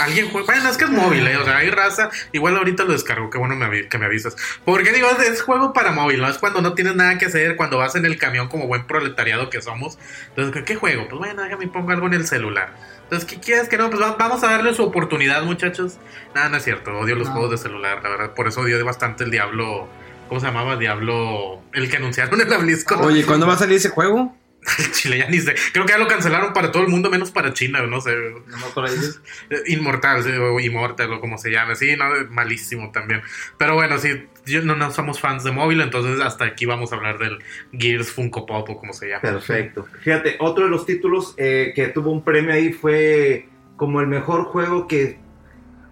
Alguien 0.00 0.30
juega. 0.30 0.46
Bueno, 0.46 0.70
es 0.70 0.76
que 0.78 0.84
es 0.84 0.90
móvil, 0.90 1.26
¿eh? 1.28 1.36
O 1.36 1.44
sea, 1.44 1.58
hay 1.58 1.68
raza. 1.70 2.08
Igual 2.32 2.56
ahorita 2.56 2.84
lo 2.84 2.92
descargo. 2.92 3.28
Qué 3.28 3.36
bueno 3.36 3.54
me 3.54 3.86
que 3.86 3.98
me 3.98 4.06
avisas. 4.06 4.34
Porque 4.64 4.92
digo, 4.92 5.08
es, 5.10 5.28
es 5.28 5.42
juego 5.42 5.74
para 5.74 5.92
móvil, 5.92 6.22
¿no? 6.22 6.28
Es 6.28 6.38
cuando 6.38 6.62
no 6.62 6.72
tienes 6.72 6.96
nada 6.96 7.18
que 7.18 7.26
hacer, 7.26 7.56
cuando 7.56 7.76
vas 7.76 7.94
en 7.94 8.06
el 8.06 8.16
camión 8.16 8.48
como 8.48 8.66
buen 8.66 8.86
proletariado 8.86 9.50
que 9.50 9.60
somos. 9.60 9.98
Entonces, 10.30 10.54
¿qué, 10.54 10.64
qué 10.64 10.74
juego? 10.76 11.06
Pues 11.08 11.18
bueno, 11.18 11.42
déjame 11.42 11.68
pongo 11.68 11.90
algo 11.90 12.06
en 12.06 12.14
el 12.14 12.26
celular. 12.26 12.72
Entonces, 13.02 13.28
¿qué 13.28 13.38
quieres 13.38 13.68
que 13.68 13.76
no? 13.76 13.90
Pues 13.90 14.00
va- 14.00 14.16
vamos 14.18 14.42
a 14.42 14.46
darle 14.50 14.72
su 14.74 14.82
oportunidad, 14.84 15.42
muchachos. 15.42 15.98
Nada, 16.34 16.48
no 16.48 16.56
es 16.56 16.64
cierto. 16.64 16.90
Odio 16.98 17.14
los 17.16 17.26
No. 17.28 17.34
juegos 17.34 17.50
de 17.50 17.58
celular, 17.58 18.00
la 18.02 18.08
verdad. 18.08 18.30
Por 18.34 18.48
eso 18.48 18.62
odio 18.62 18.82
bastante 18.86 19.24
el 19.24 19.30
Diablo. 19.30 19.86
¿Cómo 20.30 20.40
se 20.40 20.46
llamaba? 20.46 20.76
Diablo. 20.76 21.60
El 21.74 21.90
que 21.90 21.98
anunciaron 21.98 22.40
en 22.40 22.48
la 22.48 22.56
BlizzCon. 22.56 23.02
Oye, 23.04 23.26
¿cuándo 23.26 23.46
va 23.46 23.52
a 23.52 23.58
salir 23.58 23.76
ese 23.76 23.90
juego? 23.90 24.34
Chile, 24.92 25.18
ya 25.18 25.28
ni 25.28 25.38
sé. 25.38 25.54
Creo 25.72 25.84
que 25.86 25.92
ya 25.92 25.98
lo 25.98 26.06
cancelaron 26.08 26.52
para 26.52 26.72
todo 26.72 26.82
el 26.82 26.88
mundo, 26.88 27.10
menos 27.10 27.30
para 27.30 27.52
China, 27.52 27.82
no 27.86 28.00
sé. 28.00 28.14
No, 28.14 28.66
por 28.74 28.86
ahí 28.86 28.94
es- 28.94 29.20
Inmortal, 29.66 30.22
sí, 30.22 30.30
o 30.30 30.58
Immortal, 30.60 31.12
o 31.12 31.20
como 31.20 31.38
se 31.38 31.50
llame. 31.50 31.76
Sí, 31.76 31.96
no, 31.96 32.04
malísimo 32.30 32.90
también. 32.90 33.22
Pero 33.58 33.74
bueno, 33.74 33.98
sí, 33.98 34.26
yo 34.46 34.62
no, 34.62 34.74
no 34.76 34.90
somos 34.90 35.20
fans 35.20 35.44
de 35.44 35.50
móvil, 35.52 35.80
entonces 35.80 36.20
hasta 36.20 36.44
aquí 36.46 36.66
vamos 36.66 36.92
a 36.92 36.96
hablar 36.96 37.18
del 37.18 37.38
Gears 37.72 38.10
Funko 38.10 38.46
Pop 38.46 38.68
o 38.70 38.76
como 38.78 38.92
se 38.92 39.08
llama. 39.08 39.20
Perfecto. 39.22 39.86
Fíjate, 40.02 40.36
otro 40.40 40.64
de 40.64 40.70
los 40.70 40.86
títulos 40.86 41.34
eh, 41.36 41.72
que 41.74 41.88
tuvo 41.88 42.10
un 42.10 42.24
premio 42.24 42.52
ahí 42.54 42.72
fue 42.72 43.48
como 43.76 44.00
el 44.00 44.06
mejor 44.06 44.44
juego 44.44 44.86
que 44.86 45.18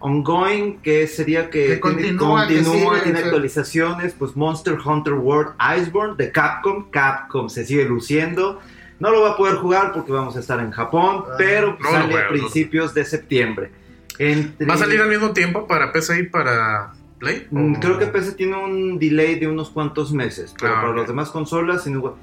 ongoing, 0.03 0.79
que 0.81 1.07
sería 1.07 1.49
que, 1.49 1.65
Que 1.65 1.79
continúa, 1.79 2.45
que 2.47 2.61
continúa, 2.61 2.95
sigue, 2.95 3.03
tiene 3.05 3.19
actualizaciones, 3.19 4.13
pues 4.13 4.35
Monster 4.35 4.77
Hunter 4.83 5.13
World 5.13 5.53
Iceborne 5.79 6.15
de 6.17 6.31
Capcom. 6.31 6.89
Capcom 6.91 7.47
se 7.49 7.65
sigue 7.65 7.85
luciendo. 7.85 8.59
No 8.99 9.11
lo 9.11 9.21
va 9.21 9.31
a 9.31 9.37
poder 9.37 9.55
jugar 9.55 9.91
porque 9.93 10.11
vamos 10.11 10.35
a 10.35 10.39
estar 10.41 10.59
en 10.59 10.71
Japón, 10.71 11.23
Ah, 11.27 11.35
pero 11.37 11.77
no 11.79 11.89
sale 11.89 12.15
a 12.17 12.23
no. 12.23 12.29
principios 12.29 12.93
de 12.93 13.05
septiembre. 13.05 13.71
Entre- 14.19 14.65
¿Va 14.67 14.75
a 14.75 14.77
salir 14.77 15.01
al 15.01 15.09
mismo 15.09 15.31
tiempo 15.31 15.65
para 15.67 15.91
PC 15.91 16.19
y 16.19 16.23
para 16.23 16.91
Play? 17.19 17.47
Mm, 17.49 17.75
¿O- 17.75 17.79
Creo 17.79 17.97
que 17.97 18.05
PC 18.07 18.33
tiene 18.33 18.57
un 18.63 18.99
delay 18.99 19.39
de 19.39 19.47
unos 19.47 19.69
cuantos 19.71 20.11
meses, 20.13 20.53
pero 20.59 20.73
Ah, 20.75 20.81
para 20.81 20.95
las 20.95 21.07
demás 21.07 21.29
consolas, 21.31 21.83
sin 21.85 21.93
igual- 21.93 22.13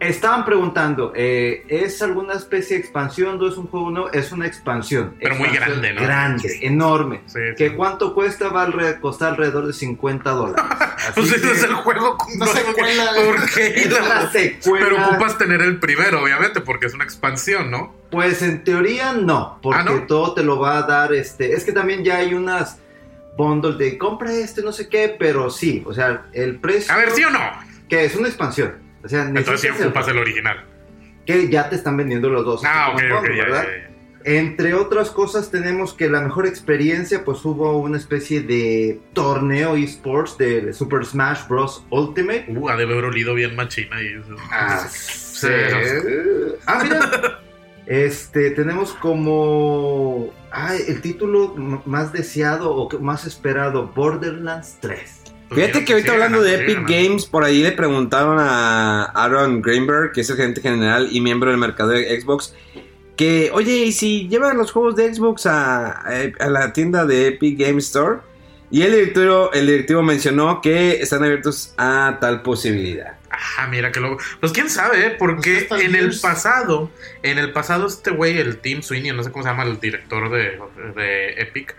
Estaban 0.00 0.44
preguntando, 0.44 1.12
eh, 1.16 1.64
¿es 1.68 2.00
alguna 2.02 2.34
especie 2.34 2.76
de 2.76 2.82
expansión? 2.82 3.36
¿No 3.36 3.48
es 3.48 3.56
un 3.56 3.66
juego 3.66 3.90
nuevo? 3.90 4.12
Es 4.12 4.30
una 4.30 4.46
expansión. 4.46 5.16
Pero 5.20 5.34
muy 5.34 5.48
grande, 5.48 5.92
¿no? 5.92 6.00
Grande, 6.02 6.58
enorme. 6.62 7.22
Sí, 7.26 7.40
¿Que 7.56 7.70
sí. 7.70 7.74
cuánto 7.74 8.14
cuesta? 8.14 8.48
Va 8.48 8.62
a 8.62 9.00
costar 9.00 9.30
alrededor 9.30 9.66
de 9.66 9.72
50 9.72 10.30
dólares. 10.30 10.64
Pues 11.14 11.32
que 11.32 11.50
es 11.52 11.62
el 11.62 11.74
juego 11.74 12.18
con 12.18 12.34
Una 12.34 12.46
secuela. 12.46 13.10
¿Por 13.14 13.50
qué? 13.50 13.88
secuela. 14.32 14.86
Pero 14.86 15.06
ocupas 15.08 15.38
tener 15.38 15.62
el 15.62 15.78
primero, 15.78 16.22
obviamente, 16.22 16.60
porque 16.60 16.86
es 16.86 16.94
una 16.94 17.04
expansión, 17.04 17.70
¿no? 17.70 17.94
Pues 18.10 18.42
en 18.42 18.62
teoría 18.62 19.12
no, 19.14 19.58
porque 19.62 19.80
Ah, 19.80 19.84
¿no? 19.84 20.02
todo 20.06 20.34
te 20.34 20.42
lo 20.42 20.58
va 20.58 20.78
a 20.78 20.82
dar 20.82 21.14
este. 21.14 21.52
Es 21.54 21.64
que 21.64 21.72
también 21.72 22.04
ya 22.04 22.16
hay 22.18 22.34
unas 22.34 22.78
bundles 23.38 23.78
de 23.78 23.96
compra 23.96 24.32
este, 24.32 24.60
no 24.60 24.72
sé 24.72 24.88
qué, 24.88 25.14
pero 25.18 25.50
sí, 25.50 25.82
o 25.86 25.94
sea, 25.94 26.26
el 26.32 26.56
precio. 26.58 26.92
A 26.92 26.96
ver, 26.98 27.12
¿sí 27.12 27.24
o 27.24 27.30
no? 27.30 27.40
Que 27.88 28.04
es 28.04 28.14
una 28.16 28.28
expansión. 28.28 28.74
O 29.04 29.08
sea, 29.08 29.22
Entonces 29.24 29.64
el- 29.78 29.86
ocupas 29.86 30.08
el 30.08 30.18
original. 30.18 30.64
que 31.26 31.48
ya 31.48 31.68
te 31.68 31.76
están 31.76 31.96
vendiendo 31.96 32.28
los 32.30 32.44
dos. 32.44 32.62
Ah, 32.64 32.90
ok, 32.94 33.02
ok, 33.18 33.24
ya, 33.36 33.44
¿verdad? 33.44 33.64
ya, 33.64 33.68
ya. 33.82 33.88
Entre 34.24 34.74
otras 34.74 35.10
cosas 35.10 35.50
tenemos 35.50 35.94
que 35.94 36.10
la 36.10 36.20
mejor 36.20 36.46
experiencia, 36.46 37.24
pues 37.24 37.42
hubo 37.44 37.78
una 37.78 37.96
especie 37.96 38.40
de 38.42 39.00
torneo 39.14 39.76
esports 39.76 40.36
de 40.36 40.72
Super 40.72 41.04
Smash 41.06 41.46
Bros. 41.48 41.84
Ultimate. 41.90 42.46
Uh, 42.48 42.68
ha 42.68 42.76
de 42.76 42.82
haber 42.84 43.04
olido 43.04 43.32
bien 43.34 43.54
machina 43.56 44.02
y 44.02 44.06
eso. 44.08 44.36
Ah, 44.50 44.86
Sí. 44.90 45.46
Ah, 46.66 46.80
mira. 46.82 47.40
Este, 47.86 48.50
tenemos 48.50 48.92
como 48.92 50.30
ay, 50.50 50.80
el 50.88 51.00
título 51.00 51.54
más 51.86 52.12
deseado 52.12 52.74
o 52.74 53.00
más 53.00 53.24
esperado, 53.24 53.86
Borderlands 53.94 54.76
3. 54.80 55.17
Pues 55.48 55.60
Fíjate 55.60 55.84
que 55.84 55.92
ahorita 55.94 56.12
hablando 56.12 56.42
de 56.42 56.54
Epic 56.56 56.74
ganando. 56.76 56.92
Games, 56.92 57.26
por 57.26 57.44
ahí 57.44 57.62
le 57.62 57.72
preguntaron 57.72 58.36
a 58.38 59.04
Aaron 59.04 59.62
Greenberg, 59.62 60.12
que 60.12 60.20
es 60.20 60.30
el 60.30 60.36
gerente 60.36 60.60
general 60.60 61.08
y 61.10 61.20
miembro 61.20 61.50
del 61.50 61.58
mercado 61.58 61.90
de 61.90 62.20
Xbox, 62.20 62.54
que, 63.16 63.50
oye, 63.52 63.76
¿y 63.86 63.92
si 63.92 64.28
llevan 64.28 64.56
los 64.58 64.70
juegos 64.72 64.94
de 64.96 65.12
Xbox 65.14 65.46
a, 65.46 65.88
a- 65.90 66.32
a 66.38 66.48
la 66.50 66.72
tienda 66.72 67.04
de 67.06 67.28
Epic 67.28 67.58
Games 67.58 67.86
Store? 67.86 68.18
Y 68.70 68.82
el 68.82 68.92
directivo, 68.92 69.50
el 69.54 69.66
directivo 69.66 70.02
mencionó 70.02 70.60
que 70.60 71.00
están 71.00 71.24
abiertos 71.24 71.72
a 71.78 72.18
tal 72.20 72.42
posibilidad. 72.42 73.14
Ah, 73.30 73.66
mira 73.70 73.90
que 73.90 74.00
luego. 74.00 74.18
Pues 74.40 74.52
quién 74.52 74.68
sabe, 74.68 75.06
¿eh? 75.06 75.16
Porque 75.18 75.64
Pues 75.68 75.82
en 75.82 75.94
el 75.94 76.18
pasado, 76.20 76.90
en 77.22 77.38
el 77.38 77.52
pasado, 77.52 77.86
este 77.86 78.10
güey, 78.10 78.36
el 78.38 78.58
Team 78.58 78.82
Sweeney, 78.82 79.12
no 79.12 79.22
sé 79.22 79.30
cómo 79.32 79.42
se 79.42 79.48
llama, 79.48 79.62
el 79.64 79.80
director 79.80 80.30
de, 80.30 80.58
de 80.94 81.30
Epic, 81.40 81.74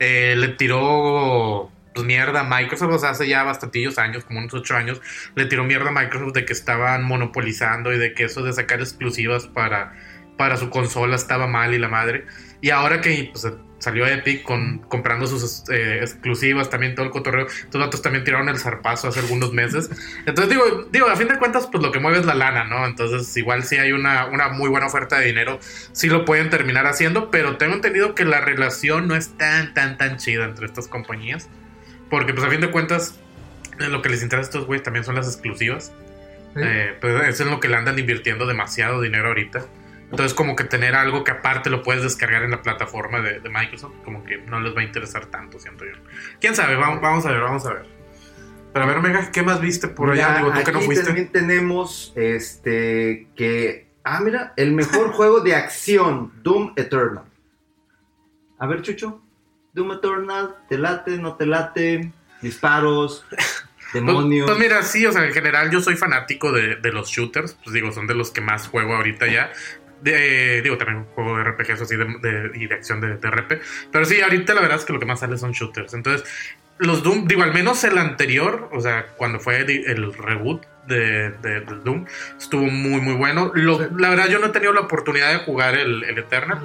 eh, 0.00 0.34
le 0.36 0.48
tiró 0.48 1.70
pues, 1.94 2.06
mierda 2.06 2.44
Microsoft, 2.44 3.04
hace 3.04 3.28
ya 3.28 3.42
bastantillos 3.42 3.98
años, 3.98 4.24
como 4.24 4.40
unos 4.40 4.54
ocho 4.54 4.76
años, 4.76 5.00
le 5.34 5.46
tiró 5.46 5.64
mierda 5.64 5.88
a 5.88 5.92
Microsoft 5.92 6.32
de 6.32 6.44
que 6.44 6.52
estaban 6.52 7.04
monopolizando 7.04 7.92
y 7.92 7.98
de 7.98 8.14
que 8.14 8.24
eso 8.24 8.42
de 8.42 8.52
sacar 8.52 8.80
exclusivas 8.80 9.46
para, 9.46 9.94
para 10.36 10.56
su 10.56 10.70
consola 10.70 11.16
estaba 11.16 11.46
mal 11.46 11.74
y 11.74 11.78
la 11.78 11.88
madre. 11.88 12.26
Y 12.60 12.70
ahora 12.70 13.00
que 13.00 13.30
pues, 13.32 13.46
salió 13.82 14.06
Epic 14.06 14.44
comprando 14.44 15.26
sus 15.26 15.64
eh, 15.68 15.98
exclusivas, 16.00 16.70
también 16.70 16.94
todo 16.94 17.04
el 17.04 17.10
cotorreo, 17.10 17.46
estos 17.46 17.80
datos 17.80 18.00
también 18.00 18.24
tiraron 18.24 18.48
el 18.48 18.56
zarpazo 18.56 19.08
hace 19.08 19.20
algunos 19.20 19.52
meses. 19.52 19.90
Entonces 20.24 20.48
digo, 20.48 20.86
digo, 20.92 21.08
a 21.08 21.16
fin 21.16 21.26
de 21.26 21.36
cuentas, 21.38 21.66
pues 21.70 21.82
lo 21.82 21.90
que 21.90 21.98
mueve 21.98 22.20
es 22.20 22.24
la 22.24 22.34
lana, 22.34 22.64
¿no? 22.64 22.86
Entonces, 22.86 23.36
igual 23.36 23.64
si 23.64 23.76
hay 23.78 23.90
una, 23.90 24.26
una 24.26 24.50
muy 24.50 24.68
buena 24.70 24.86
oferta 24.86 25.18
de 25.18 25.26
dinero, 25.26 25.58
sí 25.90 26.08
lo 26.08 26.24
pueden 26.24 26.48
terminar 26.48 26.86
haciendo, 26.86 27.30
pero 27.30 27.56
tengo 27.56 27.74
entendido 27.74 28.14
que 28.14 28.24
la 28.24 28.40
relación 28.40 29.08
no 29.08 29.16
es 29.16 29.36
tan, 29.36 29.74
tan, 29.74 29.98
tan 29.98 30.16
chida 30.16 30.44
entre 30.44 30.66
estas 30.66 30.86
compañías. 30.86 31.48
Porque, 32.12 32.34
pues 32.34 32.44
a 32.44 32.50
fin 32.50 32.60
de 32.60 32.70
cuentas, 32.70 33.18
lo 33.78 34.02
que 34.02 34.10
les 34.10 34.22
interesa 34.22 34.48
a 34.48 34.50
estos 34.50 34.66
güeyes 34.66 34.82
también 34.82 35.02
son 35.02 35.14
las 35.14 35.26
exclusivas. 35.26 35.94
Sí. 36.54 36.60
Eh, 36.62 36.94
pues 37.00 37.14
eso 37.14 37.28
es 37.28 37.40
en 37.40 37.50
lo 37.50 37.58
que 37.58 37.68
le 37.68 37.76
andan 37.76 37.98
invirtiendo 37.98 38.46
demasiado 38.46 39.00
dinero 39.00 39.28
ahorita. 39.28 39.64
Entonces, 40.10 40.34
como 40.34 40.54
que 40.54 40.64
tener 40.64 40.94
algo 40.94 41.24
que 41.24 41.30
aparte 41.30 41.70
lo 41.70 41.82
puedes 41.82 42.02
descargar 42.02 42.42
en 42.42 42.50
la 42.50 42.60
plataforma 42.60 43.22
de, 43.22 43.40
de 43.40 43.48
Microsoft, 43.48 43.94
como 44.04 44.24
que 44.24 44.36
no 44.36 44.60
les 44.60 44.76
va 44.76 44.82
a 44.82 44.84
interesar 44.84 45.24
tanto, 45.24 45.58
siento 45.58 45.86
yo. 45.86 45.92
Quién 46.38 46.54
sabe, 46.54 46.76
vamos, 46.76 47.00
vamos 47.00 47.24
a 47.24 47.32
ver, 47.32 47.40
vamos 47.40 47.64
a 47.64 47.72
ver. 47.72 47.86
Pero 48.74 48.84
a 48.84 48.88
ver, 48.88 48.98
Omega, 48.98 49.30
¿qué 49.32 49.42
más 49.42 49.62
viste 49.62 49.88
por 49.88 50.10
allá? 50.10 50.28
Mira, 50.28 50.38
Digo, 50.40 50.52
tú 50.52 50.64
que 50.64 50.72
no 50.72 50.78
aquí 50.78 50.86
fuiste. 50.86 51.06
también 51.06 51.32
tenemos 51.32 52.12
este 52.14 53.28
que 53.34 53.86
Ah, 54.04 54.20
mira, 54.20 54.52
el 54.56 54.72
mejor 54.72 55.12
juego 55.12 55.40
de 55.40 55.54
acción, 55.54 56.32
Doom 56.42 56.74
Eternal. 56.76 57.24
A 58.58 58.66
ver, 58.66 58.82
Chucho, 58.82 59.21
Doom 59.72 59.92
Eternal, 59.92 60.54
¿te 60.68 60.78
late, 60.78 61.16
no 61.18 61.34
te 61.36 61.46
late? 61.46 62.12
Disparos, 62.40 63.24
Pues, 63.92 64.04
demonios. 64.06 64.46
pues 64.46 64.58
mira, 64.58 64.82
sí, 64.82 65.04
o 65.04 65.12
sea, 65.12 65.26
en 65.26 65.32
general 65.34 65.70
yo 65.70 65.82
soy 65.82 65.96
fanático 65.96 66.50
de, 66.50 66.76
de 66.76 66.92
los 66.92 67.10
shooters, 67.10 67.58
pues 67.62 67.74
digo, 67.74 67.92
son 67.92 68.06
de 68.06 68.14
los 68.14 68.30
que 68.30 68.40
más 68.40 68.66
juego 68.68 68.94
ahorita 68.94 69.26
ya. 69.26 69.52
De- 70.00 70.62
digo, 70.62 70.78
también 70.78 71.04
juego 71.14 71.36
de 71.36 71.44
RPGs 71.44 71.82
así 71.82 71.96
de, 71.96 72.06
de- 72.06 72.50
y 72.58 72.66
de 72.68 72.74
acción 72.74 73.02
de, 73.02 73.18
de 73.18 73.28
RP. 73.30 73.60
Pero 73.92 74.04
sí, 74.06 74.18
ahorita 74.22 74.54
la 74.54 74.62
verdad 74.62 74.78
es 74.78 74.86
que 74.86 74.94
lo 74.94 74.98
que 74.98 75.04
más 75.04 75.20
sale 75.20 75.36
son 75.36 75.52
shooters. 75.52 75.92
Entonces, 75.92 76.26
los 76.78 77.02
Doom, 77.02 77.28
digo, 77.28 77.42
al 77.42 77.52
menos 77.52 77.84
el 77.84 77.98
anterior, 77.98 78.70
o 78.72 78.80
sea, 78.80 79.08
cuando 79.18 79.38
fue 79.40 79.58
el 79.60 80.12
reboot 80.14 80.64
de, 80.86 81.30
de- 81.42 81.60
del 81.60 81.84
Doom, 81.84 82.06
estuvo 82.38 82.62
muy, 82.62 83.00
muy 83.02 83.12
bueno. 83.14 83.52
Lo- 83.54 83.90
La 83.98 84.08
verdad, 84.08 84.28
yo 84.30 84.38
no 84.38 84.46
he 84.46 84.50
tenido 84.50 84.72
la 84.72 84.80
oportunidad 84.80 85.30
de 85.32 85.38
jugar 85.44 85.74
el, 85.76 86.02
el 86.04 86.16
Eternal. 86.18 86.60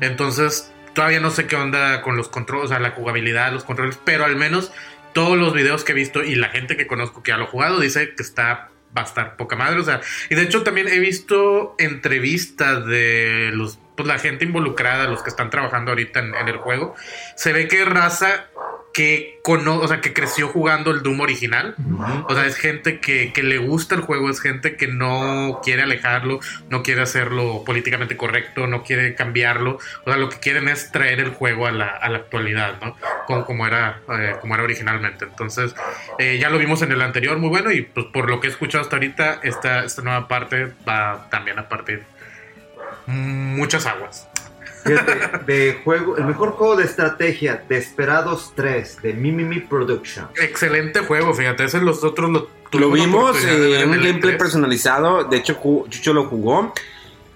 Entonces, 0.00 0.72
todavía 0.94 1.20
no 1.20 1.30
sé 1.30 1.46
qué 1.46 1.56
onda 1.56 2.02
con 2.02 2.16
los 2.16 2.28
controles, 2.28 2.66
o 2.66 2.68
sea, 2.68 2.78
la 2.78 2.90
jugabilidad, 2.90 3.52
los 3.52 3.64
controles, 3.64 3.98
pero 4.04 4.24
al 4.24 4.36
menos 4.36 4.72
todos 5.12 5.36
los 5.36 5.52
videos 5.54 5.84
que 5.84 5.92
he 5.92 5.94
visto 5.94 6.22
y 6.22 6.34
la 6.34 6.48
gente 6.48 6.76
que 6.76 6.86
conozco 6.86 7.22
que 7.22 7.30
ya 7.30 7.36
lo 7.36 7.44
ha 7.44 7.48
jugado 7.48 7.80
dice 7.80 8.14
que 8.14 8.22
está 8.22 8.68
va 8.96 9.02
a 9.02 9.04
estar 9.04 9.36
poca 9.36 9.56
madre, 9.56 9.80
o 9.80 9.84
sea, 9.84 10.00
y 10.30 10.34
de 10.34 10.42
hecho 10.42 10.62
también 10.62 10.88
he 10.88 10.98
visto 10.98 11.74
entrevistas 11.78 12.86
de 12.86 13.50
los 13.52 13.78
pues 13.96 14.06
la 14.06 14.18
gente 14.18 14.44
involucrada, 14.44 15.08
los 15.08 15.24
que 15.24 15.28
están 15.28 15.50
trabajando 15.50 15.90
ahorita 15.90 16.20
en, 16.20 16.34
en 16.34 16.48
el 16.48 16.58
juego, 16.58 16.94
se 17.34 17.52
ve 17.52 17.66
que 17.66 17.84
raza 17.84 18.46
que 18.98 19.38
cono 19.42 19.78
o 19.78 19.86
sea, 19.86 20.00
que 20.00 20.12
creció 20.12 20.48
jugando 20.48 20.90
el 20.90 21.04
Doom 21.04 21.20
original. 21.20 21.76
O 22.28 22.34
sea, 22.34 22.46
es 22.46 22.56
gente 22.56 22.98
que, 22.98 23.32
que 23.32 23.44
le 23.44 23.58
gusta 23.58 23.94
el 23.94 24.00
juego, 24.00 24.28
es 24.28 24.40
gente 24.40 24.74
que 24.74 24.88
no 24.88 25.60
quiere 25.62 25.84
alejarlo, 25.84 26.40
no 26.68 26.82
quiere 26.82 27.02
hacerlo 27.02 27.62
políticamente 27.64 28.16
correcto, 28.16 28.66
no 28.66 28.82
quiere 28.82 29.14
cambiarlo. 29.14 29.78
O 30.04 30.10
sea, 30.10 30.16
lo 30.16 30.28
que 30.28 30.40
quieren 30.40 30.66
es 30.66 30.90
traer 30.90 31.20
el 31.20 31.30
juego 31.30 31.68
a 31.68 31.70
la, 31.70 31.86
a 31.90 32.08
la 32.08 32.18
actualidad, 32.18 32.80
¿no? 32.82 32.96
Como, 33.28 33.44
como, 33.44 33.68
era, 33.68 34.00
eh, 34.18 34.34
como 34.40 34.56
era 34.56 34.64
originalmente. 34.64 35.26
Entonces, 35.26 35.76
eh, 36.18 36.38
ya 36.40 36.50
lo 36.50 36.58
vimos 36.58 36.82
en 36.82 36.90
el 36.90 37.00
anterior, 37.00 37.38
muy 37.38 37.50
bueno. 37.50 37.70
Y 37.70 37.82
pues 37.82 38.06
por 38.06 38.28
lo 38.28 38.40
que 38.40 38.48
he 38.48 38.50
escuchado 38.50 38.82
hasta 38.82 38.96
ahorita, 38.96 39.38
esta, 39.44 39.84
esta 39.84 40.02
nueva 40.02 40.26
parte 40.26 40.72
va 40.88 41.28
también 41.30 41.60
a 41.60 41.68
partir 41.68 42.02
muchas 43.06 43.86
aguas. 43.86 44.27
Fíjate, 44.88 45.52
de 45.52 45.80
juego, 45.84 46.16
el 46.16 46.24
mejor 46.24 46.50
juego 46.52 46.76
de 46.76 46.84
estrategia, 46.84 47.62
Desperados 47.68 48.52
3, 48.56 49.02
de 49.02 49.12
Mimimi 49.14 49.60
Production. 49.60 50.28
Excelente 50.40 51.00
juego, 51.00 51.34
fíjate, 51.34 51.64
ese 51.64 51.80
los 51.80 52.02
otros 52.04 52.30
lo, 52.30 52.48
Lo 52.72 52.90
vimos 52.90 53.36
eh, 53.44 53.80
en 53.82 53.90
un 53.90 53.96
gameplay 54.02 54.34
E3. 54.34 54.38
personalizado. 54.38 55.24
De 55.24 55.36
hecho, 55.38 55.58
Chucho 55.88 56.12
lo 56.12 56.24
jugó. 56.26 56.72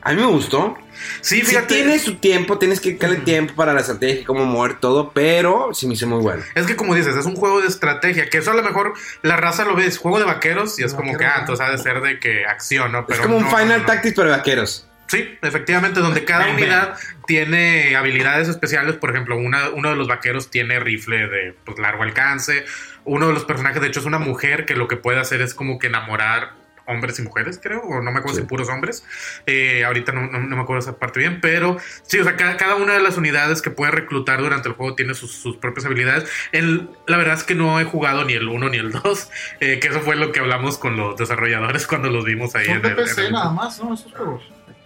A 0.05 0.13
mí 0.13 0.21
me 0.21 0.27
gustó. 0.27 0.77
Sí, 1.21 1.41
Si 1.41 1.47
fíjate. 1.47 1.75
tiene 1.75 1.99
su 2.01 2.17
tiempo, 2.17 2.59
tienes 2.59 2.81
que 2.81 2.95
darle 2.95 3.17
tiempo 3.19 3.55
para 3.55 3.73
la 3.73 3.81
estrategia, 3.81 4.25
cómo 4.27 4.45
mover 4.45 4.81
todo, 4.81 5.13
pero 5.15 5.71
sí 5.73 5.87
me 5.87 5.95
hizo 5.95 6.09
muy 6.09 6.21
bueno. 6.21 6.43
Es 6.57 6.67
que 6.67 6.75
como 6.75 6.95
dices, 6.97 7.15
es 7.17 7.25
un 7.25 7.37
juego 7.37 7.61
de 7.61 7.69
estrategia, 7.69 8.29
que 8.29 8.39
eso 8.39 8.51
a 8.51 8.55
lo 8.55 8.63
mejor 8.65 8.95
la 9.23 9.37
raza 9.37 9.65
lo 9.65 9.77
ve, 9.77 9.87
es 9.87 9.99
juego 9.99 10.19
de 10.19 10.25
vaqueros 10.25 10.79
y 10.81 10.85
es 10.85 10.93
como 10.95 11.17
que, 11.17 11.25
ah, 11.25 11.37
entonces 11.41 11.65
ha 11.65 11.71
de 11.71 11.79
ser 11.79 12.01
de 12.03 12.19
que 12.19 12.45
acción, 12.47 12.91
¿no? 12.93 13.07
Pero 13.07 13.21
es 13.21 13.27
como 13.27 13.37
un 13.39 13.45
no, 13.45 13.57
Final 13.57 13.81
no. 13.81 13.87
Tactics, 13.87 14.15
pero 14.17 14.29
de 14.31 14.37
vaqueros. 14.37 14.89
Sí, 15.13 15.39
efectivamente, 15.43 16.01
donde 16.01 16.25
cada 16.25 16.47
Bang, 16.47 16.55
bang. 16.55 16.63
unidad 16.63 16.97
tiene 17.27 17.97
habilidades 17.97 18.49
especiales. 18.49 18.97
Por 18.97 19.11
ejemplo, 19.11 19.37
una, 19.37 19.69
uno 19.69 19.91
de 19.91 19.97
los 19.97 20.09
vaqueros 20.09 20.51
tiene 20.51 20.81
rifle 20.81 21.29
de 21.29 21.55
pues, 21.65 21.79
largo 21.79 22.03
alcance. 22.03 22.65
Uno 23.05 23.27
de 23.29 23.35
los 23.35 23.45
personajes, 23.45 23.83
de 23.83 23.89
hecho, 23.89 24.01
es 24.01 24.07
una 24.07 24.19
mujer 24.19 24.65
que 24.65 24.75
lo 24.75 24.89
que 24.89 24.97
puede 24.97 25.21
hacer 25.21 25.43
es 25.43 25.53
como 25.53 25.79
que 25.79 25.89
enamorar 25.89 26.53
hombres 26.87 27.19
y 27.19 27.23
mujeres, 27.23 27.61
creo, 27.63 27.81
o 27.83 28.03
no 28.03 28.11
me 28.11 28.19
acuerdo 28.19 28.41
si 28.41 28.45
puros 28.47 28.69
hombres. 28.69 29.05
Eh, 29.47 29.85
ahorita 29.85 30.13
no, 30.13 30.23
no- 30.27 30.41
no 30.41 30.57
me 30.57 30.63
acuerdo 30.63 30.81
esa 30.81 30.99
parte 30.99 31.21
bien, 31.21 31.41
pero 31.41 31.77
sí, 32.03 32.19
o 32.19 32.25
sea, 32.25 32.35
cada, 32.37 32.57
cada 32.57 32.75
una 32.75 32.95
de 32.95 33.01
las 33.01 33.17
unidades 33.17 33.63
que 33.63 33.71
puede 33.71 33.93
reclutar 33.93 34.41
durante 34.41 34.69
el 34.69 34.75
juego 34.75 34.95
tiene 34.97 35.15
sus, 35.15 35.31
sus 35.33 35.59
propias 35.59 35.87
habilidades. 35.87 36.29
El, 36.53 36.89
la 37.07 37.19
verdad 37.19 37.35
es 37.35 37.45
que 37.45 37.55
no 37.55 37.79
he 37.81 37.85
jugado 37.85 38.25
ni 38.25 38.33
el 38.33 38.49
1 38.49 38.69
ni 38.71 38.79
el 38.79 38.91
2, 38.93 39.31
eh, 39.61 39.79
que 39.79 39.89
eso 39.89 40.01
fue 40.01 40.17
lo 40.17 40.33
que 40.33 40.41
hablamos 40.41 40.77
con 40.79 40.97
los 40.97 41.17
desarrolladores 41.19 41.87
cuando 41.87 42.09
los 42.11 42.25
vimos 42.25 42.55
ahí 42.57 42.65
Son 42.67 42.77
en 42.77 42.83
de 42.83 42.89
el- 42.89 42.99
en 42.99 43.05
PC 43.05 43.27
el- 43.27 43.33
nada 43.33 43.51
más, 43.53 43.79
¿no? 43.83 43.95
Esos 43.95 44.13
juegos. 44.13 44.43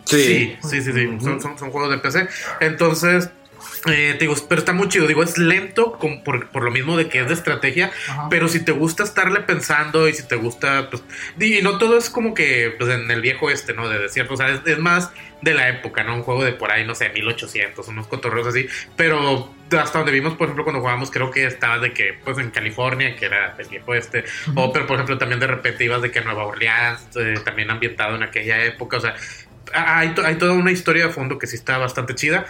Sí, 0.07 0.57
sí, 0.63 0.81
sí, 0.83 0.93
sí. 0.93 1.09
Son, 1.21 1.41
son- 1.41 1.59
son 1.59 1.71
juegos 1.71 1.91
de 1.91 1.99
PC. 1.99 2.29
Entonces, 2.61 3.31
eh, 3.87 4.13
te 4.19 4.21
digo, 4.21 4.35
pero 4.49 4.59
está 4.61 4.73
muy 4.73 4.89
chido. 4.89 5.07
Digo, 5.07 5.23
es 5.23 5.37
lento 5.39 5.93
con- 5.99 6.23
por, 6.25 6.49
por 6.49 6.63
lo 6.63 6.71
mismo 6.71 6.97
de 6.97 7.09
que 7.09 7.21
es 7.21 7.29
de 7.29 7.35
estrategia. 7.35 7.91
Ajá. 8.09 8.29
Pero 8.31 8.49
si 8.49 8.65
te 8.65 8.73
gusta 8.73 9.03
estarle 9.05 9.41
pensando 9.41 10.09
y 10.09 10.13
si 10.15 10.27
te 10.27 10.37
gusta, 10.37 10.89
pues. 10.91 11.03
Y 11.39 11.61
no 11.63 11.79
todo 11.79 11.99
es 11.99 12.09
como 12.11 12.35
que 12.35 12.75
pues, 12.79 12.91
en 12.91 13.11
el 13.11 13.21
viejo 13.21 13.51
este, 13.51 13.75
¿no? 13.75 13.89
De 13.89 13.99
desierto. 13.99 14.35
O 14.35 14.37
sea, 14.37 14.49
es, 14.51 14.61
es 14.65 14.79
más 14.79 15.11
de 15.43 15.55
la 15.55 15.69
época, 15.69 16.03
¿no? 16.03 16.15
Un 16.17 16.23
juego 16.23 16.43
de 16.45 16.53
por 16.53 16.71
ahí, 16.73 16.85
no 16.87 16.95
sé, 16.95 17.11
1800, 17.11 17.87
unos 17.89 18.07
cotorreos 18.07 18.47
así. 18.47 18.67
Pero 18.97 19.53
hasta 19.79 19.99
donde 19.99 20.13
vimos, 20.13 20.35
por 20.35 20.47
ejemplo, 20.47 20.65
cuando 20.65 20.81
jugábamos, 20.81 21.11
creo 21.11 21.31
que 21.31 21.45
estaba 21.45 21.79
de 21.79 21.93
que, 21.93 22.19
pues 22.25 22.39
en 22.39 22.51
California, 22.51 23.15
que 23.17 23.27
era 23.27 23.55
el 23.59 23.69
viejo 23.69 23.95
este. 23.95 24.25
O, 24.55 24.73
pero 24.73 24.87
por 24.87 24.95
ejemplo, 24.95 25.19
también 25.19 25.41
de 25.41 25.47
repente 25.49 25.85
ibas 25.85 26.03
de 26.03 26.11
que 26.11 26.21
Nueva 26.23 26.45
Orleans, 26.47 27.01
eh, 27.17 27.35
también 27.45 27.71
ambientado 27.71 28.17
en 28.17 28.23
aquella 28.23 28.65
época. 28.65 28.97
O 28.97 29.01
sea, 29.01 29.15
hay, 29.77 30.15
to- 30.15 30.25
hay 30.25 30.37
toda 30.37 30.53
una 30.53 30.73
historia 30.73 31.07
de 31.07 31.13
fondo 31.13 31.39
que 31.39 31.47
sí 31.47 31.57
está 31.57 31.79
bastante 31.79 32.15
chida. 32.15 32.47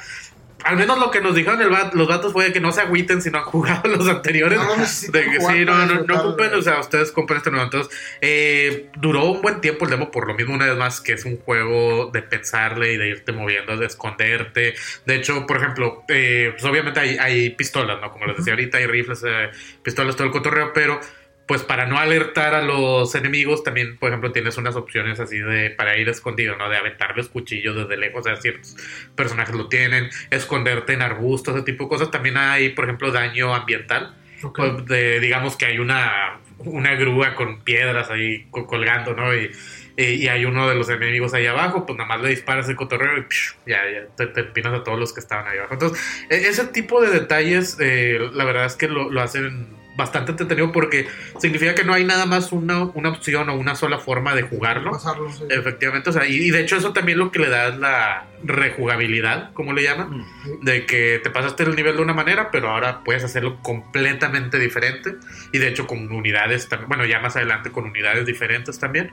Al 0.64 0.76
menos 0.76 0.98
lo 0.98 1.10
que 1.12 1.20
nos 1.20 1.34
dijeron 1.34 1.60
el 1.60 1.72
va- 1.72 1.90
los 1.92 2.08
datos 2.08 2.32
fue 2.32 2.52
que 2.52 2.60
no 2.60 2.72
se 2.72 2.80
agüiten 2.80 3.20
si 3.22 3.30
no 3.30 3.38
han 3.38 3.44
jugado 3.52 3.88
los 3.88 4.08
anteriores. 4.08 4.58
No 4.58 4.74
de 4.74 5.24
que 5.30 5.40
sí, 5.40 5.64
no, 5.64 5.86
no, 5.86 6.02
no 6.02 6.20
ocupen, 6.22 6.52
o 6.54 6.62
sea, 6.62 6.80
ustedes 6.80 7.12
compren 7.12 7.36
este 7.38 7.50
nuevo. 7.50 7.66
Entonces, 7.66 7.94
eh, 8.20 8.88
duró 8.96 9.26
un 9.26 9.42
buen 9.42 9.60
tiempo 9.60 9.84
el 9.84 9.90
demo, 9.92 10.10
por 10.10 10.26
lo 10.26 10.34
mismo, 10.34 10.54
una 10.54 10.66
vez 10.66 10.76
más, 10.76 11.00
que 11.00 11.12
es 11.12 11.24
un 11.24 11.36
juego 11.36 12.10
de 12.12 12.22
pensarle 12.22 12.94
y 12.94 12.96
de 12.96 13.08
irte 13.10 13.32
moviendo, 13.32 13.76
de 13.76 13.86
esconderte. 13.86 14.74
De 15.04 15.14
hecho, 15.14 15.46
por 15.46 15.58
ejemplo, 15.58 16.04
eh, 16.08 16.48
pues 16.52 16.64
obviamente 16.64 16.98
hay, 17.00 17.16
hay 17.18 17.50
pistolas, 17.50 18.00
¿no? 18.00 18.10
Como 18.10 18.26
les 18.26 18.38
decía 18.38 18.54
ahorita, 18.54 18.78
hay 18.78 18.86
rifles, 18.86 19.22
eh, 19.26 19.50
pistolas, 19.82 20.16
todo 20.16 20.26
el 20.26 20.32
cotorreo, 20.32 20.72
pero 20.72 20.98
pues 21.46 21.62
para 21.62 21.86
no 21.86 21.98
alertar 21.98 22.54
a 22.54 22.62
los 22.62 23.14
enemigos, 23.14 23.62
también, 23.62 23.96
por 23.98 24.08
ejemplo, 24.08 24.32
tienes 24.32 24.56
unas 24.58 24.74
opciones 24.74 25.20
así 25.20 25.38
de 25.38 25.70
para 25.70 25.96
ir 25.96 26.08
escondido, 26.08 26.56
¿no? 26.56 26.68
De 26.68 26.76
aventarles 26.76 27.28
cuchillos 27.28 27.76
desde 27.76 27.96
lejos, 27.96 28.20
o 28.20 28.24
sea, 28.24 28.36
ciertos 28.36 28.76
personajes 29.14 29.54
lo 29.54 29.68
tienen, 29.68 30.10
esconderte 30.30 30.92
en 30.94 31.02
arbustos, 31.02 31.54
ese 31.54 31.64
tipo 31.64 31.84
de 31.84 31.88
cosas. 31.90 32.10
También 32.10 32.36
hay, 32.36 32.70
por 32.70 32.84
ejemplo, 32.84 33.12
daño 33.12 33.54
ambiental. 33.54 34.14
Pues, 34.54 34.84
de, 34.86 35.18
digamos 35.20 35.56
que 35.56 35.64
hay 35.66 35.78
una, 35.78 36.40
una 36.58 36.94
grúa 36.94 37.34
con 37.34 37.62
piedras 37.62 38.10
ahí 38.10 38.46
co- 38.50 38.66
colgando, 38.66 39.14
¿no? 39.14 39.34
Y, 39.34 39.50
y- 39.96 40.02
y 40.24 40.28
hay 40.28 40.44
uno 40.44 40.68
de 40.68 40.74
los 40.74 40.90
enemigos 40.90 41.32
ahí 41.32 41.46
abajo, 41.46 41.86
pues 41.86 41.96
nada 41.96 42.08
más 42.08 42.20
le 42.22 42.28
disparas 42.30 42.68
el 42.68 42.76
cotorreo 42.76 43.18
y 43.18 43.70
ya, 43.70 43.78
ya 43.90 44.06
te, 44.16 44.26
te 44.26 44.40
empinas 44.40 44.74
a 44.74 44.82
todos 44.84 44.98
los 44.98 45.12
que 45.14 45.20
estaban 45.20 45.46
ahí 45.48 45.56
abajo. 45.58 45.72
Entonces, 45.74 46.26
e- 46.28 46.48
ese 46.48 46.66
tipo 46.66 47.00
de 47.00 47.10
detalles, 47.10 47.78
eh, 47.80 48.18
la 48.34 48.44
verdad 48.44 48.66
es 48.66 48.74
que 48.76 48.88
lo, 48.88 49.10
lo 49.10 49.22
hacen 49.22 49.68
bastante 49.96 50.32
entretenido 50.32 50.72
porque 50.72 51.06
significa 51.38 51.74
que 51.74 51.84
no 51.84 51.94
hay 51.94 52.04
nada 52.04 52.26
más 52.26 52.52
una, 52.52 52.84
una 52.84 53.08
opción 53.08 53.48
o 53.48 53.54
una 53.54 53.74
sola 53.74 53.98
forma 53.98 54.34
de 54.34 54.42
jugarlo. 54.42 54.92
Pasarlo, 54.92 55.32
sí. 55.32 55.44
Efectivamente, 55.48 56.10
o 56.10 56.12
sea, 56.12 56.26
y, 56.26 56.34
y 56.36 56.50
de 56.50 56.60
hecho 56.60 56.76
eso 56.76 56.92
también 56.92 57.18
lo 57.18 57.30
que 57.30 57.38
le 57.38 57.48
da 57.48 57.68
es 57.68 57.78
la 57.78 58.26
rejugabilidad, 58.44 59.52
como 59.52 59.72
le 59.72 59.82
llaman, 59.82 60.24
de 60.62 60.86
que 60.86 61.20
te 61.22 61.30
pasaste 61.30 61.62
el 61.64 61.74
nivel 61.74 61.96
de 61.96 62.02
una 62.02 62.12
manera, 62.12 62.50
pero 62.50 62.70
ahora 62.70 63.02
puedes 63.04 63.24
hacerlo 63.24 63.58
completamente 63.62 64.58
diferente 64.58 65.14
y 65.52 65.58
de 65.58 65.68
hecho 65.68 65.86
con 65.86 66.10
unidades 66.12 66.68
también, 66.68 66.88
bueno, 66.88 67.04
ya 67.04 67.20
más 67.20 67.36
adelante 67.36 67.70
con 67.70 67.84
unidades 67.84 68.26
diferentes 68.26 68.78
también. 68.78 69.10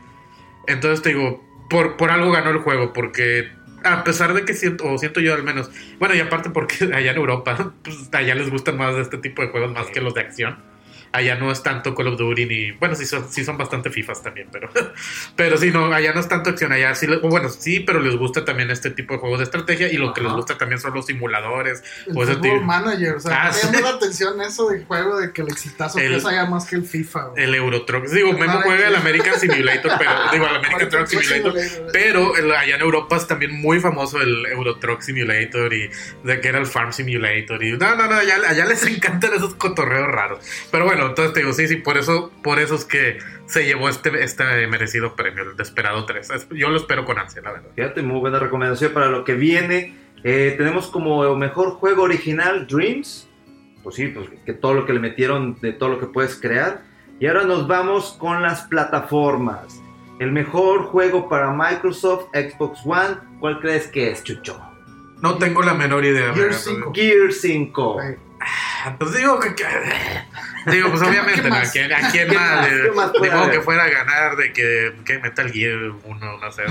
Entonces 0.67 1.01
te 1.01 1.09
digo, 1.09 1.43
por, 1.69 1.97
por 1.97 2.11
algo 2.11 2.31
ganó 2.31 2.51
el 2.51 2.59
juego, 2.59 2.93
porque 2.93 3.51
a 3.84 4.03
pesar 4.03 4.34
de 4.34 4.45
que 4.45 4.53
siento, 4.53 4.86
o 4.91 4.97
siento 4.97 5.19
yo 5.19 5.34
al 5.34 5.43
menos, 5.43 5.69
bueno, 5.99 6.15
y 6.15 6.19
aparte 6.19 6.49
porque 6.49 6.75
allá 6.93 7.11
en 7.11 7.17
Europa, 7.17 7.73
pues 7.84 8.09
allá 8.11 8.36
les 8.36 8.49
gustan 8.49 8.77
más 8.77 8.95
de 8.95 9.01
este 9.01 9.17
tipo 9.17 9.41
de 9.41 9.49
juegos 9.49 9.71
más 9.71 9.88
que 9.88 10.01
los 10.01 10.13
de 10.13 10.21
acción. 10.21 10.72
Allá 11.14 11.36
no 11.36 11.51
es 11.51 11.64
tanto 11.64 11.95
Call 11.95 12.07
of 12.07 12.18
Duty 12.18 12.45
ni. 12.45 12.72
Bueno, 12.72 12.95
sí 12.95 13.05
son, 13.05 13.30
sí 13.32 13.45
son 13.45 13.57
bastante 13.57 13.89
FIFAs 13.89 14.22
también, 14.24 14.47
pero. 14.51 14.70
Pero 15.36 15.57
sí, 15.57 15.72
no, 15.72 15.93
allá 15.93 16.14
no 16.14 16.20
es 16.20 16.28
tanto 16.28 16.49
acción. 16.49 16.72
Allá 16.72 16.93
sí. 16.95 17.07
Bueno, 17.24 17.49
sí, 17.49 17.80
pero 17.80 17.99
les 17.99 18.16
gusta 18.16 18.43
también 18.45 18.70
este 18.72 18.89
tipo 18.91 19.14
de 19.14 19.20
juegos 19.20 19.39
de 19.39 19.45
estrategia. 19.45 19.91
Y 19.91 19.97
lo 19.97 20.14
que 20.14 20.22
les 20.22 20.32
gusta 20.32 20.57
también 20.57 20.80
son 20.80 20.93
los 20.93 21.05
simuladores. 21.05 21.84
El 22.07 22.18
o 22.18 22.24
ese 22.24 22.36
tipo- 22.38 22.59
Manager, 22.61 23.16
o 23.16 23.20
sea, 23.20 23.43
Ah, 23.47 23.51
me 23.51 23.53
sí. 23.78 23.82
la 23.84 23.89
atención 23.89 24.41
eso 24.41 24.70
del 24.70 24.86
juego 24.86 25.20
de 25.20 25.32
que 25.34 25.41
el 25.41 25.47
exitazo 25.49 25.99
El- 25.99 26.14
pesa 26.14 26.32
ya 26.34 26.45
más 26.45 26.66
que 26.66 26.76
el 26.76 26.84
FIFA. 26.86 27.24
güey. 27.30 27.43
El 27.43 27.55
Eurotruck. 27.55 28.05
Digo, 28.07 28.34
Memo 28.34 28.61
juega 28.64 28.88
el. 28.88 28.95
American 28.95 29.39
Simulator, 29.39 29.91
pero. 29.99 30.11
Digo, 30.32 30.47
el 30.47 30.55
American 30.55 30.89
Truck 30.89 31.07
Simulator. 31.07 31.53
Pero 31.91 32.36
el- 32.38 32.51
allá 32.51 32.76
en 32.76 32.82
Europa 32.82 33.18
es 33.18 33.28
también 33.28 33.51
muy 33.59 33.80
famoso 33.80 34.20
el 34.22 34.45
Euro 34.47 34.78
Truck 34.80 35.01
Simulator 35.01 35.74
y 35.74 35.89
de 36.24 36.41
que 36.41 36.47
era 36.47 36.59
el 36.59 36.66
Farm 36.66 36.91
Simulator. 36.93 37.64
Y 37.64 37.74
no, 37.74 37.95
no, 37.95 38.07
no, 38.07 38.16
allá, 38.16 38.38
allá 38.47 38.66
les 38.66 38.84
encantan 38.88 39.34
esos 39.34 39.55
cotorreos 39.55 40.07
raros. 40.07 40.39
Pero 40.72 40.86
bueno, 40.86 41.02
entonces 41.07 41.33
te 41.33 41.39
digo, 41.41 41.53
sí, 41.53 41.67
sí, 41.67 41.77
por 41.77 41.97
eso, 41.97 42.31
por 42.43 42.59
eso 42.59 42.75
es 42.75 42.85
que 42.85 43.17
se 43.45 43.65
llevó 43.65 43.89
este, 43.89 44.23
este 44.23 44.43
merecido 44.67 45.15
premio, 45.15 45.43
el 45.43 45.55
Desperado 45.55 46.05
3. 46.05 46.29
Es- 46.31 46.49
Yo 46.49 46.69
lo 46.69 46.77
espero 46.77 47.05
con 47.05 47.17
ansia, 47.19 47.41
la 47.41 47.51
verdad. 47.53 47.69
Fíjate, 47.75 48.01
muy 48.01 48.19
buena 48.19 48.39
recomendación 48.39 48.91
para 48.93 49.07
lo 49.07 49.23
que 49.23 49.33
viene. 49.35 49.95
Eh, 50.23 50.55
tenemos 50.57 50.87
como 50.87 51.35
mejor 51.35 51.71
juego 51.71 52.03
original 52.03 52.65
Dreams. 52.67 53.27
Pues 53.83 53.95
sí, 53.95 54.07
pues 54.07 54.29
que 54.45 54.53
todo 54.53 54.73
lo 54.73 54.85
que 54.85 54.93
le 54.93 54.99
metieron 54.99 55.59
de 55.59 55.73
todo 55.73 55.89
lo 55.89 55.99
que 55.99 56.05
puedes 56.07 56.35
crear. 56.39 56.81
Y 57.19 57.27
ahora 57.27 57.43
nos 57.43 57.67
vamos 57.67 58.15
con 58.19 58.41
las 58.41 58.61
plataformas. 58.63 59.81
El 60.19 60.31
mejor 60.31 60.83
juego 60.85 61.27
para 61.27 61.51
Microsoft, 61.51 62.25
Xbox 62.33 62.79
One, 62.85 63.17
¿cuál 63.39 63.59
crees 63.59 63.87
que 63.87 64.09
es, 64.11 64.23
Chucho? 64.23 64.59
No 65.21 65.37
tengo 65.37 65.61
la 65.63 65.73
menor 65.73 66.03
idea. 66.05 66.33
Gear 66.33 66.47
verga, 66.47 66.53
5. 66.57 66.91
Gear 66.93 67.31
5. 67.31 67.97
Pues 68.99 69.13
digo 69.13 69.39
que, 69.39 69.55
que- 69.55 70.71
digo, 70.71 70.89
pues 70.89 71.01
obviamente, 71.01 71.41
¿Qué 71.41 71.49
¿no? 71.49 71.55
¿A 71.55 71.61
quién, 71.63 71.93
a 71.93 72.11
quién 72.11 72.29
¿Qué 72.29 72.36
más? 72.36 72.51
más? 72.61 72.71
De, 72.71 72.81
¿Qué 72.84 72.91
más 72.91 73.11
puede 73.11 73.29
de 73.31 73.36
modo 73.38 73.51
que 73.51 73.61
fuera 73.61 73.84
a 73.84 73.89
ganar 73.89 74.36
de 74.36 74.53
que, 74.53 74.93
que 75.05 75.19
Metal 75.19 75.51
Gear 75.51 75.77
1, 76.03 76.38
no 76.38 76.51
sé, 76.51 76.63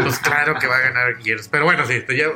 pues 0.00 0.18
claro 0.20 0.54
que 0.58 0.66
va 0.66 0.76
a 0.76 0.80
ganar 0.80 1.16
Gears. 1.22 1.48
Pero 1.48 1.64
bueno, 1.64 1.84
sí, 1.86 2.02
ya, 2.16 2.26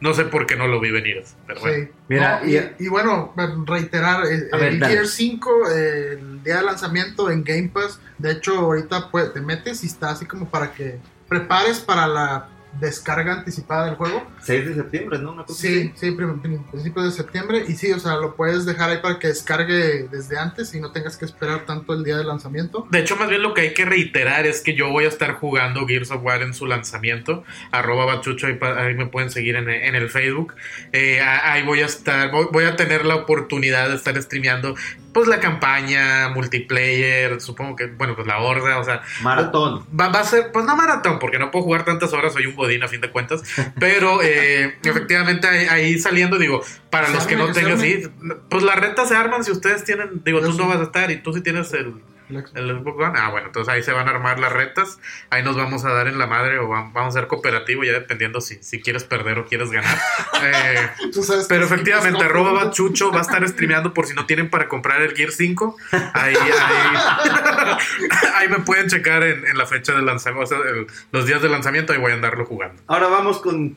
no 0.00 0.14
sé 0.14 0.24
por 0.24 0.46
qué 0.46 0.56
no 0.56 0.66
lo 0.66 0.80
vi 0.80 0.90
venir. 0.90 1.22
Pero 1.46 1.60
bueno. 1.60 1.84
Sí. 1.84 1.90
Mira, 2.08 2.40
No, 2.42 2.48
y, 2.50 2.74
y 2.78 2.88
bueno, 2.88 3.34
reiterar, 3.66 4.24
eh, 4.26 4.48
A 4.52 4.56
ver, 4.56 4.74
el. 4.74 4.84
Gear 4.84 5.06
5, 5.06 5.70
eh, 5.70 6.18
el 6.20 6.42
día 6.42 6.56
de 6.58 6.62
lanzamiento 6.64 7.30
en 7.30 7.44
Game 7.44 7.70
Pass, 7.72 7.98
de 8.18 8.32
hecho 8.32 8.56
ahorita 8.58 9.10
pues, 9.10 9.32
te 9.32 9.40
metes 9.40 9.82
y 9.84 9.86
está 9.86 10.10
así 10.10 10.26
como 10.26 10.48
para 10.48 10.72
que 10.72 10.98
prepares 11.28 11.80
para 11.80 12.06
la 12.06 12.48
descarga 12.80 13.32
anticipada 13.32 13.86
del 13.86 13.94
juego. 13.96 14.26
6 14.42 14.66
de 14.66 14.74
septiembre, 14.74 15.18
¿no? 15.18 15.32
Una 15.32 15.44
cosa 15.44 15.60
Sí, 15.60 15.92
sí, 15.94 16.10
principios 16.12 17.04
de 17.04 17.10
septiembre. 17.10 17.64
Y 17.66 17.72
sí, 17.74 17.92
o 17.92 17.98
sea, 17.98 18.16
lo 18.16 18.36
puedes 18.36 18.64
dejar 18.64 18.90
ahí 18.90 18.98
para 18.98 19.18
que 19.18 19.28
descargue 19.28 20.08
desde 20.10 20.38
antes 20.38 20.74
y 20.74 20.80
no 20.80 20.92
tengas 20.92 21.16
que 21.16 21.24
esperar 21.24 21.66
tanto 21.66 21.92
el 21.94 22.04
día 22.04 22.16
de 22.16 22.24
lanzamiento. 22.24 22.86
De 22.90 23.00
hecho, 23.00 23.16
más 23.16 23.28
bien 23.28 23.42
lo 23.42 23.54
que 23.54 23.62
hay 23.62 23.74
que 23.74 23.84
reiterar 23.84 24.46
es 24.46 24.60
que 24.60 24.74
yo 24.74 24.90
voy 24.90 25.04
a 25.04 25.08
estar 25.08 25.34
jugando 25.34 25.86
Gears 25.86 26.10
of 26.10 26.22
War 26.22 26.42
en 26.42 26.54
su 26.54 26.66
lanzamiento. 26.66 27.44
Arroba 27.70 28.04
bachucho, 28.04 28.46
ahí, 28.46 28.94
me 28.94 29.06
pueden 29.06 29.30
seguir 29.30 29.56
en, 29.56 29.68
en 29.68 29.94
el 29.94 30.10
Facebook. 30.10 30.54
Eh, 30.92 31.20
ahí 31.20 31.62
voy 31.62 31.82
a 31.82 31.86
estar, 31.86 32.30
voy, 32.30 32.46
voy 32.52 32.64
a 32.64 32.76
tener 32.76 33.04
la 33.04 33.16
oportunidad 33.16 33.88
de 33.88 33.96
estar 33.96 34.20
streameando 34.20 34.74
pues 35.14 35.28
la 35.28 35.40
campaña, 35.40 36.28
multiplayer, 36.28 37.40
supongo 37.40 37.76
que, 37.76 37.86
bueno, 37.86 38.14
pues 38.14 38.26
la 38.26 38.40
horda, 38.40 38.78
o 38.78 38.84
sea, 38.84 39.00
Maratón. 39.22 39.86
Va, 39.98 40.08
va 40.08 40.20
a 40.20 40.24
ser, 40.24 40.52
pues 40.52 40.66
no 40.66 40.76
maratón, 40.76 41.18
porque 41.18 41.38
no 41.38 41.50
puedo 41.50 41.64
jugar 41.64 41.84
tantas 41.84 42.12
horas, 42.12 42.34
soy 42.34 42.46
un 42.46 42.56
godín 42.56 42.82
a 42.82 42.88
fin 42.88 43.00
de 43.00 43.10
cuentas. 43.10 43.42
Pero 43.78 44.20
eh, 44.22 44.76
efectivamente 44.84 45.46
ahí, 45.46 45.66
ahí 45.70 45.98
saliendo, 45.98 46.36
digo, 46.36 46.62
para 46.90 47.06
Se 47.06 47.14
los 47.14 47.26
que 47.26 47.36
no 47.36 47.52
tengan, 47.52 47.80
sí, 47.80 48.02
pues 48.50 48.62
las 48.62 48.76
retas 48.76 49.08
se 49.08 49.16
arman 49.16 49.44
si 49.44 49.52
ustedes 49.52 49.84
tienen, 49.84 50.22
digo, 50.24 50.40
Yo 50.40 50.46
tú 50.48 50.52
sí. 50.52 50.58
no 50.58 50.68
vas 50.68 50.78
a 50.80 50.82
estar 50.82 51.10
y 51.10 51.22
tú 51.22 51.32
sí 51.32 51.40
tienes 51.40 51.72
el, 51.72 51.94
El 52.30 52.36
Xbox. 52.38 52.52
el 52.56 52.68
Xbox 52.78 53.02
One. 53.02 53.18
Ah, 53.18 53.30
bueno, 53.30 53.46
entonces 53.48 53.72
ahí 53.72 53.82
se 53.82 53.92
van 53.92 54.08
a 54.08 54.12
armar 54.12 54.38
las 54.38 54.52
retas, 54.52 54.98
ahí 55.30 55.42
nos 55.42 55.56
vamos 55.56 55.84
a 55.84 55.92
dar 55.92 56.08
en 56.08 56.18
la 56.18 56.26
madre 56.26 56.58
o 56.58 56.68
va- 56.68 56.90
vamos 56.92 57.14
a 57.14 57.20
ser 57.20 57.28
cooperativo, 57.28 57.84
ya 57.84 57.92
dependiendo 57.92 58.40
si, 58.40 58.62
si 58.62 58.80
quieres 58.80 59.04
perder 59.04 59.38
o 59.38 59.46
quieres 59.46 59.70
ganar. 59.70 59.98
Eh, 60.46 60.90
Tú 61.12 61.22
sabes 61.22 61.46
pero 61.48 61.64
efectivamente, 61.64 62.18
pues, 62.18 62.28
arroba 62.28 62.50
no. 62.50 62.56
Bachucho 62.66 63.10
va 63.10 63.18
a 63.18 63.22
estar 63.22 63.46
streameando 63.48 63.94
por 63.94 64.06
si 64.06 64.14
no 64.14 64.26
tienen 64.26 64.50
para 64.50 64.68
comprar 64.68 65.00
el 65.00 65.14
Gear 65.16 65.30
5. 65.30 65.76
Ahí, 66.12 66.34
ahí, 66.34 67.76
ahí 68.34 68.48
me 68.48 68.58
pueden 68.60 68.88
checar 68.88 69.22
en, 69.22 69.46
en 69.46 69.56
la 69.56 69.66
fecha 69.66 69.94
de 69.94 70.02
lanzamiento, 70.02 70.44
o 70.44 70.46
sea, 70.46 70.58
el- 70.70 70.86
los 71.12 71.26
días 71.26 71.40
de 71.42 71.48
lanzamiento, 71.48 71.92
ahí 71.92 71.98
voy 71.98 72.12
a 72.12 72.14
andarlo 72.14 72.44
jugando. 72.44 72.82
Ahora 72.86 73.06
vamos 73.08 73.40
con 73.40 73.76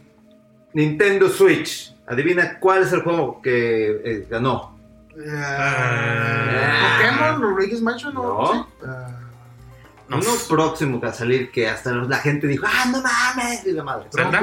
Nintendo 0.74 1.30
Switch. 1.30 1.94
Adivina 2.08 2.60
cuál 2.60 2.84
es 2.84 2.94
el 2.94 3.02
juego 3.02 3.42
que 3.42 4.02
eh, 4.04 4.28
ganó. 4.30 4.77
Pokémon, 6.98 7.56
Luigi's 7.56 7.82
Mansion 7.82 8.16
o 8.18 8.22
No. 8.24 8.30
algo 8.30 8.52
así. 8.54 8.66
Ah, 8.86 9.08
No. 10.10 10.18
Uno 10.18 10.30
próximo 10.48 11.00
que 11.02 11.06
va 11.08 11.12
a 11.12 11.16
salir 11.16 11.52
que 11.52 11.68
hasta 11.68 11.92
la 11.92 12.18
gente 12.20 12.48
dijo, 12.48 12.66
ah, 12.66 12.86
no 12.90 13.02
mames, 13.02 13.66
y 13.66 13.72
la 13.74 13.84
madre. 13.84 14.06
¿Zelda? 14.10 14.42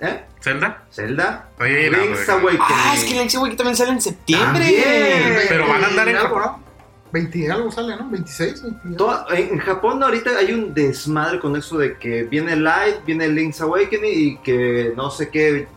¿Eh? 0.00 0.24
¿Zelda? 0.40 0.82
Zelda. 0.92 1.48
Sí, 1.58 1.64
no, 1.90 1.98
Link's 1.98 2.26
güey. 2.26 2.56
Awakening. 2.56 2.60
Ah, 2.68 2.92
es 2.96 3.04
que 3.04 3.12
el 3.12 3.18
Awakening 3.36 3.56
también 3.56 3.76
sale 3.76 3.90
en 3.92 4.00
septiembre. 4.00 4.64
También. 4.64 5.38
Pero 5.48 5.68
van 5.68 5.84
a 5.84 5.86
andar 5.88 6.08
en 6.08 6.16
algo, 6.16 6.36
Japón. 6.38 6.62
¿no? 6.64 6.70
20 7.12 7.38
y 7.38 7.46
algo 7.48 7.70
sale, 7.72 7.96
¿no? 7.96 8.08
26, 8.10 8.62
20 8.62 8.80
y 8.82 8.86
algo. 8.86 8.96
Toda- 8.96 9.26
en 9.36 9.58
Japón 9.58 10.02
ahorita 10.02 10.30
hay 10.38 10.52
un 10.52 10.74
desmadre 10.74 11.38
con 11.40 11.54
eso 11.56 11.78
de 11.78 11.96
que 11.98 12.24
viene 12.24 12.56
Light, 12.56 13.04
viene 13.04 13.28
Link's 13.28 13.60
Awakening 13.60 14.12
y 14.12 14.36
que 14.38 14.92
no 14.96 15.10
sé 15.10 15.28
qué, 15.28 15.68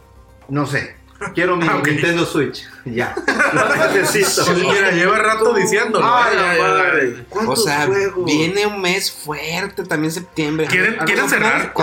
no 0.47 0.65
sé. 0.65 0.95
Quiero 1.33 1.55
mi 1.55 1.65
Ah. 1.67 1.81
Nintendo 1.85 2.25
Switch. 2.25 2.63
Ya. 2.85 3.15
Lo 3.53 3.75
necesito. 3.93 4.43
Sí, 4.43 4.51
mira, 4.55 4.91
lleva 4.91 5.17
rato 5.19 5.53
diciéndolo. 5.53 6.05
Ay, 6.05 6.35
eh, 6.35 6.61
madre. 6.61 7.13
ya. 7.15 7.21
O 7.21 7.25
¿Cuántos 7.29 7.63
sea, 7.63 7.85
juegos? 7.85 8.25
viene 8.25 8.65
un 8.67 8.81
mes 8.81 9.09
fuerte 9.09 9.83
también 9.85 10.11
septiembre. 10.11 10.67
¿Quieren, 10.67 10.99
A 10.99 11.05
¿quieren 11.05 11.29
cerrar? 11.29 11.73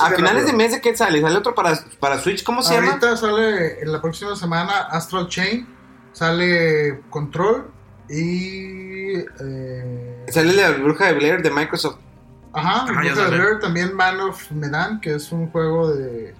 A, 0.00 0.10
finales 0.16 0.46
de 0.46 0.52
mes 0.54 0.72
de 0.72 0.80
qué 0.80 0.96
sale, 0.96 1.20
sale 1.20 1.36
otro 1.36 1.54
para, 1.54 1.78
para 2.00 2.18
Switch, 2.18 2.42
¿cómo 2.42 2.62
se 2.62 2.72
llama? 2.74 2.88
Ahorita 2.92 3.16
sale 3.18 3.82
en 3.82 3.92
la 3.92 4.00
próxima 4.00 4.34
semana 4.36 4.72
Astral 4.90 5.28
Chain, 5.28 5.66
sale 6.12 7.00
Control 7.10 7.70
y. 8.08 9.16
Eh, 9.18 10.24
Sale 10.28 10.52
la 10.54 10.70
bruja 10.70 11.06
de 11.08 11.12
Blair 11.14 11.42
de 11.42 11.50
Microsoft. 11.50 11.98
ajá, 12.54 12.86
Ah, 12.88 12.92
Bruja 12.92 13.14
de. 13.30 13.36
Blair, 13.36 13.58
también 13.60 13.94
Man 13.94 14.18
of 14.20 14.50
Medan, 14.50 15.00
que 15.00 15.14
es 15.16 15.30
un 15.32 15.50
juego 15.50 15.94
de, 15.94 16.34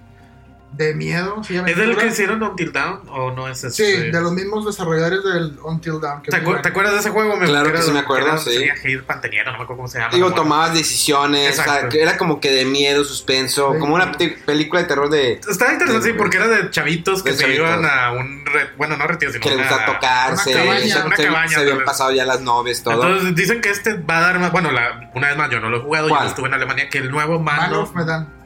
de 0.72 0.94
miedo. 0.94 1.42
¿sí? 1.44 1.54
¿Es 1.56 1.64
del 1.64 1.74
aventura. 1.74 2.02
que 2.02 2.06
hicieron 2.12 2.42
Until 2.42 2.72
Down 2.72 3.00
o 3.10 3.30
no 3.32 3.46
es 3.48 3.62
ese? 3.62 3.84
Sí, 3.84 4.10
de 4.10 4.20
los 4.20 4.32
mismos 4.32 4.64
desarrolladores 4.64 5.22
del 5.22 5.58
Until 5.62 6.00
Dawn. 6.00 6.22
que 6.22 6.30
¿Te, 6.30 6.42
acu- 6.42 6.60
te 6.62 6.68
acuerdas 6.68 6.94
de 6.94 7.00
ese 7.00 7.10
juego? 7.10 7.36
Me- 7.36 7.46
Claro 7.46 7.72
que 7.72 7.82
sí 7.82 7.90
me 7.90 7.98
acuerdo, 8.00 8.28
era- 8.28 8.38
sí. 8.38 8.50
sería 8.52 8.74
Panteniano, 9.06 9.52
no 9.52 9.58
me 9.58 9.64
acuerdo 9.64 9.76
cómo 9.78 9.88
se 9.88 9.98
llama. 9.98 10.12
Digo, 10.14 10.28
Bueno. 10.28 10.42
tomabas 10.42 10.74
decisiones, 10.74 11.58
o 11.58 11.62
sea, 11.62 11.88
que 11.88 12.00
era 12.02 12.16
como 12.16 12.40
que 12.40 12.50
de 12.50 12.64
miedo, 12.64 13.04
suspenso, 13.04 13.72
Sí. 13.74 13.78
como 13.80 13.94
una 13.94 14.12
pe- 14.12 14.38
película 14.46 14.82
de 14.82 14.88
terror 14.88 15.10
de 15.10 15.34
Estaba 15.48 15.72
interesante, 15.72 16.08
sí, 16.08 16.14
porque 16.16 16.38
era 16.38 16.48
de 16.48 16.70
chavitos 16.70 17.22
que 17.22 17.30
De 17.32 17.36
se 17.36 17.42
chavitos. 17.42 17.68
iban 17.68 17.84
a 17.84 18.12
un. 18.12 18.44
re- 18.46 18.70
bueno, 18.76 18.96
no 18.96 19.06
retiro, 19.06 19.30
sino 19.32 19.42
que 19.42 19.50
le 19.50 19.56
una- 19.56 19.68
gusta 19.68 19.84
tocarse, 19.86 20.54
una 20.54 20.64
cabaña. 20.64 20.80
se, 21.00 21.06
Una 21.06 21.16
se- 21.16 21.24
cabaña, 21.26 21.48
se 21.48 21.60
habían 21.60 21.84
pasado 21.84 22.12
ya 22.12 22.24
las 22.24 22.40
novias, 22.40 22.82
todo. 22.82 22.94
Entonces 22.94 23.34
dicen 23.34 23.60
que 23.60 23.70
este 23.70 23.94
va 23.94 24.18
a 24.18 24.20
dar 24.22 24.38
más. 24.38 24.52
Bueno, 24.52 24.70
la, 24.72 25.10
una 25.14 25.28
vez 25.28 25.36
más, 25.36 25.50
yo 25.50 25.60
no 25.60 25.68
lo 25.68 25.78
he 25.78 25.80
jugado, 25.80 26.08
yo 26.08 26.14
¿Cuál? 26.14 26.24
no 26.24 26.28
estuve 26.30 26.48
en 26.48 26.54
Alemania. 26.54 26.88
Que 26.90 26.98
el 26.98 27.10
nuevo 27.10 27.38
Man 27.38 27.56
mano, 27.56 27.82
of 27.82 27.94
Medan. 27.94 28.41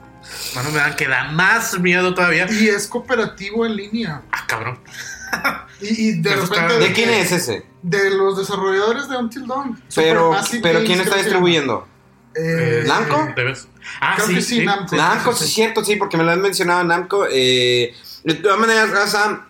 Mano 0.54 0.70
me 0.70 0.78
dan 0.78 0.96
que 0.96 1.06
da 1.08 1.24
más 1.30 1.78
miedo 1.80 2.14
todavía. 2.14 2.46
Y 2.50 2.68
es 2.68 2.86
cooperativo 2.86 3.64
en 3.66 3.76
línea. 3.76 4.22
Ah, 4.32 4.44
cabrón. 4.46 4.78
Y, 5.80 6.08
y 6.08 6.12
de 6.20 6.30
Eso 6.30 6.44
está- 6.44 6.62
repente. 6.68 6.88
¿De 6.88 6.92
quién 6.94 7.10
es 7.10 7.32
ese? 7.32 7.66
De 7.82 8.10
los 8.10 8.38
desarrolladores 8.38 9.08
de 9.08 9.16
Until 9.16 9.46
Dawn. 9.46 9.82
Pero, 9.94 10.34
pero 10.62 10.84
¿quién 10.84 11.00
está 11.00 11.16
distribuyendo? 11.16 11.86
Eh, 12.34 12.84
¿Namco? 12.86 13.32
¿Debes? 13.34 13.68
Ah, 14.00 14.14
Creo 14.16 14.28
sí, 14.28 14.34
que 14.34 14.42
sí, 14.42 14.56
sí. 14.60 14.64
Namco. 14.64 14.88
Sí, 14.88 14.96
Namco, 14.96 15.32
sí, 15.32 15.38
sí, 15.38 15.44
sí. 15.44 15.48
es 15.50 15.54
cierto, 15.54 15.84
sí, 15.84 15.96
porque 15.96 16.16
me 16.16 16.24
lo 16.24 16.30
han 16.32 16.40
mencionado 16.42 16.84
Namco. 16.84 17.26
Eh, 17.30 17.94
de 18.24 18.34
todas 18.34 18.58
maneras, 18.58 18.90
Raza, 18.90 19.46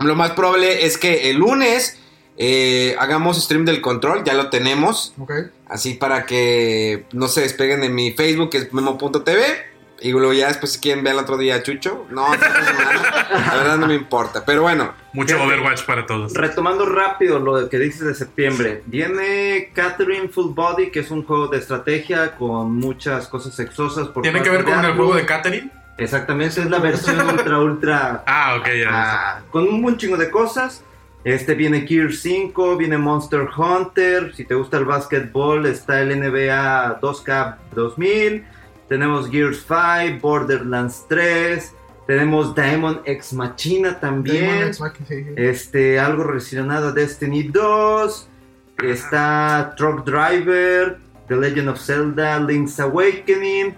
lo 0.00 0.14
más 0.14 0.30
probable 0.32 0.84
es 0.86 0.96
que 0.98 1.30
el 1.30 1.36
lunes 1.38 1.98
eh, 2.36 2.96
hagamos 2.98 3.42
stream 3.42 3.64
del 3.64 3.80
control, 3.80 4.24
ya 4.24 4.34
lo 4.34 4.50
tenemos. 4.50 5.14
Ok. 5.18 5.32
Así 5.68 5.94
para 5.94 6.26
que 6.26 7.06
no 7.12 7.28
se 7.28 7.40
despeguen 7.42 7.80
de 7.80 7.88
mi 7.88 8.12
Facebook, 8.12 8.50
que 8.50 8.58
es 8.58 8.72
memo.tv. 8.72 9.73
Y 10.04 10.12
luego 10.12 10.34
ya 10.34 10.48
después 10.48 10.72
si 10.72 10.80
quieren 10.80 11.02
ver 11.02 11.14
el 11.14 11.20
otro 11.20 11.38
día 11.38 11.54
a 11.54 11.62
Chucho. 11.62 12.04
No, 12.10 12.28
la 12.34 13.54
verdad 13.56 13.78
no 13.78 13.86
me 13.86 13.94
importa. 13.94 14.44
Pero 14.44 14.60
bueno, 14.60 14.92
Mucho. 15.14 15.42
Overwatch 15.42 15.86
para 15.86 16.04
todos. 16.04 16.34
Retomando 16.34 16.84
rápido 16.84 17.38
lo 17.38 17.70
que 17.70 17.78
dices 17.78 18.02
de 18.02 18.14
septiembre, 18.14 18.82
viene 18.84 19.70
Catherine 19.72 20.28
Full 20.28 20.52
Body, 20.52 20.90
que 20.90 21.00
es 21.00 21.10
un 21.10 21.24
juego 21.24 21.48
de 21.48 21.56
estrategia 21.56 22.36
con 22.36 22.74
muchas 22.76 23.28
cosas 23.28 23.54
sexosas. 23.54 24.08
Por 24.08 24.22
¿Tiene 24.22 24.42
que 24.42 24.50
ver 24.50 24.64
con 24.64 24.84
el 24.84 24.92
juego 24.92 25.14
de 25.14 25.24
Catherine? 25.24 25.70
Exactamente, 25.96 26.60
es 26.60 26.68
la 26.68 26.80
versión 26.80 27.26
ultra, 27.26 27.58
ultra 27.60 28.24
Ah, 28.26 28.56
ok, 28.60 28.68
ya. 28.82 28.88
Ah, 28.90 29.42
con 29.50 29.66
un 29.66 29.80
buen 29.80 29.96
chingo 29.96 30.18
de 30.18 30.30
cosas. 30.30 30.84
Este 31.24 31.54
viene 31.54 31.86
Gear 31.86 32.12
5, 32.12 32.76
viene 32.76 32.98
Monster 32.98 33.48
Hunter. 33.56 34.34
Si 34.34 34.44
te 34.44 34.54
gusta 34.54 34.76
el 34.76 34.84
básquetbol, 34.84 35.64
está 35.64 36.02
el 36.02 36.20
NBA 36.20 37.00
2K 37.00 37.56
2000. 37.74 38.44
Tenemos 38.88 39.30
Gears 39.30 39.64
5, 39.66 40.20
Borderlands 40.20 41.04
3. 41.08 41.72
Tenemos 42.06 42.54
Diamond 42.54 43.00
X 43.06 43.32
Machina 43.32 43.98
también. 43.98 44.44
Demon 44.44 44.68
X 44.68 44.80
Machina, 44.80 45.08
sí, 45.08 45.24
sí. 45.24 45.30
Este, 45.36 45.98
algo 45.98 46.24
relacionado 46.24 46.88
a 46.88 46.92
Destiny 46.92 47.44
2. 47.44 48.28
Está 48.82 49.74
Truck 49.76 50.04
Driver, 50.04 50.98
The 51.28 51.36
Legend 51.36 51.68
of 51.68 51.80
Zelda, 51.80 52.38
Link's 52.40 52.78
Awakening. 52.78 53.74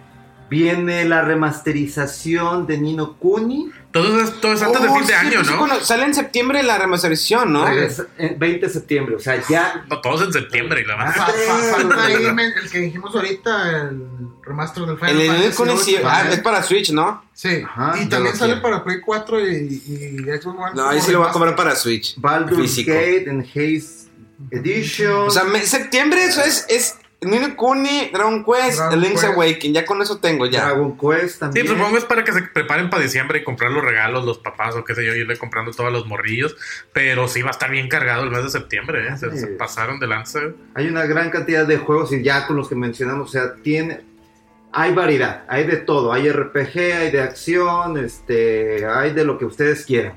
Viene 0.51 1.05
la 1.05 1.23
remasterización 1.23 2.67
de 2.67 2.79
Nino 2.79 3.17
Kuni. 3.19 3.71
Todo 4.03 4.21
es, 4.23 4.41
todo 4.41 4.53
es 4.53 4.63
antes 4.63 4.83
de 4.83 4.89
Oh, 4.89 4.95
fin 4.95 5.01
de 5.03 5.07
sí, 5.09 5.13
año, 5.15 5.31
pues 5.35 5.47
sí, 5.47 5.53
¿no? 5.53 5.59
bueno, 5.61 5.81
sale 5.81 6.05
en 6.05 6.15
septiembre 6.15 6.63
la 6.63 6.79
remasterización, 6.79 7.53
¿no? 7.53 7.69
Es, 7.69 8.03
eh, 8.19 8.35
20 8.39 8.67
de 8.67 8.73
septiembre, 8.73 9.17
o 9.17 9.19
sea, 9.21 9.43
ya 9.49 9.85
No, 9.89 10.01
todos 10.01 10.23
en 10.23 10.33
septiembre 10.33 10.83
y 10.83 10.85
la 10.85 10.97
más. 10.97 11.17
el 11.17 12.71
que 12.71 12.79
dijimos 12.79 13.15
ahorita, 13.15 13.71
el 13.89 14.07
remaster 14.43 14.85
del 14.87 14.97
Final 14.99 15.11
El 15.13 15.19
de 15.19 15.27
Fantasy 15.29 15.63
Nino 15.63 15.73
Kuni 15.75 15.79
sí, 15.85 15.97
ah, 16.05 16.25
es 16.31 16.41
para 16.41 16.63
Switch, 16.63 16.91
¿no? 16.93 17.25
Sí, 17.33 17.63
Ajá, 17.65 17.95
y 18.01 18.07
también 18.09 18.37
sale 18.37 18.55
quiero. 18.55 18.63
para 18.63 18.85
Play 18.85 19.01
4 19.01 19.41
y, 19.49 19.83
y 19.87 20.19
Xbox 20.41 20.47
One. 20.59 20.71
No, 20.75 20.89
ahí 20.89 21.01
sí 21.01 21.13
lo 21.13 21.21
voy 21.21 21.29
a 21.29 21.33
comprar 21.33 21.55
para 21.57 21.75
Switch. 21.77 22.15
Baldur's. 22.19 22.77
Gate 22.79 23.25
en 23.29 23.41
Haze 23.43 24.09
Edition. 24.51 25.29
O 25.29 25.31
sea, 25.31 25.45
me- 25.45 25.61
septiembre 25.63 26.25
eso 26.25 26.41
es, 26.43 26.67
es 26.69 26.97
Nino 27.23 27.57
Kuni, 27.57 28.11
Dragon 28.12 28.45
Quest, 28.45 28.79
Dragon 28.79 29.01
Link's 29.01 29.23
Quest. 29.23 29.33
Awakening. 29.35 29.75
Ya 29.75 29.85
con 29.87 30.03
eso 30.03 30.19
tengo 30.19 30.47
ya. 30.47 30.67
Dragon 30.67 30.97
Quest 30.99 31.35
Sí, 31.35 31.39
también. 31.41 31.67
pues 31.67 31.79
supongo 31.79 31.99
es 31.99 32.05
para 32.05 32.25
que 32.25 32.33
se 32.33 32.43
preparen 32.43 32.91
para 32.91 33.03
diciembre 33.03 33.39
y 33.39 33.45
comprar 33.45 33.71
los 33.71 33.83
regalos, 33.83 34.25
los 34.25 34.39
papás 34.39 34.75
o 34.77 34.85
qué 34.85 34.95
sé 34.95 35.05
yo, 35.05 35.14
irle 35.14 35.37
comprando 35.39 35.73
todos 35.73 35.91
los 35.93 36.07
morrillos. 36.07 36.57
Pero 36.93 37.27
sí 37.27 37.43
va 37.43 37.49
a 37.49 37.53
estar 37.53 37.71
bien 37.71 37.89
cargado 37.89 38.25
el 38.25 38.31
mes 38.31 38.45
de 38.45 38.51
septiembre, 38.51 39.09
¿eh? 39.09 39.17
Se, 39.17 39.37
se 39.37 39.47
pasaron 39.49 39.99
de 39.99 40.07
lanza. 40.07 40.41
Hay 40.75 40.89
una 40.89 41.07
gran 41.07 41.31
cantidad 41.31 41.67
de 41.67 41.79
juegos 41.79 42.12
y 42.12 42.23
ya 42.23 42.47
con 42.47 42.57
los 42.57 42.69
que 42.69 42.75
mencionamos, 42.75 43.31
o 43.31 43.33
sea, 43.33 43.55
tiene 43.62 44.05
hay 44.79 44.93
variedad, 44.93 45.45
hay 45.49 45.64
de 45.67 45.79
todo, 45.79 46.12
hay 46.12 46.31
RPG, 46.31 46.77
hay 46.77 47.11
de 47.11 47.23
acción, 47.23 47.97
este, 47.97 48.85
hay 48.85 49.14
de 49.14 49.25
lo 49.25 49.39
que 49.39 49.47
ustedes 49.47 49.87
quieran. 49.87 50.12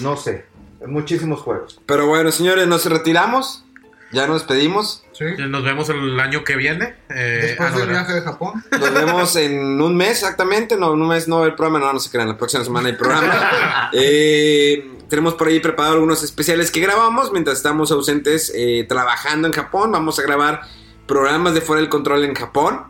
No 0.00 0.16
sé, 0.16 0.46
muchísimos 0.84 1.40
juegos. 1.42 1.80
Pero 1.86 2.08
bueno, 2.08 2.32
señores, 2.32 2.66
nos 2.66 2.84
retiramos. 2.86 3.64
Ya 4.10 4.26
nos 4.26 4.40
despedimos. 4.46 5.04
Sí. 5.36 5.42
Nos 5.48 5.62
vemos 5.64 5.88
el 5.88 6.18
año 6.20 6.44
que 6.44 6.56
viene. 6.56 6.94
Eh, 7.10 7.38
Después 7.42 7.68
ah, 7.68 7.72
no, 7.72 7.78
del 7.78 7.88
¿verdad? 7.88 8.02
viaje 8.06 8.14
de 8.20 8.22
Japón. 8.22 8.64
Nos 8.70 8.94
vemos 8.94 9.36
en 9.46 9.80
un 9.80 9.96
mes 9.96 10.10
exactamente. 10.22 10.76
No, 10.76 10.94
en 10.94 11.02
un 11.02 11.08
mes 11.08 11.28
no 11.28 11.36
va 11.36 11.42
a 11.42 11.44
haber 11.46 11.56
programa. 11.56 11.78
No, 11.84 11.92
no 11.92 12.00
se 12.00 12.10
crean. 12.10 12.28
La 12.28 12.36
próxima 12.36 12.64
semana 12.64 12.88
hay 12.88 12.94
programa. 12.94 13.90
Eh, 13.94 14.88
tenemos 15.08 15.34
por 15.34 15.48
ahí 15.48 15.60
preparado 15.60 15.94
algunos 15.94 16.22
especiales 16.22 16.70
que 16.70 16.80
grabamos 16.80 17.30
mientras 17.32 17.58
estamos 17.58 17.90
ausentes 17.92 18.50
eh, 18.54 18.86
trabajando 18.88 19.46
en 19.46 19.52
Japón. 19.52 19.92
Vamos 19.92 20.18
a 20.18 20.22
grabar 20.22 20.62
programas 21.06 21.52
de 21.54 21.60
fuera 21.60 21.80
del 21.80 21.90
control 21.90 22.24
en 22.24 22.34
Japón. 22.34 22.86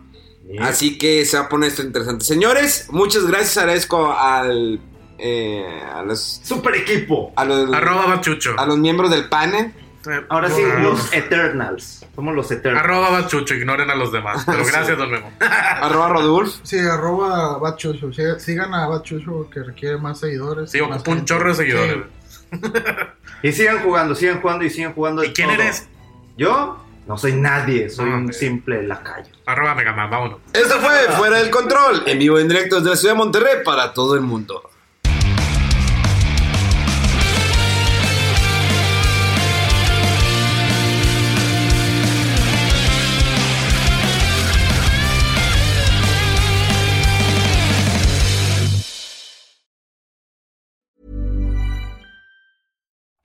Así 0.60 0.98
que 0.98 1.24
se 1.24 1.36
va 1.38 1.44
a 1.44 1.48
poner 1.48 1.70
esto 1.70 1.82
interesante. 1.82 2.24
Señores, 2.24 2.86
muchas 2.90 3.26
gracias. 3.26 3.56
Agradezco 3.58 4.12
al. 4.12 4.80
eh, 5.18 5.80
a 5.94 6.02
los. 6.02 6.40
Super 6.44 6.74
equipo. 6.76 7.32
A 7.36 7.44
los, 7.44 7.72
Arroba 7.72 8.06
Bachucho. 8.06 8.54
a 8.58 8.66
los 8.66 8.76
miembros 8.78 9.10
del 9.10 9.28
panel. 9.28 9.72
Ahora 10.28 10.50
sí, 10.50 10.62
los 10.80 11.12
Eternals. 11.12 12.06
Somos 12.14 12.34
los 12.34 12.50
Eternals. 12.50 12.84
Arroba 12.84 13.10
Bachucho, 13.10 13.54
ignoren 13.54 13.90
a 13.90 13.94
los 13.94 14.10
demás. 14.12 14.42
Pero 14.46 14.64
gracias, 14.64 14.96
don 14.98 15.10
Memo. 15.10 15.30
Arroba 15.40 16.08
Rodulf. 16.08 16.56
Sí, 16.62 16.78
arroba 16.78 17.58
Batchucho. 17.58 18.12
Sí, 18.12 18.22
Sigan 18.38 18.74
a 18.74 18.86
Batchucho 18.88 19.48
que 19.50 19.62
requiere 19.62 19.96
más 19.98 20.20
seguidores. 20.20 20.70
Sí, 20.70 20.80
ocupa 20.80 20.96
un 20.96 21.04
gente. 21.04 21.24
chorro 21.24 21.48
de 21.50 21.54
seguidores. 21.54 21.96
Sí. 22.28 22.58
Y 23.44 23.50
sigan 23.50 23.80
jugando, 23.80 24.14
sigan 24.14 24.40
jugando 24.40 24.64
y 24.64 24.70
sigan 24.70 24.92
jugando. 24.92 25.24
¿Y 25.24 25.32
quién 25.32 25.48
todo. 25.48 25.60
eres? 25.60 25.88
Yo 26.36 26.78
no 27.08 27.18
soy 27.18 27.32
nadie, 27.32 27.90
soy 27.90 28.08
Ah, 28.08 28.14
un 28.14 28.32
simple 28.32 28.84
lacayo. 28.86 29.32
Arroba 29.46 29.74
Megaman, 29.74 30.08
vámonos. 30.08 30.38
Esto 30.52 30.78
fue 30.78 30.92
Fuera 31.16 31.38
del 31.38 31.50
Control, 31.50 32.04
en 32.06 32.20
vivo 32.20 32.38
y 32.38 32.42
en 32.42 32.48
directo 32.48 32.76
desde 32.76 32.90
la 32.90 32.96
ciudad 32.96 33.14
de 33.14 33.18
Monterrey 33.18 33.54
para 33.64 33.92
todo 33.92 34.14
el 34.14 34.20
mundo. 34.20 34.62